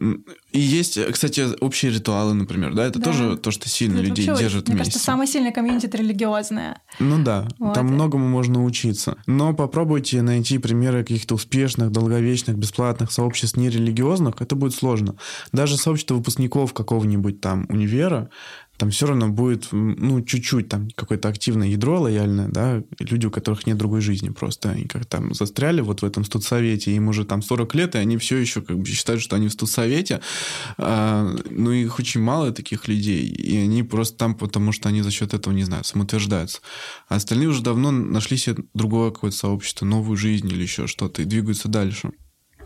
И 0.52 0.60
есть, 0.60 1.00
кстати, 1.12 1.46
общие 1.62 1.92
ритуалы, 1.92 2.34
например, 2.34 2.74
да, 2.74 2.86
это 2.86 3.00
тоже 3.00 3.38
то, 3.38 3.52
что 3.52 3.70
сильно 3.70 4.00
людей 4.00 4.26
держит 4.26 4.68
вместе. 4.68 4.72
Мне 4.72 4.78
кажется, 4.80 5.00
самое 5.00 5.30
сильное 5.30 5.52
комьюнити— 5.52 5.86
это 5.88 5.98
религиозное. 5.98 6.82
Ну 7.00 7.24
да, 7.24 7.48
там 7.74 7.88
многому 7.88 8.28
можно 8.28 8.64
учиться. 8.64 9.18
Но 9.28 9.54
попробуйте 9.54 10.22
найти 10.22 10.58
примеры 10.58 11.04
каких-то 11.04 11.36
успешных, 11.36 11.92
долговечных, 11.92 12.58
бесплатных 12.58 13.12
сообществ 13.12 13.58
нерелигиозных, 13.58 14.42
это 14.42 14.56
будет 14.56 14.74
сложно. 14.74 15.16
Даже 15.54 15.78
сообщество 15.78 16.16
выпускников 16.16 16.74
какого-нибудь 16.74 17.42
там 17.42 17.66
универа, 17.70 18.30
там 18.80 18.92
все 18.92 19.08
равно 19.08 19.28
будет, 19.28 19.68
ну, 19.74 20.22
чуть-чуть 20.22 20.70
там 20.70 20.88
какое-то 20.96 21.28
активное 21.28 21.68
ядро 21.68 22.00
лояльное, 22.00 22.48
да, 22.48 22.82
люди, 22.98 23.26
у 23.26 23.32
которых 23.32 23.68
нет 23.68 23.78
другой 23.78 24.00
жизни 24.00 24.30
просто, 24.30 24.70
они 24.70 24.86
как 24.86 25.06
там 25.06 25.34
застряли 25.34 25.82
вот 25.82 26.02
в 26.02 26.06
этом 26.06 26.24
студсовете, 26.24 26.96
им 26.96 27.10
уже 27.10 27.26
там 27.26 27.42
40 27.42 27.76
лет, 27.76 27.96
и 27.96 27.98
они 27.98 28.16
все 28.16 28.38
еще 28.38 28.62
как 28.62 28.80
бы 28.80 28.86
считают, 28.86 29.22
что 29.22 29.36
они 29.36 29.50
в 29.50 29.52
студсовете, 29.52 30.22
а, 30.78 31.36
ну, 31.50 31.72
их 31.72 32.00
очень 32.00 32.22
мало 32.22 32.54
таких 32.54 32.88
людей, 32.88 33.28
и 33.28 33.58
они 33.58 33.84
просто 33.84 34.18
там, 34.18 34.34
потому 34.34 34.72
что 34.72 34.88
они 34.88 35.02
за 35.02 35.12
счет 35.12 35.34
этого, 35.34 35.54
не 35.54 35.66
знаю, 35.66 35.84
самоутверждаются. 35.84 36.62
А 37.10 37.18
остальные 37.18 37.50
уже 37.50 37.62
давно 37.62 37.92
нашли 37.92 38.38
себе 38.38 38.64
другое 38.74 39.12
какое-то 39.12 39.36
сообщество, 39.36 39.86
новую 39.86 40.16
жизнь 40.16 40.48
или 40.48 40.62
еще 40.62 40.88
что-то, 40.88 41.22
и 41.22 41.26
двигаются 41.26 41.68
дальше. 41.68 42.12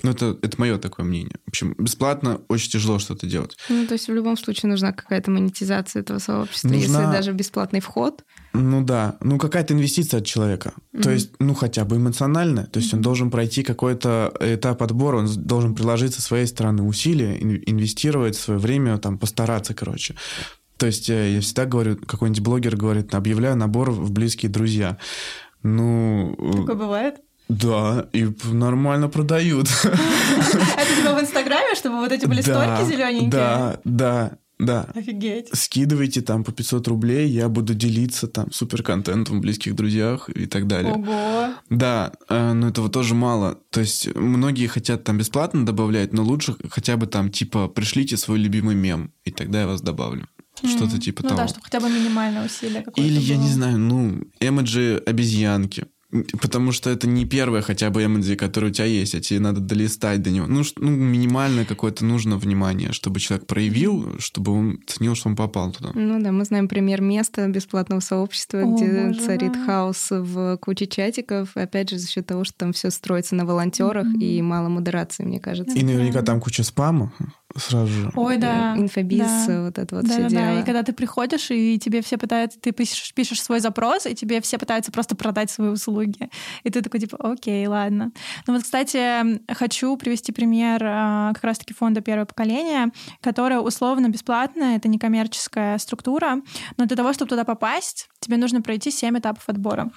Ну, 0.03 0.11
это, 0.11 0.37
это 0.41 0.59
мое 0.59 0.77
такое 0.77 1.05
мнение. 1.05 1.37
В 1.45 1.49
общем, 1.49 1.75
бесплатно 1.77 2.41
очень 2.49 2.69
тяжело 2.69 2.99
что-то 2.99 3.25
делать. 3.25 3.57
Ну, 3.69 3.87
то 3.87 3.93
есть 3.93 4.09
в 4.09 4.13
любом 4.13 4.37
случае 4.37 4.69
нужна 4.69 4.91
какая-то 4.91 5.31
монетизация 5.31 6.01
этого 6.01 6.19
сообщества, 6.19 6.67
нужна... 6.67 6.99
если 6.99 7.11
даже 7.11 7.31
бесплатный 7.31 7.79
вход. 7.79 8.25
Ну 8.51 8.83
да, 8.83 9.15
ну 9.21 9.37
какая-то 9.37 9.73
инвестиция 9.73 10.19
от 10.19 10.25
человека. 10.25 10.73
Mm-hmm. 10.93 11.01
То 11.01 11.11
есть, 11.11 11.31
ну 11.39 11.53
хотя 11.53 11.85
бы 11.85 11.95
эмоционально. 11.95 12.65
То 12.65 12.79
есть 12.79 12.91
mm-hmm. 12.91 12.97
он 12.97 13.01
должен 13.01 13.31
пройти 13.31 13.63
какой-то 13.63 14.33
этап 14.41 14.83
отбора, 14.83 15.19
он 15.19 15.27
должен 15.37 15.73
приложить 15.73 16.13
со 16.13 16.21
своей 16.21 16.47
стороны 16.47 16.83
усилия, 16.83 17.37
инвестировать 17.41 18.35
свое 18.35 18.59
время, 18.59 18.97
там, 18.97 19.17
постараться, 19.17 19.73
короче. 19.73 20.15
То 20.75 20.87
есть 20.87 21.09
э, 21.09 21.35
я 21.35 21.39
всегда 21.39 21.65
говорю, 21.65 21.95
какой-нибудь 21.95 22.43
блогер 22.43 22.75
говорит, 22.75 23.15
объявляю 23.15 23.55
набор 23.55 23.91
в 23.91 24.11
близкие 24.11 24.51
друзья. 24.51 24.97
Ну... 25.61 26.35
Такое 26.57 26.75
бывает? 26.75 27.21
Да, 27.59 28.07
и 28.13 28.27
нормально 28.51 29.09
продают. 29.09 29.67
Это 29.83 30.95
типа 30.95 31.15
в 31.15 31.21
Инстаграме, 31.21 31.75
чтобы 31.75 31.97
вот 31.97 32.11
эти 32.11 32.25
были 32.25 32.41
стойки 32.41 32.85
зелененькие? 32.85 33.29
Да, 33.29 33.79
да, 33.83 34.31
да. 34.59 34.87
Офигеть. 34.95 35.49
Скидывайте 35.53 36.21
там 36.21 36.43
по 36.43 36.51
500 36.51 36.87
рублей, 36.87 37.27
я 37.29 37.49
буду 37.49 37.73
делиться 37.73 38.27
там 38.27 38.51
супер 38.51 38.81
контентом 38.81 39.37
в 39.37 39.41
близких 39.41 39.75
друзьях 39.75 40.29
и 40.29 40.45
так 40.45 40.67
далее. 40.67 40.93
Ого. 40.93 41.53
Да, 41.69 42.13
э, 42.29 42.53
но 42.53 42.69
этого 42.69 42.89
тоже 42.89 43.13
мало. 43.13 43.59
То 43.69 43.81
есть 43.81 44.13
многие 44.15 44.67
хотят 44.67 45.03
там 45.03 45.17
бесплатно 45.17 45.65
добавлять, 45.65 46.13
но 46.13 46.23
лучше 46.23 46.55
хотя 46.69 46.97
бы 46.97 47.07
там 47.07 47.29
типа 47.29 47.67
пришлите 47.67 48.17
свой 48.17 48.39
любимый 48.39 48.75
мем, 48.75 49.11
и 49.25 49.31
тогда 49.31 49.61
я 49.61 49.67
вас 49.67 49.81
добавлю. 49.81 50.27
Что-то 50.55 50.99
типа 50.99 51.23
ну, 51.23 51.29
того. 51.29 51.41
Ну 51.41 51.47
да, 51.47 51.49
чтобы 51.49 51.65
хотя 51.65 51.79
бы 51.79 51.89
минимальное 51.89 52.45
усилие 52.45 52.83
какое-то 52.83 53.01
Или, 53.01 53.17
было. 53.17 53.25
я 53.25 53.37
не 53.37 53.49
знаю, 53.49 53.77
ну, 53.79 54.21
эмоджи 54.39 55.01
обезьянки. 55.05 55.87
Потому 56.41 56.71
что 56.71 56.89
это 56.89 57.07
не 57.07 57.25
первое 57.25 57.61
хотя 57.61 57.89
бы 57.89 58.03
эмодзи, 58.03 58.35
которое 58.35 58.67
у 58.67 58.71
тебя 58.71 58.85
есть, 58.85 59.15
а 59.15 59.21
тебе 59.21 59.39
надо 59.39 59.59
долистать 59.59 60.21
до 60.21 60.31
него. 60.31 60.47
Ну, 60.47 60.63
ну 60.77 60.89
минимальное 60.91 61.65
какое-то 61.65 62.05
нужно 62.05 62.37
внимание, 62.37 62.91
чтобы 62.91 63.19
человек 63.19 63.47
проявил, 63.47 64.15
чтобы 64.19 64.51
он 64.51 64.79
ценил, 64.87 65.15
что 65.15 65.29
он 65.29 65.35
попал 65.35 65.71
туда. 65.71 65.91
Ну 65.93 66.21
да, 66.21 66.31
мы 66.31 66.45
знаем 66.45 66.67
пример 66.67 67.01
места 67.01 67.47
бесплатного 67.47 67.99
сообщества, 67.99 68.59
О, 68.59 68.75
где 68.75 69.07
боже 69.07 69.19
царит 69.19 69.55
мой. 69.55 69.65
хаос 69.65 70.07
в 70.09 70.57
куче 70.57 70.87
чатиков. 70.87 71.55
Опять 71.55 71.89
же, 71.89 71.97
за 71.97 72.07
счет 72.07 72.27
того, 72.27 72.43
что 72.43 72.57
там 72.57 72.73
все 72.73 72.89
строится 72.91 73.35
на 73.35 73.45
волонтерах 73.45 74.05
mm-hmm. 74.05 74.23
и 74.23 74.41
мало 74.41 74.69
модерации, 74.69 75.23
мне 75.23 75.39
кажется. 75.39 75.77
И 75.77 75.83
наверняка 75.83 76.21
там 76.21 76.39
куча 76.39 76.63
спама 76.63 77.13
сразу 77.55 77.87
же. 77.87 78.11
Ой, 78.15 78.37
да. 78.37 78.75
Инфобиз, 78.77 79.45
да. 79.47 79.63
вот 79.63 79.77
это 79.77 79.95
вот 79.95 80.05
да, 80.05 80.13
все 80.13 80.23
да, 80.23 80.29
дело. 80.29 80.41
Да, 80.41 80.59
и 80.59 80.63
когда 80.63 80.83
ты 80.83 80.93
приходишь, 80.93 81.51
и 81.51 81.77
тебе 81.79 82.01
все 82.01 82.17
пытаются, 82.17 82.59
ты 82.59 82.71
пишешь, 82.71 83.13
пишешь 83.13 83.41
свой 83.41 83.59
запрос, 83.59 84.05
и 84.05 84.15
тебе 84.15 84.41
все 84.41 84.57
пытаются 84.57 84.91
просто 84.91 85.15
продать 85.15 85.51
свои 85.51 85.69
услуги. 85.69 86.29
И 86.63 86.69
ты 86.69 86.81
такой, 86.81 86.99
типа, 86.99 87.17
окей, 87.19 87.65
ладно. 87.67 88.11
Ну 88.47 88.53
вот, 88.53 88.63
кстати, 88.63 89.39
хочу 89.53 89.95
привести 89.97 90.31
пример 90.31 90.81
а, 90.83 91.33
как 91.33 91.43
раз-таки 91.43 91.73
фонда 91.73 92.01
первого 92.01 92.25
поколения, 92.25 92.91
которое 93.21 93.59
условно 93.59 94.09
бесплатно, 94.09 94.75
это 94.75 94.87
некоммерческая 94.87 95.77
структура, 95.77 96.41
но 96.77 96.85
для 96.85 96.97
того, 96.97 97.13
чтобы 97.13 97.29
туда 97.29 97.43
попасть, 97.43 98.09
тебе 98.19 98.37
нужно 98.37 98.61
пройти 98.61 98.91
7 98.91 99.17
этапов 99.19 99.43
отбора. 99.47 99.91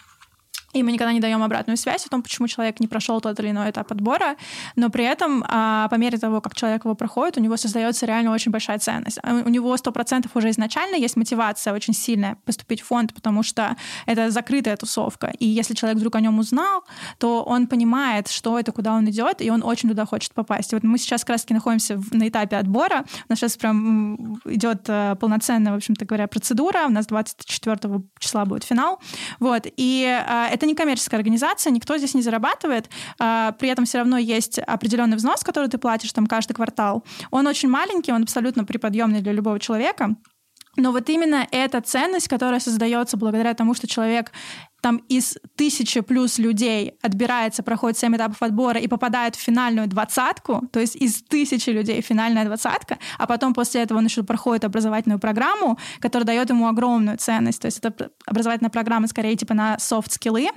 И 0.77 0.83
мы 0.83 0.93
никогда 0.93 1.13
не 1.13 1.21
даем 1.21 1.43
обратную 1.43 1.77
связь 1.77 2.07
о 2.07 2.09
том, 2.11 2.23
почему 2.23 2.49
человек 2.49 2.81
не 2.81 2.87
прошел 2.87 3.21
тот 3.21 3.41
или 3.41 3.51
иной 3.51 3.71
этап 3.71 3.91
отбора, 3.93 4.37
но 4.77 4.91
при 4.91 5.05
этом 5.05 5.43
а, 5.49 5.89
по 5.89 5.95
мере 5.95 6.19
того, 6.19 6.41
как 6.41 6.55
человек 6.55 6.85
его 6.85 6.95
проходит, 6.95 7.39
у 7.39 7.41
него 7.41 7.57
создается 7.57 8.07
реально 8.07 8.33
очень 8.33 8.53
большая 8.53 8.79
ценность. 8.79 9.19
А, 9.23 9.43
у 9.45 9.49
него 9.49 9.75
100% 9.75 10.29
уже 10.35 10.51
изначально 10.51 10.97
есть 10.97 11.17
мотивация 11.17 11.73
очень 11.73 11.95
сильная 11.95 12.37
поступить 12.45 12.83
в 12.83 12.87
фонд, 12.87 13.15
потому 13.15 13.43
что 13.43 13.77
это 14.07 14.31
закрытая 14.31 14.77
тусовка. 14.77 15.33
И 15.39 15.47
если 15.47 15.75
человек 15.75 15.99
вдруг 15.99 16.15
о 16.17 16.21
нем 16.21 16.39
узнал, 16.39 16.85
то 17.19 17.43
он 17.43 17.67
понимает, 17.67 18.29
что 18.29 18.59
это, 18.59 18.73
куда 18.73 18.93
он 18.93 19.09
идет, 19.09 19.41
и 19.41 19.51
он 19.51 19.63
очень 19.63 19.89
туда 19.89 20.05
хочет 20.05 20.35
попасть. 20.35 20.73
Вот 20.73 20.83
мы 20.83 20.99
сейчас 20.99 21.23
как 21.23 21.31
раз 21.31 21.47
находимся 21.49 21.99
на 22.13 22.29
этапе 22.29 22.57
отбора. 22.57 23.05
У 23.29 23.33
нас 23.33 23.39
сейчас 23.39 23.57
прям 23.57 24.41
идет 24.45 24.85
э, 24.89 25.17
полноценная, 25.19 25.73
в 25.73 25.77
общем-то 25.77 26.05
говоря, 26.05 26.27
процедура. 26.27 26.87
У 26.87 26.91
нас 26.91 27.07
24 27.07 28.03
числа 28.19 28.45
будет 28.45 28.65
финал. 28.65 29.01
Вот. 29.41 29.67
И 29.77 30.05
а, 30.05 30.49
это 30.49 30.66
не 30.67 30.75
коммерческая 30.75 31.19
организация, 31.19 31.71
никто 31.71 31.97
здесь 31.97 32.15
не 32.15 32.23
зарабатывает, 32.23 32.91
а, 33.19 33.53
при 33.53 33.69
этом 33.69 33.85
все 33.85 33.99
равно 33.99 34.19
есть 34.19 34.59
определенный 34.59 35.17
взнос, 35.17 35.43
который 35.43 35.69
ты 35.69 35.79
платишь 35.79 36.13
там 36.13 36.27
каждый 36.27 36.55
квартал. 36.55 37.05
Он 37.31 37.47
очень 37.47 37.69
маленький, 37.69 38.13
он 38.13 38.23
абсолютно 38.23 38.65
приподъемный 38.65 39.21
для 39.21 39.33
любого 39.33 39.59
человека. 39.59 40.17
Но 40.77 40.93
вот 40.93 41.09
именно 41.09 41.47
эта 41.51 41.81
ценность, 41.81 42.29
которая 42.29 42.61
создается 42.61 43.17
благодаря 43.17 43.55
тому, 43.55 43.75
что 43.75 43.87
человек 43.87 44.33
там 44.87 45.03
из 45.09 45.37
тысячи 45.57 46.01
плюс 46.01 46.39
людей 46.39 46.95
отбирается, 47.03 47.65
проходит 47.65 47.99
7 47.99 48.15
этапов 48.15 48.41
отбора 48.41 48.79
и 48.79 48.87
попадает 48.87 49.35
в 49.35 49.41
финальную 49.41 49.89
двадцатку, 49.89 50.63
то 50.71 50.79
есть 50.79 50.95
из 50.95 51.25
тысячи 51.25 51.71
людей 51.71 52.01
финальная 52.01 52.45
двадцатка, 52.45 52.99
а 53.19 53.27
потом 53.27 53.53
после 53.53 53.83
этого 53.83 53.99
он 53.99 54.05
еще 54.05 54.23
проходит 54.23 54.65
образовательную 54.65 55.19
программу, 55.19 55.77
которая 55.99 56.25
дает 56.25 56.51
ему 56.51 56.69
огромную 56.69 57.19
ценность. 57.19 57.63
То 57.63 57.67
есть 57.67 57.79
это 57.79 58.11
образовательная 58.27 58.71
программа 58.71 59.09
скорее 59.09 59.35
типа 59.35 59.55
на 59.55 59.77
софт-скиллы. 59.81 60.51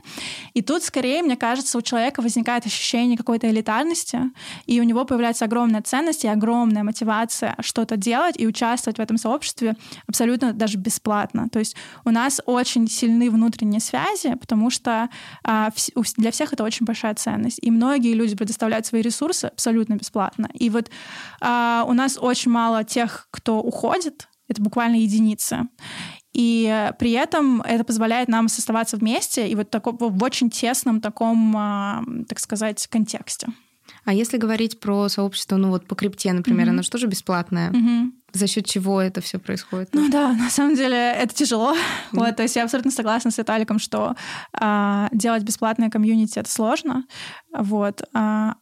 И 0.54 0.62
тут 0.62 0.84
скорее, 0.84 1.24
мне 1.24 1.36
кажется, 1.36 1.80
у 1.80 1.82
человека 1.82 2.22
возникает 2.22 2.68
ощущение 2.68 3.18
какой-то 3.18 3.50
элитарности, 3.50 4.20
и 4.68 4.80
у 4.80 4.84
него 4.84 5.06
появляется 5.06 5.46
огромная 5.46 5.82
ценность 5.82 6.24
и 6.24 6.28
огромная 6.28 6.84
мотивация 6.84 7.56
что-то 7.62 7.98
делать 7.98 8.36
и 8.38 8.46
участвовать 8.46 9.00
в 9.00 9.02
этом 9.02 9.18
сообществе 9.18 9.76
абсолютно 10.08 10.54
даже 10.54 10.78
бесплатно. 10.78 11.50
То 11.50 11.58
есть 11.58 11.76
у 12.06 12.12
нас 12.12 12.40
очень 12.46 12.88
сильны 12.88 13.32
внутренние 13.32 13.80
связи, 13.80 14.19
связи, 14.20 14.36
потому 14.36 14.70
что 14.70 15.10
а, 15.44 15.72
для 16.18 16.32
всех 16.32 16.54
это 16.54 16.64
очень 16.64 16.86
большая 16.86 17.16
ценность. 17.16 17.60
И 17.62 17.72
многие 17.72 18.14
люди 18.14 18.36
предоставляют 18.36 18.86
свои 18.86 19.02
ресурсы 19.02 19.46
абсолютно 19.46 19.96
бесплатно. 19.96 20.50
И 20.54 20.70
вот 20.70 20.90
а, 21.42 21.86
у 21.88 21.94
нас 21.94 22.18
очень 22.20 22.52
мало 22.52 22.84
тех, 22.84 23.28
кто 23.32 23.60
уходит, 23.60 24.28
это 24.48 24.62
буквально 24.62 24.96
единицы. 24.96 25.68
И 26.34 26.92
при 27.00 27.12
этом 27.12 27.62
это 27.62 27.84
позволяет 27.84 28.30
нам 28.30 28.46
оставаться 28.46 28.98
вместе 28.98 29.48
и 29.48 29.56
вот 29.56 29.74
в 29.74 30.24
очень 30.24 30.50
тесном 30.50 31.02
таком, 31.02 31.56
а, 31.58 32.04
так 32.28 32.40
сказать, 32.40 32.88
контексте. 32.88 33.48
А 34.10 34.14
если 34.14 34.38
говорить 34.38 34.80
про 34.80 35.08
сообщество, 35.08 35.56
ну 35.58 35.70
вот 35.70 35.86
по 35.86 35.94
крипте, 35.94 36.34
например, 36.34 36.66
mm-hmm. 36.66 36.72
оно 36.72 36.82
же 36.82 36.90
тоже 36.90 37.06
бесплатное. 37.06 37.70
Mm-hmm. 37.70 38.12
За 38.34 38.48
счет 38.48 38.66
чего 38.66 39.00
это 39.00 39.22
все 39.22 39.38
происходит? 39.38 39.90
Ну 39.94 40.10
да, 40.10 40.34
на 40.34 40.50
самом 40.50 40.74
деле 40.74 40.98
это 40.98 41.32
тяжело. 41.36 41.76
Mm-hmm. 41.76 42.14
Вот, 42.14 42.36
то 42.36 42.42
есть 42.42 42.56
я 42.56 42.64
абсолютно 42.64 42.90
согласна 42.90 43.30
с 43.30 43.38
Виталиком, 43.38 43.78
что 43.78 44.16
а, 44.52 45.10
делать 45.12 45.44
бесплатное 45.44 45.92
комьюнити 45.92 46.40
это 46.40 46.50
сложно. 46.50 47.06
Вот. 47.56 48.02
А, 48.16 48.56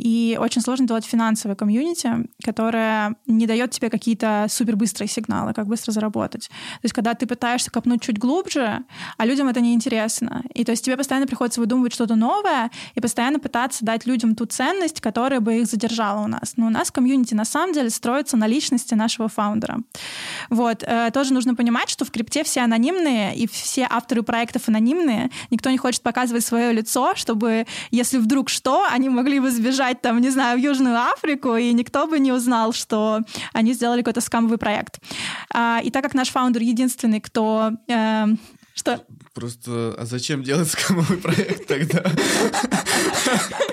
и 0.00 0.38
очень 0.40 0.62
сложно 0.62 0.86
делать 0.86 1.04
финансовое 1.04 1.54
комьюнити, 1.54 2.10
которое 2.42 3.16
не 3.26 3.46
дает 3.46 3.70
тебе 3.70 3.90
какие-то 3.90 4.46
супербыстрые 4.48 5.08
сигналы, 5.08 5.52
как 5.52 5.66
быстро 5.66 5.92
заработать. 5.92 6.48
То 6.48 6.84
есть, 6.84 6.94
когда 6.94 7.14
ты 7.14 7.26
пытаешься 7.26 7.70
копнуть 7.70 8.02
чуть 8.02 8.18
глубже, 8.18 8.82
а 9.18 9.26
людям 9.26 9.48
это 9.48 9.60
неинтересно. 9.60 10.42
И 10.54 10.64
то 10.64 10.72
есть 10.72 10.84
тебе 10.84 10.96
постоянно 10.96 11.26
приходится 11.26 11.60
выдумывать 11.60 11.92
что-то 11.92 12.16
новое 12.16 12.70
и 12.94 13.00
постоянно 13.00 13.38
пытаться 13.38 13.84
дать 13.84 14.06
людям 14.06 14.34
ту 14.34 14.46
ценность, 14.46 15.00
которая 15.00 15.40
бы 15.40 15.58
их 15.58 15.66
задержала 15.66 16.24
у 16.24 16.28
нас. 16.28 16.54
Но 16.56 16.66
у 16.66 16.70
нас 16.70 16.90
комьюнити 16.90 17.34
на 17.34 17.44
самом 17.44 17.74
деле 17.74 17.90
строится 17.90 18.36
на 18.36 18.46
личности 18.46 18.94
нашего 18.94 19.28
фаундера. 19.28 19.80
Вот. 20.48 20.82
Э, 20.86 21.10
тоже 21.12 21.34
нужно 21.34 21.54
понимать, 21.54 21.90
что 21.90 22.04
в 22.04 22.10
крипте 22.10 22.42
все 22.44 22.62
анонимные, 22.62 23.36
и 23.36 23.46
все 23.46 23.86
авторы 23.90 24.22
проектов 24.22 24.68
анонимные. 24.68 25.30
Никто 25.50 25.70
не 25.70 25.78
хочет 25.78 26.02
показывать 26.02 26.44
свое 26.44 26.72
лицо, 26.72 27.14
чтобы, 27.14 27.66
если 27.90 28.18
вдруг 28.18 28.48
что, 28.48 28.86
они 28.90 29.08
могли 29.08 29.40
бы 29.40 29.50
сбежать 29.50 29.89
уезжать 29.90 30.02
там, 30.02 30.20
не 30.20 30.30
знаю, 30.30 30.58
в 30.58 30.62
Южную 30.62 30.96
Африку, 30.96 31.56
и 31.56 31.72
никто 31.72 32.06
бы 32.06 32.18
не 32.18 32.32
узнал, 32.32 32.72
что 32.72 33.20
они 33.52 33.74
сделали 33.74 34.00
какой-то 34.02 34.20
скамовый 34.20 34.58
проект. 34.58 35.00
А, 35.52 35.80
и 35.82 35.90
так 35.90 36.02
как 36.02 36.14
наш 36.14 36.30
founder 36.30 36.62
единственный, 36.62 37.20
кто... 37.20 37.72
Э, 37.88 38.26
что? 38.74 39.04
Просто, 39.34 39.94
а 39.98 40.06
зачем 40.06 40.42
делать 40.42 40.68
скамовый 40.72 41.18
проект 41.18 41.66
тогда? 41.66 42.02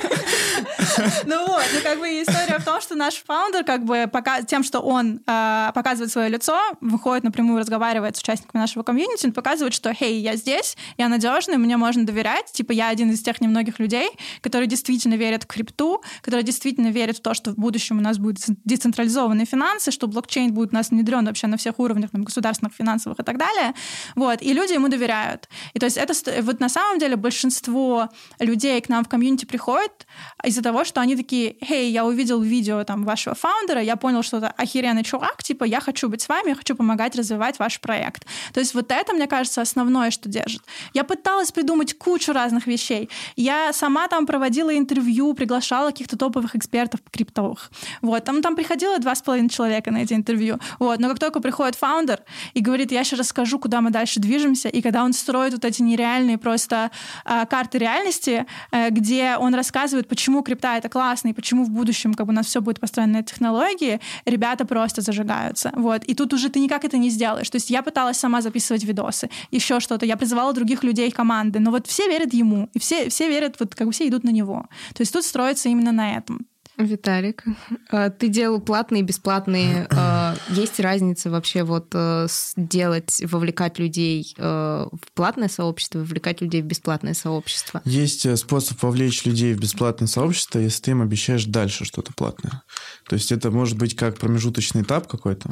Ну 1.25 1.45
вот, 1.47 1.63
ну 1.73 1.81
как 1.83 1.99
бы 1.99 2.07
история 2.07 2.59
в 2.59 2.65
том, 2.65 2.81
что 2.81 2.95
наш 2.95 3.15
founder 3.15 3.63
как 3.63 3.83
бы 3.83 4.09
пока, 4.11 4.41
тем, 4.41 4.63
что 4.63 4.79
он 4.79 5.21
э, 5.25 5.71
показывает 5.73 6.11
свое 6.11 6.29
лицо, 6.29 6.57
выходит 6.81 7.23
напрямую, 7.23 7.59
разговаривает 7.59 8.17
с 8.17 8.21
участниками 8.21 8.61
нашего 8.61 8.83
комьюнити, 8.83 9.25
он 9.25 9.33
показывает, 9.33 9.73
что, 9.73 9.93
хей, 9.93 10.19
я 10.21 10.35
здесь, 10.35 10.77
я 10.97 11.09
надежный, 11.09 11.57
мне 11.57 11.77
можно 11.77 12.05
доверять, 12.05 12.51
типа 12.51 12.71
я 12.71 12.89
один 12.89 13.11
из 13.11 13.21
тех 13.21 13.41
немногих 13.41 13.79
людей, 13.79 14.09
которые 14.41 14.67
действительно 14.67 15.15
верят 15.15 15.43
в 15.43 15.47
крипту, 15.47 16.01
которые 16.21 16.43
действительно 16.43 16.89
верят 16.89 17.17
в 17.17 17.21
то, 17.21 17.33
что 17.33 17.51
в 17.51 17.55
будущем 17.55 17.97
у 17.97 18.01
нас 18.01 18.17
будут 18.17 18.39
децентрализованные 18.65 19.45
финансы, 19.45 19.91
что 19.91 20.07
блокчейн 20.07 20.53
будет 20.53 20.71
у 20.71 20.75
нас 20.75 20.89
внедрен 20.89 21.25
вообще 21.25 21.47
на 21.47 21.57
всех 21.57 21.79
уровнях, 21.79 22.11
там, 22.11 22.23
государственных, 22.23 22.73
финансовых 22.73 23.19
и 23.19 23.23
так 23.23 23.37
далее. 23.37 23.73
Вот, 24.15 24.41
и 24.41 24.53
люди 24.53 24.73
ему 24.73 24.87
доверяют. 24.87 25.49
И 25.73 25.79
то 25.79 25.85
есть 25.85 25.97
это 25.97 26.13
вот 26.41 26.59
на 26.59 26.69
самом 26.69 26.99
деле 26.99 27.15
большинство 27.15 28.09
людей 28.39 28.79
к 28.81 28.89
нам 28.89 29.03
в 29.03 29.09
комьюнити 29.09 29.45
приходят 29.45 30.07
из-за 30.43 30.61
того, 30.61 30.83
что 30.87 31.01
они 31.01 31.15
такие, 31.15 31.55
«Хей, 31.63 31.91
я 31.91 32.05
увидел 32.05 32.41
видео 32.41 32.83
там 32.83 33.03
вашего 33.03 33.35
фаундера, 33.35 33.81
я 33.81 33.95
понял, 33.95 34.23
что 34.23 34.37
это 34.37 34.49
охеренный 34.49 35.03
чувак, 35.03 35.43
типа, 35.43 35.63
я 35.63 35.79
хочу 35.79 36.09
быть 36.09 36.21
с 36.21 36.29
вами, 36.29 36.49
я 36.49 36.55
хочу 36.55 36.75
помогать 36.75 37.15
развивать 37.15 37.59
ваш 37.59 37.79
проект». 37.79 38.25
То 38.53 38.59
есть 38.59 38.73
вот 38.73 38.91
это, 38.91 39.13
мне 39.13 39.27
кажется, 39.27 39.61
основное, 39.61 40.11
что 40.11 40.29
держит. 40.29 40.61
Я 40.93 41.03
пыталась 41.03 41.51
придумать 41.51 41.97
кучу 41.97 42.33
разных 42.33 42.67
вещей. 42.67 43.09
Я 43.35 43.73
сама 43.73 44.07
там 44.07 44.25
проводила 44.25 44.75
интервью, 44.75 45.33
приглашала 45.33 45.91
каких-то 45.91 46.17
топовых 46.17 46.55
экспертов 46.55 47.01
криптовых. 47.11 47.71
Вот, 48.01 48.23
там, 48.23 48.41
там 48.41 48.55
приходило 48.55 48.97
два 48.99 49.15
с 49.15 49.21
половиной 49.21 49.49
человека 49.49 49.91
на 49.91 49.97
эти 49.97 50.13
интервью. 50.13 50.59
Вот, 50.79 50.99
но 50.99 51.09
как 51.09 51.19
только 51.19 51.39
приходит 51.39 51.75
фаундер 51.75 52.21
и 52.53 52.61
говорит, 52.61 52.91
я 52.91 53.03
сейчас 53.03 53.19
расскажу, 53.19 53.59
куда 53.59 53.81
мы 53.81 53.89
дальше 53.89 54.19
движемся, 54.19 54.69
и 54.69 54.81
когда 54.81 55.03
он 55.03 55.13
строит 55.13 55.53
вот 55.53 55.65
эти 55.65 55.81
нереальные 55.81 56.37
просто 56.37 56.91
э, 57.25 57.45
карты 57.45 57.77
реальности, 57.77 58.45
э, 58.71 58.89
где 58.89 59.35
он 59.37 59.53
рассказывает, 59.53 60.07
почему 60.07 60.41
крипта 60.43 60.76
это 60.77 60.89
классно, 60.89 61.29
и 61.29 61.33
почему 61.33 61.63
в 61.63 61.69
будущем 61.69 62.13
как 62.13 62.25
бы 62.25 62.31
у 62.31 62.35
нас 62.35 62.45
все 62.45 62.61
будет 62.61 62.79
построено 62.79 63.13
на 63.13 63.23
технологии, 63.23 63.99
ребята 64.25 64.65
просто 64.65 65.01
зажигаются. 65.01 65.71
Вот. 65.75 66.03
И 66.05 66.13
тут 66.13 66.33
уже 66.33 66.49
ты 66.49 66.59
никак 66.59 66.85
это 66.85 66.97
не 66.97 67.09
сделаешь. 67.09 67.49
То 67.49 67.57
есть 67.57 67.69
я 67.69 67.81
пыталась 67.81 68.17
сама 68.17 68.41
записывать 68.41 68.83
видосы, 68.83 69.29
еще 69.51 69.79
что-то. 69.79 70.05
Я 70.05 70.17
призывала 70.17 70.53
других 70.53 70.83
людей 70.83 71.11
команды, 71.11 71.59
но 71.59 71.71
вот 71.71 71.87
все 71.87 72.07
верят 72.07 72.33
ему, 72.33 72.69
и 72.73 72.79
все, 72.79 73.09
все 73.09 73.29
верят, 73.29 73.55
вот 73.59 73.75
как 73.75 73.87
бы 73.87 73.93
все 73.93 74.07
идут 74.07 74.23
на 74.23 74.31
него. 74.31 74.67
То 74.93 75.01
есть 75.01 75.13
тут 75.13 75.23
строится 75.23 75.69
именно 75.69 75.91
на 75.91 76.17
этом. 76.17 76.45
Виталик, 76.77 77.43
а, 77.89 78.09
ты 78.09 78.27
делал 78.27 78.61
платные 78.61 79.01
и 79.01 79.05
бесплатные. 79.05 79.87
А, 79.89 80.35
есть 80.49 80.79
разница 80.79 81.31
вообще 81.31 81.63
вот 81.63 81.87
э, 81.93 82.27
делать, 82.55 83.21
вовлекать 83.25 83.79
людей 83.79 84.33
э, 84.37 84.41
в 84.43 85.11
платное 85.15 85.47
сообщество, 85.47 85.99
вовлекать 85.99 86.41
людей 86.41 86.61
в 86.61 86.65
бесплатное 86.65 87.15
сообщество? 87.15 87.81
Есть 87.83 88.25
э, 88.27 88.37
способ 88.37 88.81
вовлечь 88.83 89.25
людей 89.25 89.53
в 89.53 89.59
бесплатное 89.59 90.07
сообщество, 90.07 90.59
если 90.59 90.83
ты 90.83 90.91
им 90.91 91.01
обещаешь 91.01 91.45
дальше 91.45 91.83
что-то 91.83 92.13
платное. 92.13 92.61
То 93.09 93.15
есть 93.15 93.31
это 93.31 93.49
может 93.49 93.77
быть 93.77 93.95
как 93.95 94.17
промежуточный 94.17 94.83
этап 94.83 95.07
какой-то, 95.07 95.49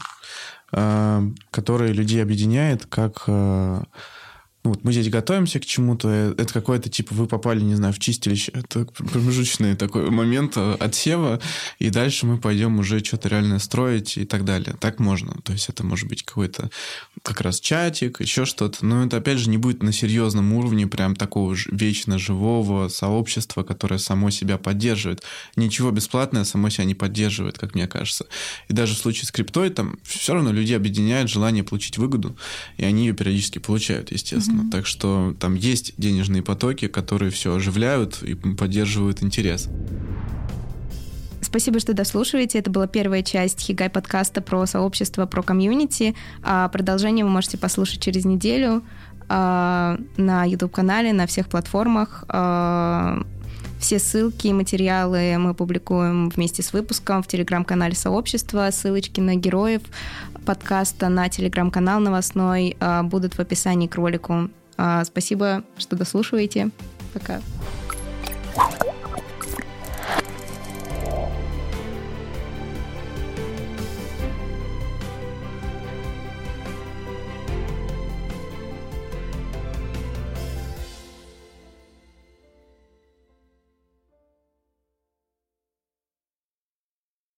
который 1.52 1.92
людей 1.94 2.22
объединяет, 2.22 2.86
как 2.86 3.28
ну, 4.66 4.72
вот 4.72 4.84
мы 4.84 4.92
здесь 4.92 5.10
готовимся 5.10 5.60
к 5.60 5.66
чему-то, 5.66 6.10
э, 6.10 6.34
это 6.40 6.52
какой-то, 6.52 6.90
типа, 6.90 7.14
вы 7.14 7.28
попали, 7.28 7.62
не 7.62 7.76
знаю, 7.76 7.94
в 7.94 8.00
чистилище, 8.00 8.52
это 8.52 8.86
промежуточный 8.86 9.76
такой 9.76 10.10
момент 10.10 10.54
э, 10.56 10.76
отсева, 10.80 11.40
и 11.78 11.92
дальше 11.92 12.26
мы 12.26 12.40
пойдем 12.40 12.80
уже 12.80 13.04
что-то 13.04 13.30
реально 13.30 13.60
строить 13.60 14.18
и 14.18 14.26
так 14.26 14.44
далее. 14.44 14.76
Так 14.80 15.00
можно. 15.00 15.36
То 15.44 15.54
есть 15.54 15.70
это 15.70 15.86
может 15.86 16.10
быть 16.10 16.24
какой-то 16.24 16.72
как 17.22 17.42
раз 17.42 17.60
чатик, 17.60 18.22
еще 18.22 18.46
что-то, 18.46 18.84
но 18.84 19.06
это, 19.06 19.18
опять 19.18 19.38
же, 19.38 19.52
не 19.52 19.58
будет 19.58 19.84
на 19.84 19.94
серьезном 19.94 20.52
уровне 20.54 20.88
прям 20.88 21.16
такого 21.16 21.56
вечно 21.72 22.18
живого 22.18 22.88
сообщества, 22.88 23.62
которое 23.62 24.00
само 24.00 24.32
себя 24.32 24.58
поддерживает. 24.58 25.22
Ничего 25.56 25.92
бесплатное 25.92 26.44
само 26.44 26.70
себя 26.70 26.86
не 26.86 26.96
поддерживает, 26.96 27.60
как 27.60 27.76
мне 27.76 27.88
кажется. 27.88 28.26
И 28.68 28.74
даже 28.74 28.96
в 28.96 28.98
случае 28.98 29.26
с 29.28 29.32
криптой 29.32 29.70
там 29.70 30.00
все 30.02 30.34
равно 30.34 30.52
людей 30.52 30.76
объединяет 30.76 31.30
желание 31.30 31.64
получить 31.64 32.00
выгоду, 32.00 32.36
и 32.78 32.84
они 32.84 33.06
ее 33.06 33.14
периодически 33.14 33.60
получают, 33.60 34.12
естественно. 34.12 34.55
Mm-hmm. 34.56 34.72
Так 34.72 34.86
что 34.86 35.36
там 35.40 35.56
есть 35.56 35.94
денежные 35.98 36.42
потоки, 36.42 36.88
которые 36.88 37.32
все 37.32 37.56
оживляют 37.56 38.24
и 38.24 38.36
поддерживают 38.36 39.24
интерес. 39.24 39.70
Спасибо, 41.42 41.80
что 41.80 41.94
дослушиваете. 41.94 42.60
Это 42.60 42.70
была 42.70 42.86
первая 42.88 43.22
часть 43.22 43.62
Хигай 43.62 43.90
подкаста 43.90 44.42
про 44.42 44.66
сообщество, 44.66 45.26
про 45.26 45.42
комьюнити. 45.42 46.16
А 46.44 46.68
продолжение 46.70 47.24
вы 47.24 47.32
можете 47.32 47.58
послушать 47.58 48.02
через 48.02 48.26
неделю 48.26 48.84
а, 49.30 49.98
на 50.18 50.44
YouTube-канале, 50.44 51.14
на 51.14 51.28
всех 51.28 51.48
платформах. 51.48 52.26
А, 52.28 53.22
все 53.80 54.00
ссылки 54.00 54.48
и 54.48 54.54
материалы 54.54 55.38
мы 55.38 55.54
публикуем 55.54 56.30
вместе 56.30 56.64
с 56.64 56.74
выпуском 56.74 57.22
в 57.22 57.28
телеграм-канале 57.28 57.96
сообщества. 57.96 58.70
Ссылочки 58.72 59.20
на 59.20 59.36
героев 59.36 59.82
подкаста 60.46 61.10
на 61.10 61.28
телеграм-канал 61.28 62.00
новостной 62.00 62.78
а, 62.80 63.04
будут 63.04 63.34
в 63.34 63.40
описании 63.40 63.88
к 63.88 63.96
ролику. 63.96 64.50
А, 64.78 65.04
спасибо, 65.04 65.64
что 65.78 65.96
дослушиваете. 65.96 66.70
Пока. 67.14 67.42